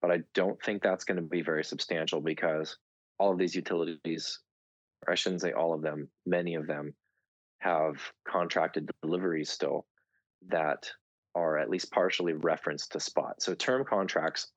But 0.00 0.10
I 0.10 0.20
don't 0.34 0.60
think 0.62 0.82
that's 0.82 1.04
going 1.04 1.16
to 1.16 1.22
be 1.22 1.42
very 1.42 1.64
substantial 1.64 2.20
because 2.20 2.76
all 3.18 3.32
of 3.32 3.38
these 3.38 3.54
utilities, 3.54 4.38
I 5.08 5.14
shouldn't 5.14 5.40
say 5.40 5.52
all 5.52 5.74
of 5.74 5.82
them, 5.82 6.08
many 6.26 6.54
of 6.54 6.66
them 6.66 6.94
have 7.58 7.96
contracted 8.26 8.90
deliveries 9.02 9.50
still 9.50 9.86
that 10.48 10.90
are 11.34 11.58
at 11.58 11.70
least 11.70 11.90
partially 11.90 12.32
referenced 12.32 12.92
to 12.92 13.00
spot. 13.00 13.42
So 13.42 13.54
term 13.54 13.84
contracts 13.84 14.48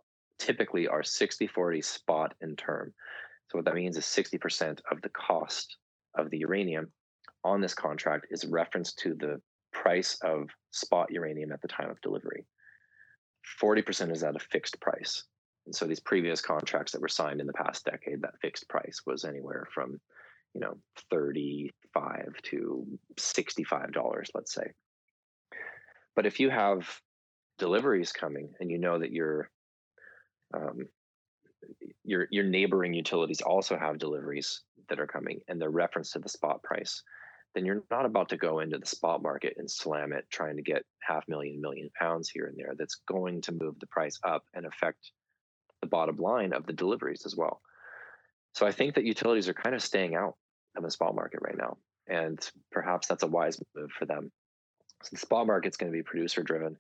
typically 0.41 0.87
are 0.87 1.03
60 1.03 1.45
40 1.47 1.81
spot 1.81 2.33
and 2.41 2.57
term. 2.57 2.93
So 3.49 3.57
what 3.57 3.65
that 3.65 3.75
means 3.75 3.95
is 3.95 4.05
60% 4.05 4.79
of 4.91 5.01
the 5.01 5.09
cost 5.09 5.77
of 6.17 6.31
the 6.31 6.39
uranium 6.39 6.91
on 7.43 7.61
this 7.61 7.75
contract 7.75 8.27
is 8.31 8.45
referenced 8.45 8.97
to 8.99 9.13
the 9.13 9.39
price 9.71 10.17
of 10.23 10.49
spot 10.71 11.11
uranium 11.11 11.51
at 11.51 11.61
the 11.61 11.67
time 11.67 11.91
of 11.91 12.01
delivery. 12.01 12.47
40% 13.61 14.11
is 14.11 14.23
at 14.23 14.35
a 14.35 14.39
fixed 14.39 14.81
price. 14.81 15.23
And 15.67 15.75
so 15.75 15.85
these 15.85 15.99
previous 15.99 16.41
contracts 16.41 16.91
that 16.91 17.01
were 17.01 17.07
signed 17.07 17.39
in 17.39 17.45
the 17.45 17.53
past 17.53 17.85
decade, 17.85 18.21
that 18.21 18.39
fixed 18.41 18.67
price 18.67 19.01
was 19.05 19.25
anywhere 19.25 19.67
from, 19.71 19.99
you 20.55 20.61
know, 20.61 20.77
35 21.11 22.33
to 22.43 22.87
$65, 23.19 24.27
let's 24.33 24.53
say. 24.53 24.71
But 26.15 26.25
if 26.25 26.39
you 26.39 26.49
have 26.49 26.89
deliveries 27.59 28.11
coming 28.11 28.49
and 28.59 28.71
you 28.71 28.79
know 28.79 28.97
that 28.97 29.11
your 29.11 29.49
um, 30.53 30.87
your 32.03 32.27
your 32.31 32.43
neighboring 32.43 32.93
utilities 32.93 33.41
also 33.41 33.77
have 33.77 33.97
deliveries 33.97 34.61
that 34.89 34.99
are 34.99 35.07
coming 35.07 35.39
and 35.47 35.61
they're 35.61 35.69
referenced 35.69 36.13
to 36.13 36.19
the 36.19 36.29
spot 36.29 36.61
price, 36.63 37.03
then 37.53 37.65
you're 37.65 37.83
not 37.91 38.05
about 38.05 38.29
to 38.29 38.37
go 38.37 38.59
into 38.59 38.77
the 38.77 38.85
spot 38.85 39.21
market 39.21 39.53
and 39.57 39.69
slam 39.69 40.13
it 40.13 40.25
trying 40.31 40.55
to 40.55 40.63
get 40.63 40.83
half 41.01 41.27
million 41.27 41.61
million 41.61 41.89
pounds 41.99 42.29
here 42.29 42.47
and 42.47 42.57
there. 42.57 42.73
That's 42.77 43.01
going 43.07 43.41
to 43.41 43.51
move 43.51 43.79
the 43.79 43.87
price 43.87 44.19
up 44.23 44.43
and 44.53 44.65
affect 44.65 45.11
the 45.81 45.87
bottom 45.87 46.17
line 46.17 46.53
of 46.53 46.65
the 46.65 46.73
deliveries 46.73 47.25
as 47.25 47.35
well. 47.35 47.61
So 48.53 48.65
I 48.67 48.71
think 48.71 48.95
that 48.95 49.05
utilities 49.05 49.47
are 49.49 49.53
kind 49.53 49.75
of 49.75 49.81
staying 49.81 50.15
out 50.15 50.35
of 50.75 50.83
the 50.83 50.91
spot 50.91 51.15
market 51.15 51.39
right 51.41 51.57
now. 51.57 51.77
And 52.07 52.39
perhaps 52.71 53.07
that's 53.07 53.23
a 53.23 53.27
wise 53.27 53.59
move 53.75 53.91
for 53.91 54.05
them. 54.05 54.31
So 55.03 55.09
the 55.13 55.19
spot 55.19 55.47
market's 55.47 55.77
going 55.77 55.91
to 55.91 55.97
be 55.97 56.03
producer 56.03 56.43
driven, 56.43 56.77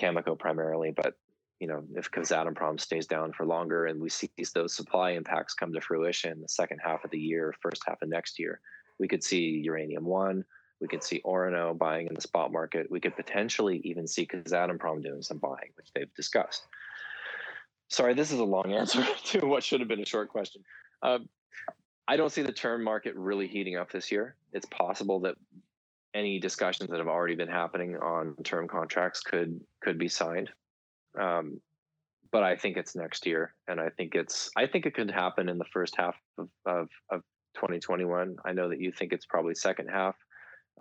Cameco 0.00 0.38
primarily, 0.38 0.92
but 0.94 1.14
you 1.60 1.66
know, 1.66 1.82
if 1.96 2.10
Kazatomprom 2.10 2.80
stays 2.80 3.06
down 3.06 3.32
for 3.32 3.44
longer 3.44 3.86
and 3.86 4.00
we 4.00 4.08
see 4.08 4.30
those 4.54 4.74
supply 4.74 5.10
impacts 5.10 5.54
come 5.54 5.72
to 5.72 5.80
fruition 5.80 6.32
in 6.32 6.40
the 6.40 6.48
second 6.48 6.78
half 6.84 7.04
of 7.04 7.10
the 7.10 7.18
year, 7.18 7.54
first 7.60 7.82
half 7.86 8.00
of 8.00 8.08
next 8.08 8.38
year, 8.38 8.60
we 8.98 9.08
could 9.08 9.24
see 9.24 9.60
uranium 9.64 10.04
one, 10.04 10.44
we 10.80 10.88
could 10.88 11.02
see 11.02 11.20
Orano 11.24 11.76
buying 11.76 12.06
in 12.06 12.14
the 12.14 12.20
spot 12.20 12.52
market. 12.52 12.90
We 12.90 13.00
could 13.00 13.16
potentially 13.16 13.80
even 13.84 14.06
see 14.06 14.26
Kazatomprom 14.26 15.02
doing 15.02 15.22
some 15.22 15.38
buying, 15.38 15.70
which 15.74 15.88
they've 15.94 16.12
discussed. 16.14 16.66
Sorry, 17.88 18.14
this 18.14 18.30
is 18.30 18.38
a 18.38 18.44
long 18.44 18.72
answer 18.72 19.04
to 19.24 19.46
what 19.46 19.64
should 19.64 19.80
have 19.80 19.88
been 19.88 20.02
a 20.02 20.06
short 20.06 20.28
question. 20.28 20.62
Um, 21.02 21.28
I 22.06 22.16
don't 22.16 22.30
see 22.30 22.42
the 22.42 22.52
term 22.52 22.84
market 22.84 23.14
really 23.16 23.48
heating 23.48 23.76
up 23.76 23.90
this 23.90 24.12
year. 24.12 24.36
It's 24.52 24.66
possible 24.66 25.20
that 25.20 25.34
any 26.14 26.38
discussions 26.38 26.90
that 26.90 26.98
have 26.98 27.08
already 27.08 27.34
been 27.34 27.48
happening 27.48 27.96
on 27.96 28.34
term 28.44 28.66
contracts 28.66 29.20
could 29.20 29.60
could 29.82 29.98
be 29.98 30.08
signed. 30.08 30.50
Um, 31.18 31.60
but 32.30 32.42
I 32.42 32.56
think 32.56 32.76
it's 32.76 32.94
next 32.94 33.26
year, 33.26 33.54
and 33.68 33.80
I 33.80 33.88
think 33.90 34.14
it's 34.14 34.50
I 34.56 34.66
think 34.66 34.86
it 34.86 34.94
could 34.94 35.10
happen 35.10 35.48
in 35.48 35.58
the 35.58 35.64
first 35.72 35.96
half 35.96 36.16
of 36.38 36.48
of, 36.66 36.88
of 37.10 37.22
2021. 37.54 38.36
I 38.44 38.52
know 38.52 38.68
that 38.68 38.80
you 38.80 38.92
think 38.92 39.12
it's 39.12 39.26
probably 39.26 39.54
second 39.54 39.88
half. 39.88 40.16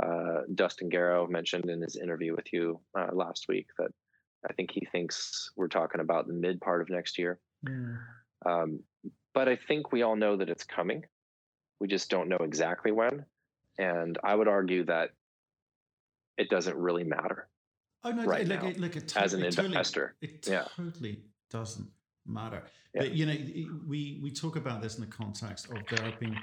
Uh, 0.04 0.42
Dustin 0.54 0.90
Garrow 0.90 1.28
mentioned 1.28 1.70
in 1.70 1.82
his 1.82 1.96
interview 1.96 2.36
with 2.36 2.52
you 2.54 2.80
uh, 2.98 3.08
last 3.14 3.46
week 3.48 3.68
that 3.80 3.90
I 4.48 4.54
think 4.54 4.72
he 4.72 4.86
thinks 4.92 5.50
we're 5.56 5.68
talking 5.68 6.02
about 6.02 6.28
the 6.28 6.34
mid 6.34 6.62
part 6.62 6.82
of 6.82 6.90
next 6.90 7.18
year. 7.18 7.40
Mm. 7.68 7.98
Um, 8.46 8.80
but 9.34 9.48
I 9.48 9.56
think 9.56 9.92
we 9.92 10.04
all 10.04 10.16
know 10.16 10.38
that 10.38 10.50
it's 10.50 10.64
coming. 10.64 11.04
We 11.80 11.88
just 11.88 12.10
don't 12.10 12.30
know 12.30 12.38
exactly 12.42 12.92
when. 12.92 13.26
And 13.78 14.18
I 14.24 14.36
would 14.36 14.48
argue 14.48 14.86
that 14.86 15.12
it 16.38 16.50
doesn't 16.50 16.78
really 16.78 17.04
matter. 17.04 17.48
Oh 18.04 18.12
no! 18.12 18.26
Right 18.26 18.48
look, 18.48 18.64
now, 18.64 18.72
look, 18.78 18.96
it 18.96 19.16
as 19.18 19.34
an 19.34 19.44
it 19.44 19.58
investor, 19.58 20.16
totally, 20.22 20.38
it 20.38 20.48
yeah. 20.48 20.66
totally 20.76 21.22
doesn't 21.50 21.88
matter. 22.26 22.64
Yeah. 22.94 23.02
But 23.02 23.12
you 23.14 23.26
know, 23.26 23.36
we 23.88 24.20
we 24.22 24.32
talk 24.32 24.56
about 24.56 24.82
this 24.82 24.96
in 24.96 25.02
the 25.02 25.08
context 25.08 25.68
of 25.72 25.78
there 25.90 26.06
have 26.06 26.20
been 26.20 26.38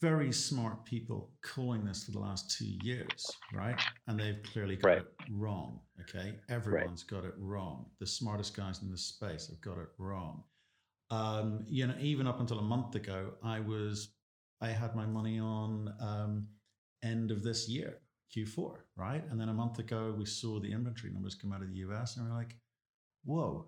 very 0.00 0.32
smart 0.32 0.84
people 0.84 1.30
calling 1.42 1.84
this 1.84 2.04
for 2.04 2.12
the 2.12 2.18
last 2.18 2.56
two 2.56 2.72
years, 2.82 3.30
right? 3.52 3.78
And 4.08 4.18
they've 4.18 4.42
clearly 4.42 4.76
got 4.76 4.88
right. 4.88 4.98
it 4.98 5.06
wrong. 5.30 5.80
Okay, 6.00 6.34
everyone's 6.48 7.04
right. 7.10 7.20
got 7.20 7.28
it 7.28 7.34
wrong. 7.38 7.86
The 7.98 8.06
smartest 8.06 8.56
guys 8.56 8.80
in 8.82 8.90
this 8.90 9.02
space 9.02 9.48
have 9.48 9.60
got 9.60 9.78
it 9.78 9.88
wrong. 9.98 10.42
Um, 11.10 11.64
you 11.68 11.86
know, 11.86 11.94
even 12.00 12.26
up 12.26 12.40
until 12.40 12.58
a 12.60 12.62
month 12.62 12.94
ago, 12.94 13.32
I 13.42 13.60
was 13.60 14.10
I 14.60 14.68
had 14.68 14.94
my 14.94 15.06
money 15.06 15.38
on 15.38 15.92
um, 16.00 16.46
end 17.02 17.30
of 17.30 17.42
this 17.42 17.68
year, 17.68 17.98
Q4, 18.34 18.76
right? 18.96 19.24
And 19.30 19.40
then 19.40 19.48
a 19.48 19.54
month 19.54 19.78
ago, 19.78 20.14
we 20.16 20.24
saw 20.24 20.60
the 20.60 20.72
inventory 20.72 21.12
numbers 21.12 21.34
come 21.34 21.52
out 21.52 21.62
of 21.62 21.70
the 21.70 21.78
US, 21.78 22.16
and 22.16 22.28
we're 22.28 22.34
like, 22.34 22.56
whoa, 23.24 23.66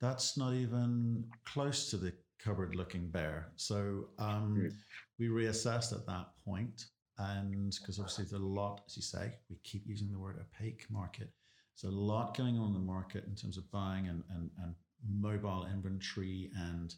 that's 0.00 0.36
not 0.36 0.54
even 0.54 1.24
close 1.44 1.90
to 1.90 1.96
the 1.96 2.12
cupboard 2.38 2.74
looking 2.74 3.08
bare. 3.08 3.48
So 3.56 4.08
um, 4.18 4.56
mm. 4.58 4.72
we 5.18 5.28
reassessed 5.28 5.92
at 5.92 6.06
that 6.06 6.26
point, 6.44 6.86
and 7.18 7.76
because 7.80 7.98
obviously 7.98 8.24
there's 8.24 8.40
a 8.40 8.44
lot, 8.44 8.82
as 8.86 8.96
you 8.96 9.02
say, 9.02 9.32
we 9.48 9.56
keep 9.64 9.86
using 9.86 10.10
the 10.10 10.18
word 10.18 10.36
opaque 10.40 10.86
market. 10.90 11.30
So 11.74 11.88
a 11.88 11.90
lot 11.90 12.36
going 12.36 12.58
on 12.58 12.68
in 12.68 12.72
the 12.72 12.78
market 12.78 13.24
in 13.26 13.34
terms 13.34 13.58
of 13.58 13.70
buying 13.70 14.08
and, 14.08 14.22
and, 14.34 14.50
and 14.62 14.74
mobile 15.06 15.66
inventory 15.72 16.50
and 16.56 16.94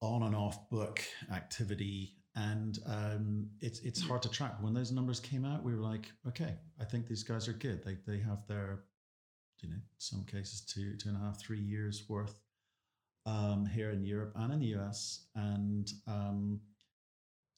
on 0.00 0.22
and 0.22 0.34
off 0.34 0.68
book 0.70 1.00
activity. 1.32 2.16
And 2.34 2.78
um, 2.86 3.50
it's 3.60 3.80
it's 3.80 4.00
hard 4.00 4.22
to 4.22 4.30
track. 4.30 4.54
When 4.60 4.72
those 4.72 4.90
numbers 4.90 5.20
came 5.20 5.44
out, 5.44 5.62
we 5.62 5.74
were 5.74 5.82
like, 5.82 6.06
okay, 6.26 6.54
I 6.80 6.84
think 6.84 7.06
these 7.06 7.22
guys 7.22 7.46
are 7.46 7.52
good. 7.52 7.84
They 7.84 7.98
they 8.06 8.18
have 8.20 8.46
their, 8.46 8.84
you 9.60 9.68
know, 9.68 9.76
some 9.98 10.24
cases 10.24 10.62
two 10.62 10.96
two 10.96 11.10
and 11.10 11.18
a 11.18 11.20
half 11.20 11.38
three 11.38 11.60
years 11.60 12.04
worth 12.08 12.40
um, 13.26 13.66
here 13.66 13.90
in 13.90 14.04
Europe 14.04 14.32
and 14.36 14.52
in 14.52 14.60
the 14.60 14.74
US, 14.78 15.26
and 15.34 15.90
um, 16.06 16.60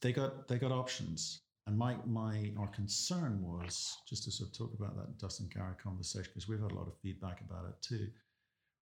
they 0.03 0.13
got 0.13 0.49
they 0.49 0.59
got 0.59 0.73
options. 0.73 1.41
And 1.67 1.79
my 1.79 1.97
my 2.05 2.53
our 2.59 2.67
concern 2.69 3.41
was 3.43 3.97
just 4.09 4.25
to 4.25 4.31
sort 4.31 4.51
of 4.51 4.59
talk 4.59 4.75
about 4.79 4.97
that 4.97 5.19
Dustin 5.19 5.49
Garrow 5.55 5.77
conversation 5.83 6.31
because 6.35 6.49
we've 6.49 6.61
had 6.61 6.73
a 6.73 6.75
lot 6.75 6.87
of 6.87 6.99
feedback 7.03 7.41
about 7.41 7.67
it 7.67 7.75
too, 7.81 8.09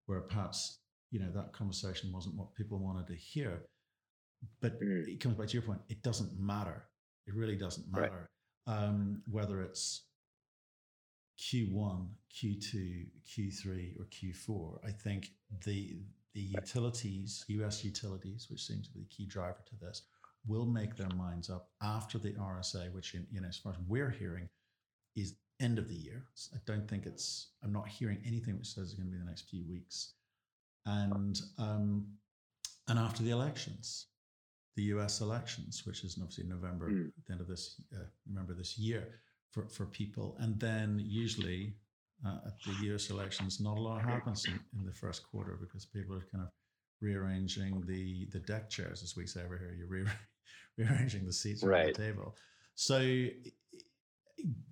where 0.07 0.21
perhaps 0.21 0.79
you 1.11 1.21
know 1.21 1.31
that 1.33 1.53
conversation 1.53 2.11
wasn't 2.13 2.35
what 2.35 2.55
people 2.55 2.79
wanted 2.79 3.07
to 3.07 3.15
hear. 3.15 3.63
But 4.61 4.81
mm. 4.81 5.07
it 5.07 5.21
comes 5.21 5.37
back 5.37 5.49
to 5.49 5.55
your 5.55 5.63
point. 5.63 5.81
It 5.89 6.03
doesn't 6.03 6.39
matter. 6.39 6.85
It 7.27 7.35
really 7.35 7.57
doesn't 7.57 7.91
matter 7.91 8.29
right. 8.67 8.77
um, 8.77 9.23
whether 9.31 9.61
it's 9.63 10.05
Q1, 11.41 12.09
Q2, 12.35 13.07
Q3, 13.27 14.01
or 14.01 14.07
Q4. 14.07 14.79
I 14.87 14.91
think 14.91 15.31
the 15.65 16.01
the 16.35 16.41
utilities, 16.41 17.45
US 17.49 17.85
utilities, 17.85 18.47
which 18.51 18.65
seem 18.65 18.83
to 18.83 18.91
be 18.91 19.01
the 19.01 19.07
key 19.07 19.27
driver 19.27 19.63
to 19.69 19.77
this, 19.81 20.03
will 20.47 20.67
make 20.67 20.97
their 20.97 21.11
minds 21.11 21.51
up 21.51 21.69
after 21.83 22.19
the 22.19 22.33
RSA, 22.33 22.93
which, 22.93 23.15
you 23.15 23.41
know, 23.41 23.49
as 23.49 23.59
far 23.59 23.73
as 23.73 23.79
we're 23.87 24.11
hearing, 24.11 24.49
is 25.17 25.35
end 25.61 25.79
of 25.79 25.89
the 25.89 25.95
year. 25.95 26.25
I 26.55 26.59
don't 26.67 26.89
think 26.89 27.07
it's, 27.07 27.51
I'm 27.63 27.73
not 27.73 27.89
hearing 27.89 28.19
anything 28.27 28.57
which 28.59 28.69
says 28.69 28.85
it's 28.85 28.95
going 28.95 29.09
to 29.09 29.13
be 29.13 29.19
the 29.19 29.29
next 29.29 29.49
few 29.49 29.65
weeks. 29.69 30.15
And, 30.87 31.39
um, 31.59 32.07
and 32.89 32.99
after 32.99 33.23
the 33.23 33.31
elections, 33.31 34.07
the 34.77 34.83
US 34.95 35.21
elections, 35.21 35.83
which 35.87 36.05
is 36.05 36.19
obviously 36.21 36.45
November, 36.45 36.91
mm. 36.91 37.09
at 37.09 37.25
the 37.27 37.33
end 37.33 37.41
of 37.41 37.49
this, 37.49 37.81
uh, 37.95 38.05
November 38.27 38.55
this 38.55 38.79
year 38.79 39.21
for, 39.51 39.69
for 39.69 39.87
people. 39.87 40.37
And 40.39 40.59
then 40.59 41.01
usually 41.05 41.75
uh, 42.27 42.39
at 42.47 42.55
the 42.65 42.95
US 42.95 43.11
elections, 43.11 43.61
not 43.61 43.79
a 43.79 43.81
lot 43.81 44.03
happens 44.03 44.45
in, 44.47 44.59
in, 44.79 44.85
the 44.85 44.93
first 44.93 45.25
quarter 45.25 45.59
because 45.61 45.85
people 45.85 46.15
are 46.15 46.27
kind 46.33 46.45
of 46.45 46.51
rearranging 47.01 47.83
the 47.87 48.29
the 48.31 48.39
deck 48.39 48.71
chairs, 48.71 49.03
as 49.03 49.17
we 49.17 49.27
say 49.27 49.43
over 49.43 49.59
here. 49.59 49.75
You're 49.77 49.89
re- 49.89 50.11
rearranging 50.79 51.27
the 51.27 51.33
seats 51.33 51.63
right. 51.63 51.79
around 51.79 51.87
the 51.89 52.03
table. 52.03 52.37
So, 52.75 53.01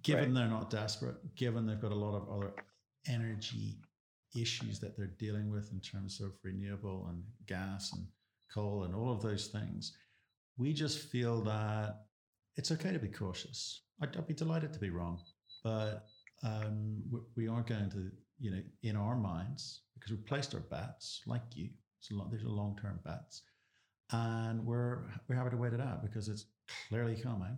given 0.03 0.27
right. 0.27 0.35
they're 0.35 0.49
not 0.49 0.71
desperate, 0.71 1.17
given 1.35 1.67
they've 1.67 1.81
got 1.81 1.93
a 1.93 1.95
lot 1.95 2.15
of 2.15 2.29
other 2.31 2.53
energy 3.09 3.79
issues 4.35 4.79
that 4.79 4.97
they're 4.97 5.15
dealing 5.19 5.51
with 5.51 5.73
in 5.73 5.81
terms 5.81 6.21
of 6.21 6.33
renewable 6.45 7.09
and 7.11 7.23
gas 7.47 7.93
and 7.93 8.07
coal 8.53 8.85
and 8.85 8.95
all 8.95 9.13
of 9.13 9.23
those 9.23 9.47
things, 9.49 9.97
we 10.57 10.73
just 10.73 10.99
feel 10.99 11.41
that 11.43 12.05
it's 12.57 12.71
okay 12.73 12.93
to 12.93 12.99
be 12.99 13.09
cautious. 13.09 13.83
I'd, 14.03 14.17
I'd 14.17 14.27
be 14.27 14.35
delighted 14.35 14.73
to 14.73 14.79
be 14.81 14.91
wrong, 14.91 15.21
but 15.65 16.07
um, 16.43 17.03
we 17.37 17.49
are 17.49 17.63
going 17.63 17.91
to, 17.91 18.11
you 18.39 18.51
know, 18.51 18.63
in 18.83 18.97
our 18.97 19.17
minds, 19.17 19.83
because 19.95 20.11
we've 20.13 20.27
placed 20.27 20.55
our 20.55 20.61
bets, 20.61 21.21
like 21.27 21.43
you, 21.55 21.69
so 22.01 22.15
these 22.33 22.43
are 22.43 22.49
long 22.49 22.79
term 22.81 22.99
bets. 23.05 23.43
and 24.13 24.65
we're 24.65 25.01
we're 25.29 25.37
happy 25.37 25.51
to 25.51 25.57
wait 25.57 25.73
it 25.73 25.81
out 25.81 26.03
because 26.03 26.29
it's 26.29 26.47
clearly 26.89 27.15
coming. 27.17 27.57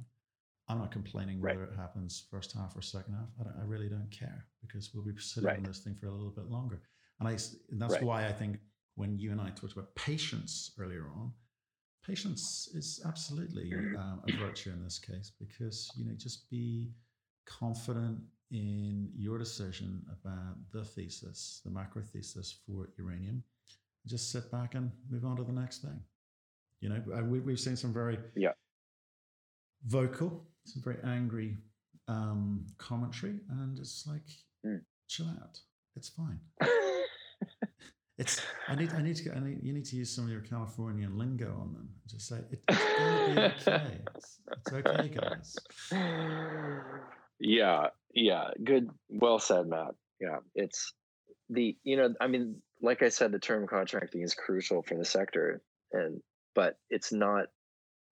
I'm 0.69 0.79
not 0.79 0.91
complaining 0.93 1.41
Right. 1.41 1.57
whether 1.59 1.71
it 1.73 1.77
happens 1.77 2.27
first 2.31 2.53
half 2.53 2.77
or 2.77 2.83
second 2.83 3.15
half. 3.15 3.29
I, 3.41 3.45
don't, 3.45 3.57
I 3.61 3.65
really 3.65 3.89
don't 3.89 4.11
care 4.11 4.47
because 4.61 4.91
we'll 4.95 5.05
be 5.05 5.13
sitting 5.19 5.51
on 5.51 5.63
this 5.65 5.81
thing 5.81 5.95
for 5.95 6.07
a 6.07 6.13
little 6.13 6.31
bit 6.31 6.47
longer. 6.51 6.81
And 7.21 7.29
I, 7.29 7.33
and 7.71 7.81
that's 7.81 7.95
Right. 7.95 8.03
why 8.03 8.27
I 8.27 8.33
think 8.33 8.59
when 8.95 9.19
you 9.19 9.31
and 9.33 9.41
I 9.41 9.51
talked 9.51 9.73
about 9.73 9.95
patience 9.95 10.73
earlier 10.79 11.07
on, 11.17 11.33
patience 12.07 12.69
is 12.75 13.01
absolutely 13.07 13.73
um, 13.97 14.23
a 14.25 14.31
virtue 14.33 14.71
in 14.71 14.83
this 14.83 14.99
case 14.99 15.33
because 15.41 15.91
you 15.97 16.05
know 16.05 16.13
just 16.17 16.51
be 16.51 16.91
confident 17.47 18.19
in 18.51 19.09
your 19.17 19.39
decision 19.39 20.03
about 20.13 20.57
the 20.73 20.85
thesis, 20.85 21.61
the 21.65 21.71
macro 21.71 22.03
thesis 22.03 22.59
for 22.67 22.89
uranium. 22.99 23.43
Just 24.07 24.31
sit 24.31 24.51
back 24.51 24.75
and 24.75 24.91
move 25.11 25.25
on 25.25 25.37
to 25.37 25.45
the 25.45 25.53
next 25.53 25.79
thing. 25.83 26.01
You 26.81 26.89
know, 26.91 27.03
and 27.15 27.31
we, 27.31 27.39
we've 27.41 27.61
seen 27.61 27.77
some 27.77 27.93
very 27.93 28.19
Yeah. 28.37 28.53
vocal, 29.87 30.45
some 30.65 30.83
very 30.83 30.99
angry 31.05 31.57
um, 32.09 32.67
commentary, 32.79 33.41
and 33.49 33.79
it's 33.79 34.07
like, 34.07 34.29
Mm. 34.65 34.81
chill 35.09 35.29
out. 35.29 35.59
It's 35.97 36.09
fine. 36.09 36.41
It's 38.23 38.41
I 38.69 38.77
need 38.77 38.93
I 38.93 39.03
need 39.03 39.17
to 39.17 39.35
I 39.35 39.41
need, 39.41 39.59
you 39.65 39.73
need 39.73 39.85
to 39.87 39.97
use 39.97 40.15
some 40.15 40.27
of 40.27 40.31
your 40.31 40.43
Californian 40.43 41.19
lingo 41.19 41.59
on 41.61 41.73
them. 41.73 41.89
Just 42.07 42.29
say 42.29 42.37
it, 42.37 42.63
it's 42.69 42.85
gonna 42.99 43.35
be 43.35 43.41
okay. 43.41 43.99
It's, 44.17 44.39
it's 44.53 44.73
okay, 44.73 45.09
guys. 45.09 45.57
yeah, 47.41 47.89
yeah. 48.15 48.51
Good. 48.63 48.91
Well 49.09 49.41
said, 49.41 49.67
Matt. 49.67 49.97
Yeah, 50.21 50.37
it's 50.55 50.93
the 51.51 51.77
you 51.83 51.97
know 51.97 52.15
I 52.21 52.29
mean, 52.29 52.63
like 52.81 53.03
I 53.03 53.09
said, 53.09 53.33
the 53.33 53.41
term 53.41 53.67
contracting 53.67 54.23
is 54.23 54.35
crucial 54.35 54.85
for 54.85 54.97
the 54.97 55.05
sector, 55.05 55.61
and 55.91 56.23
but 56.55 56.79
it's 56.91 57.13
not 57.13 57.47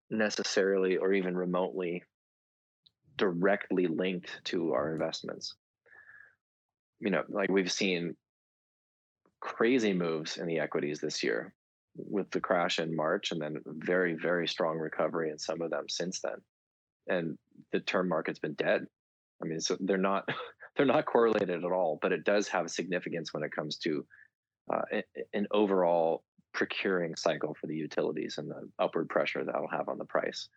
necessarily 0.09 0.97
or 0.97 1.13
even 1.13 1.37
remotely 1.37 2.01
directly 3.15 3.85
linked 3.85 4.31
to 4.45 4.73
our 4.73 4.91
investments. 4.91 5.53
You 6.99 7.11
know, 7.11 7.21
like 7.29 7.51
we've 7.51 7.71
seen 7.71 8.15
crazy 9.39 9.93
moves 9.93 10.37
in 10.37 10.47
the 10.47 10.59
equities 10.59 10.99
this 10.99 11.23
year 11.23 11.53
with 11.95 12.29
the 12.31 12.39
crash 12.39 12.79
in 12.79 12.95
March 12.95 13.31
and 13.31 13.41
then 13.41 13.57
very, 13.65 14.15
very 14.15 14.47
strong 14.47 14.77
recovery 14.77 15.29
in 15.31 15.39
some 15.39 15.61
of 15.61 15.69
them 15.71 15.85
since 15.89 16.21
then. 16.21 16.35
And 17.07 17.37
the 17.71 17.79
term 17.79 18.07
market's 18.07 18.39
been 18.39 18.53
dead. 18.53 18.85
I 19.41 19.47
mean, 19.47 19.59
so 19.59 19.77
they're 19.79 19.97
not 19.97 20.29
they're 20.77 20.85
not 20.85 21.05
correlated 21.05 21.63
at 21.63 21.71
all, 21.71 21.99
but 22.01 22.11
it 22.11 22.23
does 22.23 22.47
have 22.49 22.69
significance 22.69 23.33
when 23.33 23.43
it 23.43 23.51
comes 23.51 23.77
to 23.79 24.05
uh, 24.71 25.01
an 25.33 25.47
overall 25.51 26.23
procuring 26.53 27.15
cycle 27.15 27.55
for 27.59 27.67
the 27.67 27.75
utilities 27.75 28.37
and 28.37 28.49
the 28.49 28.69
upward 28.79 29.09
pressure 29.09 29.43
that'll 29.43 29.67
have 29.67 29.89
on 29.89 29.97
the 29.97 30.05
price. 30.05 30.47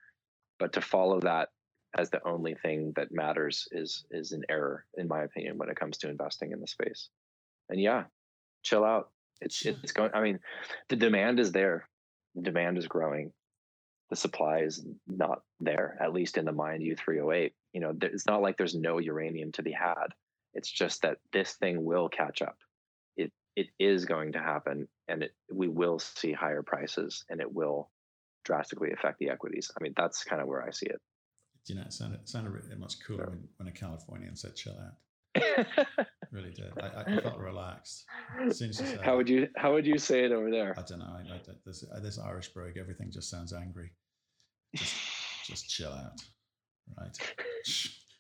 But 0.59 0.75
to 0.75 0.81
follow 0.81 1.21
that 1.21 1.49
as 1.97 2.11
the 2.11 2.27
only 2.27 2.55
thing 2.55 2.93
that 2.97 3.13
matters 3.13 3.69
is 3.73 4.05
is 4.11 4.33
an 4.33 4.45
error, 4.49 4.85
in 4.97 5.09
my 5.09 5.23
opinion, 5.23 5.59
when 5.59 5.69
it 5.69 5.77
comes 5.77 5.99
to 5.99 6.09
investing 6.09 6.53
in 6.53 6.61
the 6.61 6.67
space. 6.67 7.09
And 7.69 7.81
yeah, 7.81 8.05
chill 8.63 8.85
out. 8.85 9.11
It's 9.41 9.65
it's 9.65 9.93
going. 9.93 10.11
I 10.15 10.21
mean, 10.21 10.39
the 10.89 10.97
demand 10.97 11.41
is 11.41 11.53
there. 11.53 11.89
The 12.35 12.43
demand 12.43 12.79
is 12.79 12.87
growing. 12.87 13.33
The 14.11 14.17
supply 14.17 14.59
is 14.61 14.85
not 15.07 15.43
there, 15.61 15.97
at 16.01 16.13
least 16.13 16.37
in 16.39 16.45
the 16.45 16.53
mine 16.53 16.81
U3O8. 16.81 17.53
You 17.73 17.81
know, 17.81 17.95
it's 18.03 18.27
not 18.27 18.43
like 18.43 18.57
there's 18.59 18.75
no 18.75 18.99
uranium 18.99 19.53
to 19.53 19.63
be 19.63 19.73
had. 19.73 20.09
It's 20.55 20.71
just 20.71 21.03
that 21.03 21.19
this 21.33 21.55
thing 21.55 21.85
will 21.85 22.09
catch 22.09 22.43
up. 22.43 22.57
It 23.17 23.33
it 23.57 23.69
is 23.79 24.05
going 24.05 24.33
to 24.33 24.39
happen, 24.39 24.87
and 25.09 25.23
it 25.25 25.33
we 25.53 25.69
will 25.69 25.99
see 25.99 26.33
higher 26.33 26.63
prices, 26.63 27.25
and 27.31 27.41
it 27.41 27.53
will 27.53 27.91
drastically 28.45 28.93
affect 28.93 29.19
the 29.19 29.31
equities. 29.31 29.71
I 29.79 29.83
mean, 29.83 29.95
that's 29.97 30.25
kind 30.25 30.43
of 30.43 30.49
where 30.49 30.63
I 30.63 30.71
see 30.71 30.87
it. 30.87 31.01
You 31.67 31.77
know, 31.77 31.83
it 31.83 31.93
sounded, 31.93 32.21
it 32.21 32.29
sounded 32.29 32.51
really 32.51 32.75
much 32.77 32.97
cooler 33.07 33.23
Yeah. 33.23 33.31
when, 33.31 33.49
when 33.57 33.69
a 33.69 33.73
Californian 33.73 34.35
said 34.37 34.57
chill 34.57 34.73
out. 34.73 34.95
Really 36.31 36.51
did. 36.51 36.73
I, 36.81 37.03
I 37.07 37.21
felt 37.21 37.39
relaxed. 37.39 38.05
As 38.41 38.59
soon 38.59 38.71
as 38.71 38.81
you 38.81 38.87
said 38.87 39.01
how 39.03 39.17
would 39.17 39.29
you 39.29 39.49
how 39.57 39.73
would 39.73 39.87
you 39.87 39.99
say 39.99 40.25
it 40.25 40.33
over 40.33 40.51
there? 40.51 40.75
I 40.79 40.83
don't 40.83 40.99
know. 40.99 41.07
I, 41.07 41.35
I, 41.35 41.41
this, 41.65 41.85
uh, 41.95 42.01
this 42.01 42.19
Irish 42.19 42.49
brogue, 42.49 42.77
everything 42.79 43.11
just 43.11 43.31
sounds 43.31 43.53
angry. 43.53 43.91
Just, 44.75 44.95
just 45.47 45.69
chill 45.69 45.93
out, 45.93 46.21
right? 46.99 47.17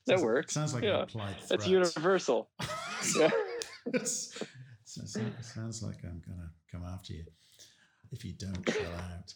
That 0.07 0.15
Sounds- 0.19 0.25
works. 0.25 0.53
Sounds 0.55 0.75
like 0.75 0.83
Yeah. 0.83 0.97
an 0.97 1.03
implied 1.03 1.37
That's 1.49 1.67
universal. 1.69 2.51
Yeah. 3.17 3.31
It's- 3.87 4.33
it's- 4.97 5.17
it 5.17 5.45
sounds 5.45 5.81
like 5.83 5.97
I'm 6.05 6.21
gonna 6.27 6.51
come 6.71 6.85
after 6.85 7.13
you 7.15 7.25
if 8.11 8.25
you 8.25 8.33
don't 8.33 8.67
chill 8.67 8.93
out. 8.93 9.35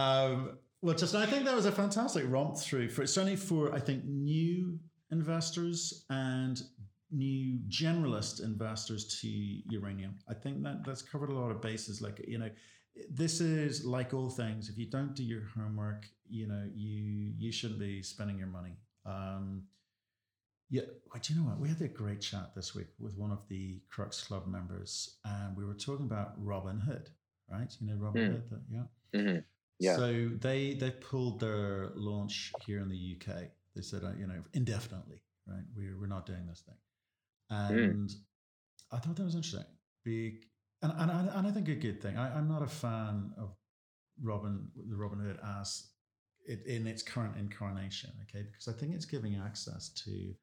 Um, 0.00 0.58
well, 0.82 0.94
just 0.94 1.14
I 1.16 1.26
think 1.26 1.44
that 1.46 1.54
was 1.54 1.66
a 1.66 1.72
fantastic 1.72 2.24
romp 2.28 2.56
through 2.58 2.90
for 2.90 3.06
certainly 3.06 3.36
for 3.36 3.74
I 3.74 3.80
think 3.80 4.04
new 4.04 4.78
investors 5.10 6.04
and 6.10 6.60
new 7.10 7.58
generalist 7.68 8.42
investors 8.42 9.20
to 9.20 9.28
uranium. 9.28 10.16
I 10.28 10.34
think 10.34 10.62
that 10.62 10.84
that's 10.84 11.02
covered 11.02 11.30
a 11.30 11.34
lot 11.34 11.50
of 11.50 11.60
bases. 11.60 12.00
Like 12.00 12.24
you 12.26 12.38
know, 12.38 12.50
this 13.10 13.40
is 13.40 13.84
like 13.84 14.14
all 14.14 14.30
things. 14.30 14.68
If 14.68 14.78
you 14.78 14.86
don't 14.86 15.14
do 15.14 15.22
your 15.22 15.42
homework, 15.56 16.06
you 16.28 16.46
know 16.46 16.64
you 16.74 17.32
you 17.38 17.52
shouldn't 17.52 17.80
be 17.80 18.02
spending 18.02 18.38
your 18.38 18.48
money. 18.48 18.76
Um, 19.06 19.64
yeah, 20.70 20.82
well, 21.12 21.20
do 21.22 21.32
you 21.34 21.40
know 21.40 21.46
what? 21.46 21.60
We 21.60 21.68
had 21.68 21.80
a 21.82 21.88
great 21.88 22.20
chat 22.20 22.54
this 22.56 22.74
week 22.74 22.88
with 22.98 23.16
one 23.16 23.30
of 23.30 23.46
the 23.48 23.80
Crux 23.90 24.22
Club 24.22 24.46
members, 24.46 25.18
and 25.24 25.56
we 25.56 25.64
were 25.64 25.74
talking 25.74 26.06
about 26.06 26.42
Robinhood, 26.44 27.08
right? 27.50 27.72
You 27.80 27.86
know 27.88 27.96
Robin 27.96 28.22
Mm. 28.22 28.30
Hood, 28.32 28.50
that, 28.50 28.62
yeah. 28.70 29.22
hmm 29.34 29.38
Yeah. 29.78 29.96
So 29.96 30.30
they 30.40 30.74
they 30.74 30.90
pulled 30.90 31.40
their 31.40 31.90
launch 31.94 32.52
here 32.66 32.80
in 32.80 32.88
the 32.88 33.16
UK. 33.16 33.50
They 33.76 33.82
said, 33.82 34.04
uh, 34.04 34.12
you 34.18 34.26
know, 34.26 34.42
indefinitely, 34.54 35.22
right? 35.46 35.64
We're 35.76 35.98
we're 36.00 36.06
not 36.06 36.26
doing 36.26 36.46
this 36.48 36.60
thing, 36.62 36.76
Mm. 37.52 37.68
and 37.70 38.10
I 38.92 38.98
thought 38.98 39.16
that 39.16 39.24
was 39.24 39.34
interesting. 39.34 39.64
Big, 40.04 40.46
and 40.82 40.92
and 40.96 41.10
I, 41.10 41.20
and 41.38 41.46
I 41.46 41.50
think 41.50 41.68
a 41.68 41.74
good 41.74 42.00
thing. 42.02 42.16
I, 42.16 42.36
I'm 42.36 42.48
not 42.48 42.62
a 42.62 42.66
fan 42.66 43.32
of 43.38 43.54
Robin 44.22 44.68
the 44.76 44.94
Robinhood 44.96 45.38
as 45.60 45.90
it 46.46 46.64
in 46.66 46.86
its 46.86 47.02
current 47.02 47.36
incarnation, 47.38 48.10
okay? 48.22 48.42
Because 48.44 48.68
I 48.68 48.72
think 48.72 48.94
it's 48.94 49.06
giving 49.06 49.36
access 49.36 49.88
to 50.04 50.34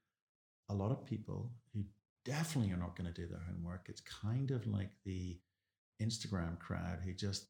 a 0.70 0.74
lot 0.74 0.92
of 0.92 1.06
people 1.06 1.52
who 1.74 1.84
definitely 2.26 2.72
are 2.74 2.78
not 2.78 2.96
going 2.96 3.12
to 3.12 3.22
do 3.22 3.28
their 3.28 3.42
homework. 3.48 3.88
It's 3.90 4.02
kind 4.02 4.52
of 4.52 4.66
like 4.68 4.92
the 5.06 5.40
Instagram 6.02 6.58
crowd 6.60 7.00
who 7.04 7.14
just 7.14 7.48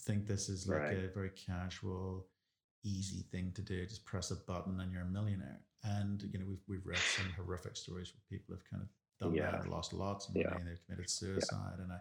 think 0.00 0.26
this 0.26 0.48
is 0.48 0.66
like 0.66 0.78
Right. 0.80 0.98
a 1.04 1.08
very 1.08 1.30
casual, 1.30 2.28
easy 2.84 3.22
thing 3.30 3.52
to 3.54 3.62
do. 3.62 3.84
Just 3.86 4.04
press 4.04 4.30
a 4.30 4.36
button 4.36 4.80
and 4.80 4.92
you're 4.92 5.02
a 5.02 5.06
millionaire. 5.06 5.60
And 5.84 6.22
you 6.32 6.38
know, 6.38 6.46
we've 6.48 6.62
we've 6.68 6.86
read 6.86 6.98
some 6.98 7.32
horrific 7.36 7.76
stories 7.76 8.12
where 8.12 8.38
people 8.38 8.54
have 8.54 8.64
kind 8.70 8.82
of 8.82 8.88
done 9.20 9.34
Yeah. 9.34 9.50
that 9.52 9.62
and 9.62 9.70
lost 9.70 9.92
lots 9.92 10.28
of 10.28 10.34
money 10.34 10.46
Yeah. 10.50 10.56
and 10.58 10.66
they've 10.68 10.84
committed 10.86 11.08
suicide. 11.10 11.78
And 11.78 11.92
I, 11.92 11.98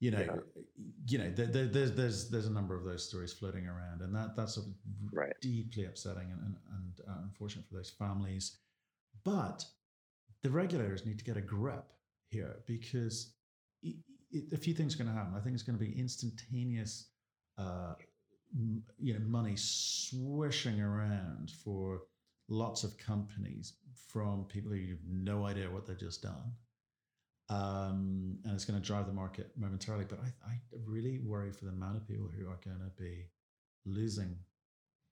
you 0.00 0.10
know, 0.10 0.20
Yeah. 0.20 0.62
you 1.08 1.18
know, 1.18 1.30
there, 1.30 1.46
there, 1.46 1.66
there's 1.66 1.92
there's 1.92 2.30
there's 2.30 2.46
a 2.46 2.52
number 2.52 2.76
of 2.76 2.84
those 2.84 3.06
stories 3.08 3.32
floating 3.32 3.66
around, 3.66 4.02
and 4.02 4.14
that 4.14 4.36
that's 4.36 4.58
Right. 5.12 5.32
deeply 5.40 5.84
upsetting 5.86 6.30
and 6.30 6.40
and, 6.42 6.56
and 6.76 7.00
uh, 7.08 7.22
unfortunate 7.22 7.66
for 7.68 7.74
those 7.74 7.90
families. 7.90 8.58
But 9.24 9.64
the 10.42 10.50
regulators 10.50 11.06
need 11.06 11.18
to 11.18 11.24
get 11.24 11.36
a 11.36 11.40
grip 11.40 11.92
here 12.28 12.62
because 12.66 13.32
a 14.52 14.56
few 14.56 14.74
things 14.74 14.94
are 14.94 14.98
going 14.98 15.08
to 15.08 15.14
happen. 15.16 15.34
I 15.34 15.40
think 15.40 15.54
it's 15.54 15.62
going 15.62 15.78
to 15.78 15.84
be 15.84 15.98
instantaneous, 15.98 17.10
uh, 17.58 17.94
m- 18.54 18.82
you 18.98 19.14
know, 19.14 19.20
money 19.26 19.54
swishing 19.56 20.80
around 20.80 21.50
for 21.64 22.02
lots 22.48 22.84
of 22.84 22.96
companies 22.98 23.74
from 24.08 24.44
people 24.44 24.70
who 24.70 24.88
have 24.88 25.04
no 25.08 25.46
idea 25.46 25.70
what 25.70 25.86
they've 25.86 25.98
just 25.98 26.22
done. 26.22 26.52
Um, 27.48 28.38
and 28.44 28.54
it's 28.54 28.64
going 28.64 28.80
to 28.80 28.86
drive 28.86 29.06
the 29.06 29.12
market 29.12 29.50
momentarily. 29.56 30.04
But 30.08 30.20
I, 30.20 30.28
I 30.48 30.58
really 30.84 31.20
worry 31.24 31.52
for 31.52 31.64
the 31.64 31.72
amount 31.72 31.96
of 31.96 32.06
people 32.06 32.28
who 32.28 32.48
are 32.48 32.58
going 32.64 32.78
to 32.78 33.02
be 33.02 33.26
losing 33.84 34.36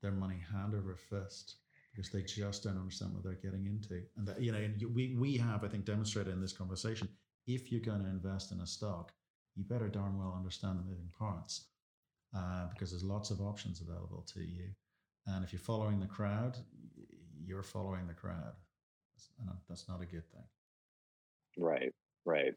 their 0.03 0.13
money 0.13 0.41
hand 0.53 0.75
over 0.75 0.97
fist 0.97 1.57
because 1.93 2.11
they 2.11 2.23
just 2.23 2.65
don't 2.65 2.77
understand 2.77 3.15
what 3.15 3.23
they're 3.23 3.35
getting 3.35 3.67
into. 3.67 4.03
And 4.17 4.27
that, 4.27 4.41
you 4.43 4.51
know, 4.51 4.59
and 4.59 4.83
we 4.95 5.17
we 5.19 5.37
have, 5.37 5.65
I 5.65 5.69
think, 5.69 5.85
demonstrated 5.85 6.33
in 6.33 6.41
this 6.41 6.53
conversation, 6.53 7.09
if 7.47 7.71
you're 7.71 7.81
going 7.81 8.03
to 8.03 8.09
invest 8.09 8.53
in 8.53 8.61
a 8.61 8.67
stock, 8.67 9.13
you 9.55 9.65
better 9.65 9.89
darn 9.89 10.19
well 10.19 10.35
understand 10.37 10.79
the 10.79 10.83
moving 10.83 11.11
parts 11.17 11.69
uh, 12.37 12.67
because 12.73 12.91
there's 12.91 13.05
lots 13.05 13.31
of 13.31 13.41
options 13.41 13.81
available 13.81 14.27
to 14.35 14.41
you. 14.41 14.71
And 15.27 15.45
if 15.45 15.53
you're 15.53 15.61
following 15.61 16.01
the 16.01 16.07
crowd, 16.07 16.59
you're 17.47 17.63
following 17.63 18.07
the 18.07 18.15
crowd, 18.15 18.53
and 19.41 19.51
that's 19.69 19.89
not 19.89 20.03
a 20.03 20.07
good 20.07 20.25
thing. 20.33 20.45
Right. 21.57 21.93
Right. 22.25 22.55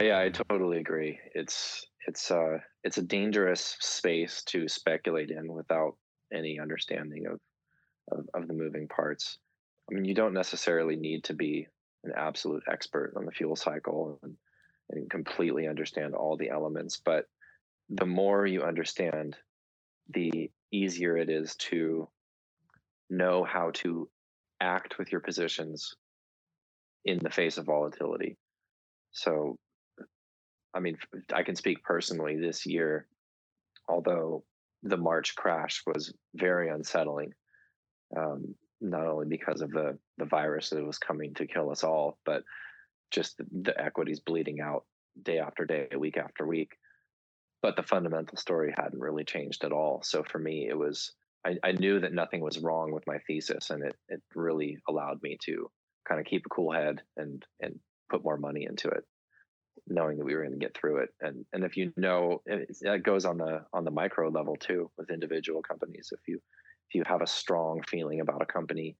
Yeah, 0.00 0.18
I 0.18 0.30
totally 0.30 0.78
agree. 0.78 1.18
It's 1.34 1.86
it's 2.06 2.30
uh 2.30 2.58
it's 2.82 2.98
a 2.98 3.02
dangerous 3.02 3.76
space 3.80 4.42
to 4.46 4.68
speculate 4.68 5.30
in 5.30 5.52
without 5.52 5.96
any 6.32 6.58
understanding 6.58 7.26
of, 7.26 7.40
of 8.10 8.26
of 8.34 8.48
the 8.48 8.54
moving 8.54 8.88
parts. 8.88 9.38
I 9.90 9.94
mean, 9.94 10.04
you 10.04 10.14
don't 10.14 10.34
necessarily 10.34 10.96
need 10.96 11.24
to 11.24 11.34
be 11.34 11.66
an 12.04 12.12
absolute 12.16 12.62
expert 12.70 13.14
on 13.16 13.26
the 13.26 13.32
fuel 13.32 13.56
cycle 13.56 14.18
and, 14.22 14.36
and 14.90 15.10
completely 15.10 15.66
understand 15.66 16.14
all 16.14 16.36
the 16.36 16.48
elements, 16.48 17.00
but 17.04 17.26
the 17.90 18.06
more 18.06 18.46
you 18.46 18.62
understand 18.62 19.36
the 20.08 20.50
easier 20.72 21.16
it 21.16 21.28
is 21.28 21.56
to 21.56 22.08
know 23.10 23.44
how 23.44 23.70
to 23.74 24.08
act 24.60 24.98
with 24.98 25.10
your 25.12 25.20
positions 25.20 25.94
in 27.04 27.18
the 27.18 27.30
face 27.30 27.58
of 27.58 27.66
volatility. 27.66 28.36
So, 29.12 29.56
I 30.74 30.80
mean, 30.80 30.96
I 31.34 31.42
can 31.42 31.56
speak 31.56 31.82
personally 31.82 32.36
this 32.36 32.66
year, 32.66 33.06
although 33.88 34.44
the 34.82 34.96
March 34.96 35.34
crash 35.34 35.82
was 35.86 36.12
very 36.34 36.70
unsettling, 36.70 37.32
um, 38.16 38.54
not 38.80 39.06
only 39.06 39.26
because 39.26 39.60
of 39.60 39.70
the, 39.70 39.98
the 40.18 40.24
virus 40.24 40.70
that 40.70 40.84
was 40.84 40.98
coming 40.98 41.34
to 41.34 41.46
kill 41.46 41.70
us 41.70 41.84
all, 41.84 42.18
but 42.24 42.42
just 43.10 43.36
the, 43.38 43.44
the 43.62 43.80
equities 43.80 44.20
bleeding 44.20 44.60
out 44.60 44.84
day 45.22 45.38
after 45.38 45.64
day, 45.64 45.88
week 45.98 46.16
after 46.16 46.46
week. 46.46 46.76
But 47.62 47.76
the 47.76 47.82
fundamental 47.82 48.38
story 48.38 48.72
hadn't 48.74 49.00
really 49.00 49.24
changed 49.24 49.64
at 49.64 49.72
all. 49.72 50.00
So 50.02 50.22
for 50.22 50.38
me, 50.38 50.66
it 50.68 50.78
was 50.78 51.12
I, 51.46 51.56
I 51.62 51.72
knew 51.72 52.00
that 52.00 52.12
nothing 52.12 52.40
was 52.40 52.58
wrong 52.58 52.92
with 52.92 53.06
my 53.06 53.18
thesis, 53.26 53.70
and 53.70 53.82
it 53.84 53.96
it 54.08 54.22
really 54.34 54.78
allowed 54.88 55.22
me 55.22 55.38
to 55.44 55.70
kind 56.06 56.20
of 56.20 56.26
keep 56.26 56.44
a 56.46 56.50
cool 56.50 56.72
head 56.72 57.02
and 57.16 57.44
and 57.60 57.78
put 58.10 58.24
more 58.24 58.36
money 58.36 58.66
into 58.68 58.88
it, 58.88 59.04
knowing 59.86 60.18
that 60.18 60.24
we 60.24 60.34
were 60.34 60.42
going 60.42 60.58
to 60.58 60.64
get 60.64 60.76
through 60.76 60.98
it. 60.98 61.10
And 61.20 61.44
and 61.52 61.64
if 61.64 61.76
you 61.76 61.92
know, 61.96 62.42
that 62.82 63.02
goes 63.02 63.24
on 63.24 63.38
the 63.38 63.64
on 63.72 63.84
the 63.84 63.90
micro 63.90 64.28
level 64.28 64.56
too 64.56 64.90
with 64.98 65.10
individual 65.10 65.62
companies. 65.62 66.12
If 66.12 66.20
you 66.28 66.40
if 66.88 66.94
you 66.94 67.02
have 67.06 67.22
a 67.22 67.26
strong 67.26 67.82
feeling 67.82 68.20
about 68.20 68.42
a 68.42 68.46
company 68.46 68.96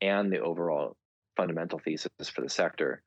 and 0.00 0.32
the 0.32 0.40
overall 0.40 0.96
fundamental 1.36 1.78
thesis 1.78 2.10
for 2.32 2.40
the 2.40 2.48
sector, 2.48 3.02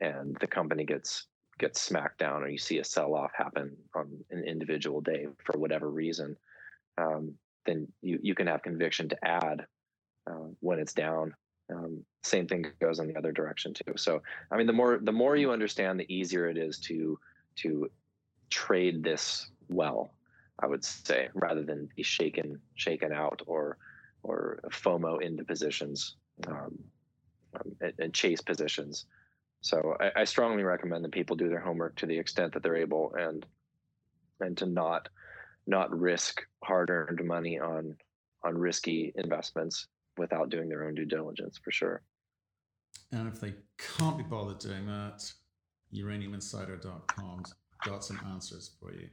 and 0.00 0.36
the 0.40 0.46
company 0.46 0.84
gets 0.84 1.26
gets 1.58 1.80
smacked 1.80 2.18
down, 2.18 2.42
or 2.42 2.48
you 2.48 2.58
see 2.58 2.78
a 2.78 2.84
sell 2.84 3.14
off 3.14 3.32
happen 3.36 3.76
on 3.94 4.10
an 4.30 4.44
individual 4.44 5.00
day 5.00 5.26
for 5.44 5.58
whatever 5.58 5.90
reason. 5.90 6.36
Um, 6.98 7.34
then 7.66 7.88
you, 8.02 8.18
you 8.22 8.34
can 8.34 8.46
have 8.46 8.62
conviction 8.62 9.08
to 9.08 9.24
add 9.24 9.66
uh, 10.30 10.48
when 10.60 10.78
it's 10.78 10.92
down. 10.92 11.34
Um, 11.74 12.04
same 12.22 12.46
thing 12.46 12.66
goes 12.80 12.98
in 12.98 13.08
the 13.08 13.16
other 13.16 13.32
direction 13.32 13.74
too. 13.74 13.94
So, 13.96 14.22
I 14.50 14.56
mean, 14.56 14.66
the 14.66 14.72
more 14.72 14.98
the 15.02 15.12
more 15.12 15.36
you 15.36 15.50
understand, 15.50 15.98
the 15.98 16.14
easier 16.14 16.48
it 16.48 16.58
is 16.58 16.78
to 16.80 17.18
to 17.56 17.90
trade 18.50 19.02
this 19.02 19.48
well. 19.68 20.12
I 20.60 20.66
would 20.66 20.84
say, 20.84 21.28
rather 21.34 21.62
than 21.62 21.88
be 21.96 22.02
shaken 22.02 22.60
shaken 22.74 23.12
out 23.12 23.42
or 23.46 23.78
or 24.22 24.60
FOMO 24.70 25.20
into 25.20 25.44
positions 25.44 26.16
um, 26.46 26.78
um, 27.54 27.76
and, 27.80 27.92
and, 27.98 28.14
chase 28.14 28.40
positions. 28.40 29.04
So, 29.60 29.96
I, 30.00 30.20
I 30.20 30.24
strongly 30.24 30.62
recommend 30.62 31.04
that 31.04 31.12
people 31.12 31.36
do 31.36 31.48
their 31.48 31.60
homework 31.60 31.96
to 31.96 32.06
the 32.06 32.18
extent 32.18 32.54
that 32.54 32.62
they're 32.62 32.76
able, 32.76 33.14
and 33.18 33.44
and 34.40 34.56
to 34.58 34.66
not 34.66 35.08
not 35.66 35.96
risk 35.98 36.42
hard-earned 36.62 37.20
money 37.24 37.58
on 37.58 37.96
on 38.44 38.58
risky 38.58 39.12
investments 39.16 39.86
without 40.18 40.50
doing 40.50 40.68
their 40.68 40.84
own 40.84 40.94
due 40.94 41.06
diligence 41.06 41.58
for 41.62 41.70
sure. 41.70 42.02
And 43.10 43.26
if 43.26 43.40
they 43.40 43.54
can't 43.78 44.18
be 44.18 44.24
bothered 44.24 44.58
doing 44.58 44.86
that, 44.86 45.32
uraniuminsider.com's 45.94 47.54
got 47.84 48.04
some 48.04 48.20
answers 48.30 48.72
for 48.78 48.92
you. 48.92 49.08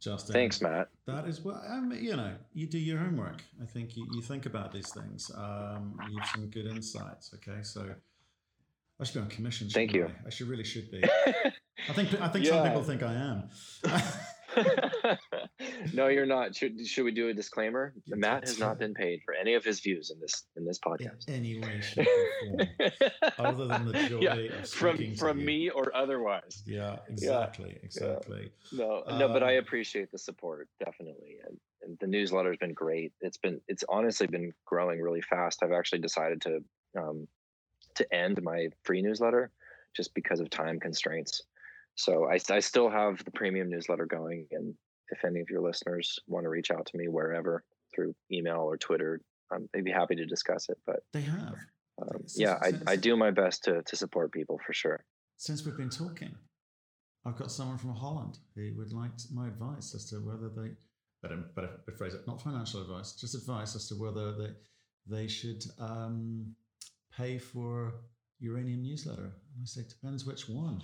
Justin. 0.00 0.32
Thanks, 0.32 0.60
Matt. 0.60 0.88
That 1.06 1.28
is 1.28 1.42
what 1.42 1.62
I 1.68 1.78
mean, 1.80 2.02
you 2.02 2.16
know, 2.16 2.34
you 2.52 2.66
do 2.66 2.78
your 2.78 2.98
homework. 2.98 3.40
I 3.62 3.66
think 3.66 3.96
you, 3.96 4.04
you 4.12 4.20
think 4.20 4.46
about 4.46 4.72
these 4.72 4.92
things. 4.92 5.30
Um, 5.36 5.96
you 6.10 6.18
have 6.18 6.28
some 6.30 6.46
good 6.50 6.66
insights. 6.66 7.32
Okay. 7.34 7.62
So 7.62 7.94
I 9.00 9.04
should 9.04 9.14
be 9.14 9.20
on 9.20 9.28
commission. 9.28 9.68
Thank 9.68 9.92
you. 9.92 10.06
I? 10.06 10.26
I 10.26 10.30
should 10.30 10.48
really 10.48 10.64
should 10.64 10.90
be. 10.90 11.04
I 11.88 11.92
think 11.92 12.20
I 12.20 12.28
think 12.28 12.46
yeah. 12.46 12.50
some 12.50 12.66
people 12.66 12.82
think 12.82 13.02
I 13.04 13.14
am. 13.14 13.48
no, 15.92 16.08
you're 16.08 16.26
not. 16.26 16.54
Should 16.54 16.86
should 16.86 17.04
we 17.04 17.12
do 17.12 17.28
a 17.28 17.34
disclaimer? 17.34 17.92
Yeah, 18.06 18.16
Matt 18.16 18.46
has 18.46 18.58
not 18.58 18.78
been 18.78 18.94
paid 18.94 19.20
for 19.24 19.34
any 19.34 19.54
of 19.54 19.64
his 19.64 19.80
views 19.80 20.10
in 20.10 20.20
this 20.20 20.44
in 20.56 20.64
this 20.64 20.78
podcast. 20.78 21.28
In 21.28 21.34
any 21.34 21.60
way, 21.60 21.80
shape, 21.80 22.06
or 22.06 22.56
form, 22.56 22.90
other 23.38 23.66
than 23.66 23.86
the 23.86 24.08
joy 24.08 24.20
yeah, 24.20 24.34
of 24.34 24.68
from 24.68 25.14
from 25.16 25.44
me 25.44 25.70
or 25.70 25.94
otherwise. 25.94 26.62
Yeah, 26.66 26.96
exactly, 27.08 27.70
yeah, 27.70 27.84
exactly. 27.84 28.52
No, 28.72 29.02
no, 29.08 29.28
but 29.28 29.42
I 29.42 29.58
um, 29.58 29.64
appreciate 29.64 30.10
the 30.10 30.18
support 30.18 30.68
definitely, 30.84 31.36
and, 31.46 31.56
and 31.82 31.98
the 32.00 32.06
newsletter 32.06 32.50
has 32.50 32.58
been 32.58 32.74
great. 32.74 33.12
It's 33.20 33.38
been 33.38 33.60
it's 33.68 33.84
honestly 33.88 34.26
been 34.26 34.52
growing 34.64 35.00
really 35.00 35.22
fast. 35.22 35.62
I've 35.62 35.72
actually 35.72 36.00
decided 36.00 36.40
to 36.42 36.64
um, 36.98 37.28
to 37.94 38.14
end 38.14 38.42
my 38.42 38.68
free 38.84 39.02
newsletter 39.02 39.50
just 39.94 40.14
because 40.14 40.40
of 40.40 40.50
time 40.50 40.80
constraints. 40.80 41.42
So 41.94 42.28
I, 42.28 42.38
I 42.50 42.60
still 42.60 42.88
have 42.88 43.24
the 43.24 43.30
premium 43.30 43.68
newsletter 43.68 44.06
going. 44.06 44.46
And 44.52 44.74
if 45.12 45.24
any 45.24 45.40
of 45.40 45.50
your 45.50 45.60
listeners 45.60 46.18
want 46.26 46.44
to 46.44 46.48
reach 46.48 46.70
out 46.70 46.86
to 46.86 46.96
me 46.96 47.06
wherever 47.08 47.62
through 47.94 48.14
email 48.32 48.60
or 48.60 48.76
Twitter, 48.76 49.20
um, 49.54 49.68
I'd 49.76 49.84
be 49.84 49.92
happy 49.92 50.16
to 50.16 50.26
discuss 50.26 50.68
it. 50.68 50.78
But 50.86 51.00
they 51.12 51.20
have. 51.20 51.54
Um, 52.00 52.24
yeah, 52.34 52.58
I, 52.62 52.72
I 52.86 52.96
do 52.96 53.16
my 53.16 53.30
best 53.30 53.64
to, 53.64 53.82
to 53.82 53.96
support 53.96 54.32
people 54.32 54.58
for 54.66 54.72
sure. 54.72 55.04
Since 55.36 55.64
we've 55.64 55.76
been 55.76 55.90
talking, 55.90 56.34
I've 57.26 57.36
got 57.36 57.52
someone 57.52 57.78
from 57.78 57.94
Holland 57.94 58.38
who 58.56 58.72
would 58.76 58.92
like 58.92 59.10
my 59.32 59.48
advice 59.48 59.94
as 59.94 60.08
to 60.10 60.16
whether 60.16 60.48
they, 60.48 60.70
but 61.20 61.32
um, 61.32 61.44
but, 61.54 61.84
but 61.84 61.96
phrase 61.98 62.14
it, 62.14 62.26
not 62.26 62.40
financial 62.40 62.80
advice, 62.80 63.12
just 63.12 63.34
advice 63.34 63.76
as 63.76 63.88
to 63.88 63.94
whether 63.94 64.32
they 64.32 64.50
they 65.06 65.28
should 65.28 65.62
um, 65.78 66.54
pay 67.16 67.38
for 67.38 67.92
uranium 68.40 68.82
newsletter. 68.82 69.34
And 69.54 69.62
I 69.62 69.66
say, 69.66 69.82
depends 69.88 70.24
which 70.24 70.48
one 70.48 70.82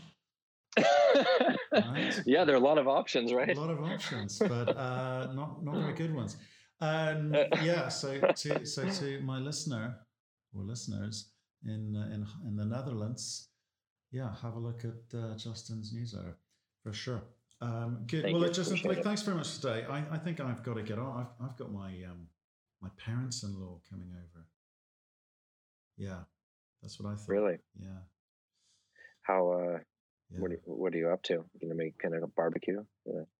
right? 1.72 2.22
Yeah, 2.26 2.44
there 2.44 2.54
are 2.54 2.58
a 2.58 2.68
lot 2.70 2.78
of 2.78 2.88
options, 2.88 3.32
right? 3.32 3.56
A 3.56 3.60
lot 3.60 3.70
of 3.70 3.82
options, 3.82 4.38
but 4.38 4.76
uh, 4.76 5.32
not 5.34 5.64
not 5.64 5.76
very 5.76 5.94
good 5.94 6.14
ones. 6.14 6.36
Um, 6.80 7.34
yeah, 7.62 7.88
so 7.88 8.20
to 8.20 8.66
so 8.66 8.88
to 8.88 9.20
my 9.20 9.38
listener 9.38 9.96
or 10.54 10.62
listeners 10.62 11.30
in 11.64 11.96
uh, 11.96 12.14
in 12.14 12.26
in 12.46 12.56
the 12.56 12.64
Netherlands, 12.64 13.48
yeah, 14.10 14.34
have 14.42 14.54
a 14.54 14.58
look 14.58 14.84
at 14.84 15.18
uh, 15.18 15.36
Justin's 15.36 15.92
newsletter 15.92 16.36
for 16.82 16.92
sure. 16.92 17.22
Um, 17.60 18.04
good. 18.06 18.22
Thank 18.22 18.38
well, 18.38 18.50
Justin, 18.50 18.78
like, 18.84 19.02
thanks 19.02 19.22
very 19.22 19.36
much 19.36 19.58
today. 19.58 19.84
I, 19.90 20.04
I 20.12 20.18
think 20.18 20.38
I've 20.40 20.62
got 20.62 20.74
to 20.74 20.82
get 20.82 20.98
on. 20.98 21.26
I've, 21.26 21.46
I've 21.46 21.56
got 21.56 21.72
my 21.72 21.88
um, 22.08 22.28
my 22.80 22.88
parents-in-law 23.04 23.80
coming 23.90 24.10
over. 24.12 24.46
Yeah, 25.96 26.20
that's 26.80 27.00
what 27.00 27.12
I 27.12 27.16
think. 27.16 27.28
Really? 27.28 27.58
Yeah. 27.80 27.98
How 29.22 29.50
uh 29.50 29.78
yeah. 30.30 30.40
What, 30.40 30.52
are, 30.52 30.60
what 30.64 30.94
are 30.94 30.98
you 30.98 31.08
up 31.10 31.22
to? 31.24 31.34
You 31.34 31.60
gonna 31.60 31.74
make 31.74 31.98
kind 31.98 32.14
of 32.14 32.22
a 32.22 32.26
barbecue? 32.26 32.84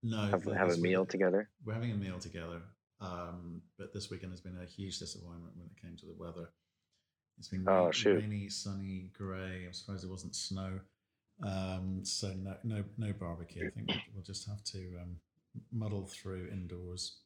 No, 0.02 0.18
have, 0.26 0.44
have 0.44 0.70
a 0.70 0.76
meal 0.76 1.06
together. 1.06 1.48
We're 1.64 1.74
having 1.74 1.92
a 1.92 1.96
meal 1.96 2.18
together. 2.18 2.62
Um, 3.00 3.62
but 3.78 3.92
this 3.92 4.10
weekend 4.10 4.32
has 4.32 4.40
been 4.40 4.58
a 4.60 4.66
huge 4.66 4.98
disappointment 4.98 5.56
when 5.56 5.66
it 5.66 5.80
came 5.80 5.96
to 5.98 6.06
the 6.06 6.14
weather. 6.18 6.48
It's 7.38 7.48
been 7.48 7.64
oh, 7.68 7.90
rainy, 8.04 8.20
rainy, 8.20 8.48
sunny, 8.48 9.10
grey. 9.16 9.64
I'm 9.66 9.72
surprised 9.72 10.04
it 10.04 10.10
wasn't 10.10 10.34
snow. 10.34 10.80
Um, 11.46 12.00
so 12.04 12.32
no, 12.36 12.56
no, 12.64 12.82
no 12.96 13.12
barbecue. 13.12 13.66
I 13.66 13.70
think 13.70 13.88
we'll, 13.88 13.98
we'll 14.14 14.24
just 14.24 14.48
have 14.48 14.64
to 14.64 14.78
um, 15.00 15.16
muddle 15.72 16.06
through 16.06 16.48
indoors. 16.50 17.18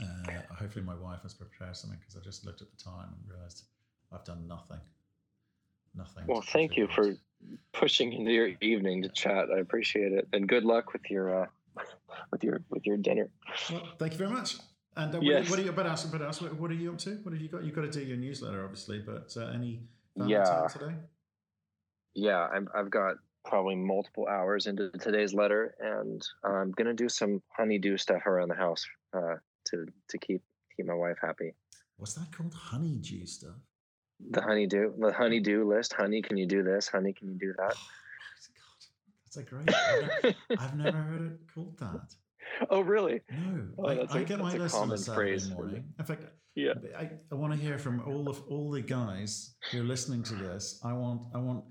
Uh, 0.00 0.32
hopefully, 0.56 0.84
my 0.84 0.94
wife 0.94 1.22
has 1.22 1.34
prepared 1.34 1.76
something 1.76 1.98
because 1.98 2.16
I 2.16 2.20
just 2.24 2.46
looked 2.46 2.62
at 2.62 2.68
the 2.70 2.82
time 2.82 3.08
and 3.08 3.28
realised 3.28 3.64
I've 4.12 4.24
done 4.24 4.46
nothing. 4.46 4.80
Nothing. 5.96 6.24
Well, 6.26 6.42
thank 6.42 6.76
you 6.76 6.88
for 6.88 7.14
pushing 7.72 8.12
into 8.12 8.32
your 8.32 8.50
evening 8.60 9.02
to 9.02 9.08
chat. 9.08 9.46
I 9.54 9.60
appreciate 9.60 10.12
it, 10.12 10.28
and 10.32 10.48
good 10.48 10.64
luck 10.64 10.92
with 10.92 11.02
your 11.10 11.42
uh, 11.42 11.46
with 12.32 12.42
your 12.42 12.62
with 12.70 12.86
your 12.86 12.96
dinner. 12.96 13.30
Well, 13.70 13.82
thank 13.98 14.12
you 14.12 14.18
very 14.18 14.30
much. 14.30 14.56
And 14.96 15.14
uh, 15.14 15.18
what, 15.18 15.26
yes. 15.26 15.50
what, 15.50 15.58
are 15.58 15.62
you 15.62 15.70
about 15.70 15.86
us? 15.86 16.04
About 16.04 16.22
us? 16.22 16.40
What, 16.40 16.54
what 16.56 16.70
are 16.70 16.74
you 16.74 16.92
up 16.92 16.98
to? 16.98 17.10
What 17.22 17.32
have 17.32 17.42
you 17.42 17.48
got? 17.48 17.64
You've 17.64 17.74
got 17.74 17.82
to 17.82 17.90
do 17.90 18.00
your 18.00 18.16
newsletter, 18.16 18.62
obviously, 18.62 19.00
but 19.00 19.32
uh, 19.36 19.46
any 19.46 19.82
yeah 20.16 20.66
today? 20.72 20.94
Yeah, 22.14 22.46
I'm, 22.46 22.68
I've 22.74 22.90
got 22.90 23.16
probably 23.44 23.74
multiple 23.74 24.26
hours 24.28 24.66
into 24.66 24.90
today's 25.00 25.34
letter, 25.34 25.74
and 25.80 26.22
I'm 26.44 26.72
gonna 26.72 26.94
do 26.94 27.08
some 27.08 27.42
honey-do 27.56 27.98
stuff 27.98 28.26
around 28.26 28.48
the 28.48 28.56
house 28.56 28.84
uh, 29.16 29.36
to 29.66 29.86
to 30.08 30.18
keep 30.18 30.42
keep 30.76 30.86
my 30.86 30.94
wife 30.94 31.18
happy. 31.20 31.52
What's 31.96 32.14
that 32.14 32.32
called? 32.32 32.54
Honeydew 32.54 33.26
stuff 33.26 33.56
the 34.30 34.40
honey-do, 34.40 34.94
the 34.98 35.12
honey-do 35.12 35.68
list. 35.68 35.92
Honey, 35.92 36.22
can 36.22 36.36
you 36.36 36.46
do 36.46 36.62
this? 36.62 36.88
Honey, 36.88 37.12
can 37.12 37.28
you 37.28 37.38
do 37.38 37.52
that? 37.58 37.74
Oh, 37.76 37.86
that's 39.24 39.36
a 39.36 39.42
great. 39.42 39.74
I've 39.74 40.22
never, 40.22 40.36
I've 40.58 40.76
never 40.76 40.98
heard 40.98 41.32
it 41.32 41.54
called 41.54 41.78
that. 41.78 42.14
Oh, 42.70 42.82
really? 42.82 43.20
No, 43.32 43.66
oh, 43.78 43.86
I, 43.86 44.06
I 44.08 44.20
a, 44.20 44.24
get 44.24 44.38
my 44.38 44.54
list 44.54 44.76
on 44.76 44.96
Saturday 44.96 45.50
morning. 45.50 45.84
In 45.98 46.04
fact, 46.04 46.24
yeah, 46.54 46.74
I, 46.96 47.10
I 47.32 47.34
want 47.34 47.52
to 47.52 47.58
hear 47.58 47.78
from 47.78 48.00
all 48.06 48.28
of 48.28 48.42
all 48.48 48.70
the 48.70 48.82
guys 48.82 49.56
who 49.72 49.80
are 49.80 49.84
listening 49.84 50.22
to 50.24 50.34
this. 50.34 50.80
I 50.84 50.92
want 50.92 51.22
I 51.34 51.38
want 51.38 51.64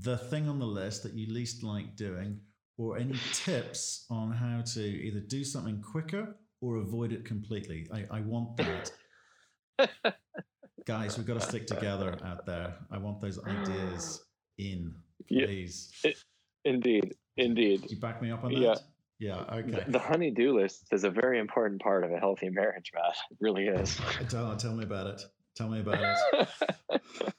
the 0.00 0.18
thing 0.18 0.48
on 0.48 0.58
the 0.58 0.66
list 0.66 1.04
that 1.04 1.12
you 1.12 1.32
least 1.32 1.62
like 1.62 1.94
doing, 1.94 2.40
or 2.76 2.98
any 2.98 3.14
tips 3.32 4.06
on 4.10 4.32
how 4.32 4.62
to 4.74 4.80
either 4.80 5.20
do 5.20 5.44
something 5.44 5.80
quicker 5.80 6.36
or 6.60 6.76
avoid 6.76 7.12
it 7.12 7.24
completely. 7.24 7.86
I, 7.92 8.06
I 8.10 8.20
want 8.20 8.56
that. 8.56 8.90
guys, 10.86 11.18
we've 11.18 11.26
got 11.26 11.40
to 11.40 11.46
stick 11.46 11.66
together 11.66 12.16
out 12.24 12.46
there. 12.46 12.74
I 12.90 12.98
want 12.98 13.20
those 13.20 13.38
ideas 13.44 14.24
in, 14.58 14.94
please. 15.28 15.90
Yeah, 16.02 16.10
it, 16.10 16.16
indeed, 16.64 17.14
indeed. 17.36 17.90
you 17.90 17.98
back 17.98 18.22
me 18.22 18.30
up 18.30 18.44
on 18.44 18.52
that? 18.52 18.60
Yeah. 18.60 18.74
Yeah, 19.18 19.44
okay. 19.50 19.82
The, 19.86 19.92
the 19.92 19.98
honey-do 19.98 20.60
list 20.60 20.88
is 20.92 21.04
a 21.04 21.10
very 21.10 21.38
important 21.38 21.80
part 21.80 22.04
of 22.04 22.12
a 22.12 22.18
healthy 22.18 22.50
marriage, 22.50 22.92
Matt. 22.94 23.16
It 23.30 23.38
really 23.40 23.66
is. 23.66 23.98
Uh, 23.98 24.24
tell, 24.24 24.54
tell 24.58 24.74
me 24.74 24.84
about 24.84 25.06
it. 25.06 25.22
Tell 25.56 25.70
me 25.70 25.80
about 25.80 26.18
it. 26.34 26.48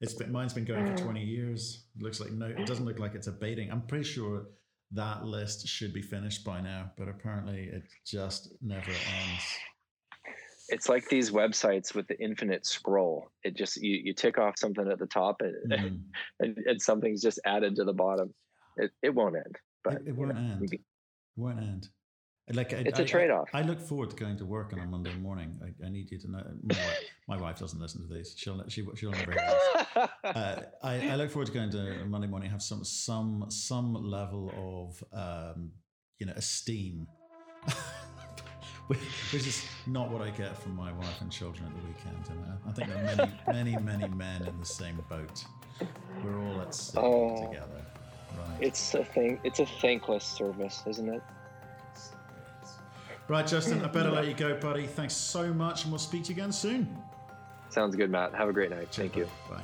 it's 0.00 0.14
been 0.14 0.30
mine's 0.30 0.54
been 0.54 0.64
going 0.64 0.86
for 0.86 0.92
uh. 0.92 1.04
20 1.04 1.24
years. 1.24 1.86
It 1.96 2.04
looks 2.04 2.20
like 2.20 2.30
no, 2.30 2.46
it 2.46 2.66
doesn't 2.66 2.84
look 2.84 3.00
like 3.00 3.16
it's 3.16 3.26
abating. 3.26 3.72
I'm 3.72 3.82
pretty 3.82 4.04
sure 4.04 4.46
that 4.92 5.24
list 5.24 5.66
should 5.66 5.92
be 5.92 6.02
finished 6.02 6.44
by 6.44 6.60
now, 6.60 6.92
but 6.96 7.08
apparently 7.08 7.64
it 7.64 7.82
just 8.06 8.52
never 8.62 8.90
ends. 8.90 9.58
It's 10.68 10.88
like 10.88 11.08
these 11.08 11.30
websites 11.30 11.94
with 11.94 12.06
the 12.08 12.18
infinite 12.22 12.66
scroll. 12.66 13.28
It 13.42 13.54
just 13.54 13.76
you, 13.76 14.00
you 14.02 14.14
tick 14.14 14.38
off 14.38 14.54
something 14.58 14.90
at 14.90 14.98
the 14.98 15.06
top 15.06 15.40
and, 15.40 15.54
Mm. 15.72 16.00
and, 16.40 16.58
and 16.58 16.80
something's 16.82 17.20
just 17.22 17.38
added 17.44 17.76
to 17.76 17.84
the 17.84 17.92
bottom. 17.92 18.32
It, 18.76 18.90
it 19.02 19.14
won't 19.14 19.36
end. 19.36 19.56
But 19.82 19.94
it, 19.94 20.02
it 20.08 20.16
won't 20.16 20.34
know, 20.34 20.40
end. 20.40 20.60
we 20.60 20.66
It 20.68 20.80
won't 21.36 21.58
end. 21.58 21.88
Like 22.52 22.74
I, 22.74 22.78
It's 22.78 22.98
a 22.98 23.02
a 23.02 23.04
trade-off. 23.06 23.48
I, 23.54 23.60
I 23.60 23.62
look 23.62 23.80
forward 23.80 24.10
to 24.10 24.16
going 24.16 24.36
to 24.36 24.44
work 24.44 24.74
on 24.74 24.78
a 24.78 24.86
Monday 24.86 25.14
morning. 25.14 25.58
I, 25.64 25.86
I 25.86 25.88
need 25.88 26.10
you 26.10 26.18
to 26.18 26.30
know. 26.30 26.42
My 26.62 26.74
wife, 26.76 27.00
my 27.26 27.36
wife 27.38 27.58
doesn't 27.58 27.80
listen 27.80 28.06
to 28.06 28.12
these. 28.14 28.34
She'll 28.36 28.62
she 28.68 28.86
she'll 28.96 29.12
never 29.12 29.32
hear 29.32 29.46
this. 29.46 30.08
uh, 30.24 30.62
I, 30.82 31.08
I 31.08 31.16
look 31.16 31.30
forward 31.30 31.46
to 31.46 31.52
going 31.52 31.70
to 31.70 32.04
Monday 32.06 32.26
morning, 32.26 32.50
have 32.50 32.62
some 32.62 32.84
some 32.84 33.46
some 33.48 33.94
level 33.94 34.52
of 34.54 35.02
um, 35.12 35.70
you 36.18 36.26
know 36.26 36.34
esteem, 36.36 37.06
which 38.88 38.98
which 39.32 39.46
is 39.46 39.66
not 39.86 40.10
what 40.10 40.22
I 40.22 40.30
get 40.30 40.56
from 40.58 40.76
my 40.76 40.92
wife 40.92 41.20
and 41.20 41.30
children 41.30 41.64
at 41.66 41.74
the 41.80 41.86
weekend. 41.86 42.24
And 42.30 42.44
I, 42.44 42.68
I 42.68 42.72
think 42.72 42.88
there 42.88 42.98
are 42.98 43.28
many 43.48 43.74
many 43.76 43.82
many 43.84 44.08
men 44.14 44.42
in 44.46 44.58
the 44.58 44.66
same 44.66 45.02
boat. 45.08 45.44
We're 46.22 46.38
all 46.40 46.60
at 46.60 46.74
sea 46.74 46.98
Oh. 46.98 47.46
together, 47.46 47.84
right? 48.38 48.56
it's 48.60 48.94
a 48.94 49.04
thing. 49.04 49.40
It's 49.44 49.58
a 49.60 49.66
thankless 49.66 50.24
service, 50.24 50.82
isn't 50.86 51.08
it? 51.08 51.22
Right, 53.26 53.46
Justin. 53.46 53.82
I 53.82 53.88
better 53.88 54.10
let 54.10 54.26
you 54.26 54.34
go, 54.34 54.54
buddy. 54.60 54.86
Thanks 54.86 55.14
so 55.14 55.52
much, 55.52 55.84
and 55.84 55.92
we'll 55.92 55.98
speak 55.98 56.24
to 56.24 56.28
you 56.28 56.34
again 56.36 56.52
soon. 56.52 56.94
Sounds 57.70 57.96
good, 57.96 58.10
Matt. 58.10 58.34
Have 58.34 58.50
a 58.50 58.52
great 58.52 58.68
night. 58.70 58.90
Cheers, 58.92 58.96
Thank 58.96 59.16
you. 59.16 59.28
Bye. 59.48 59.62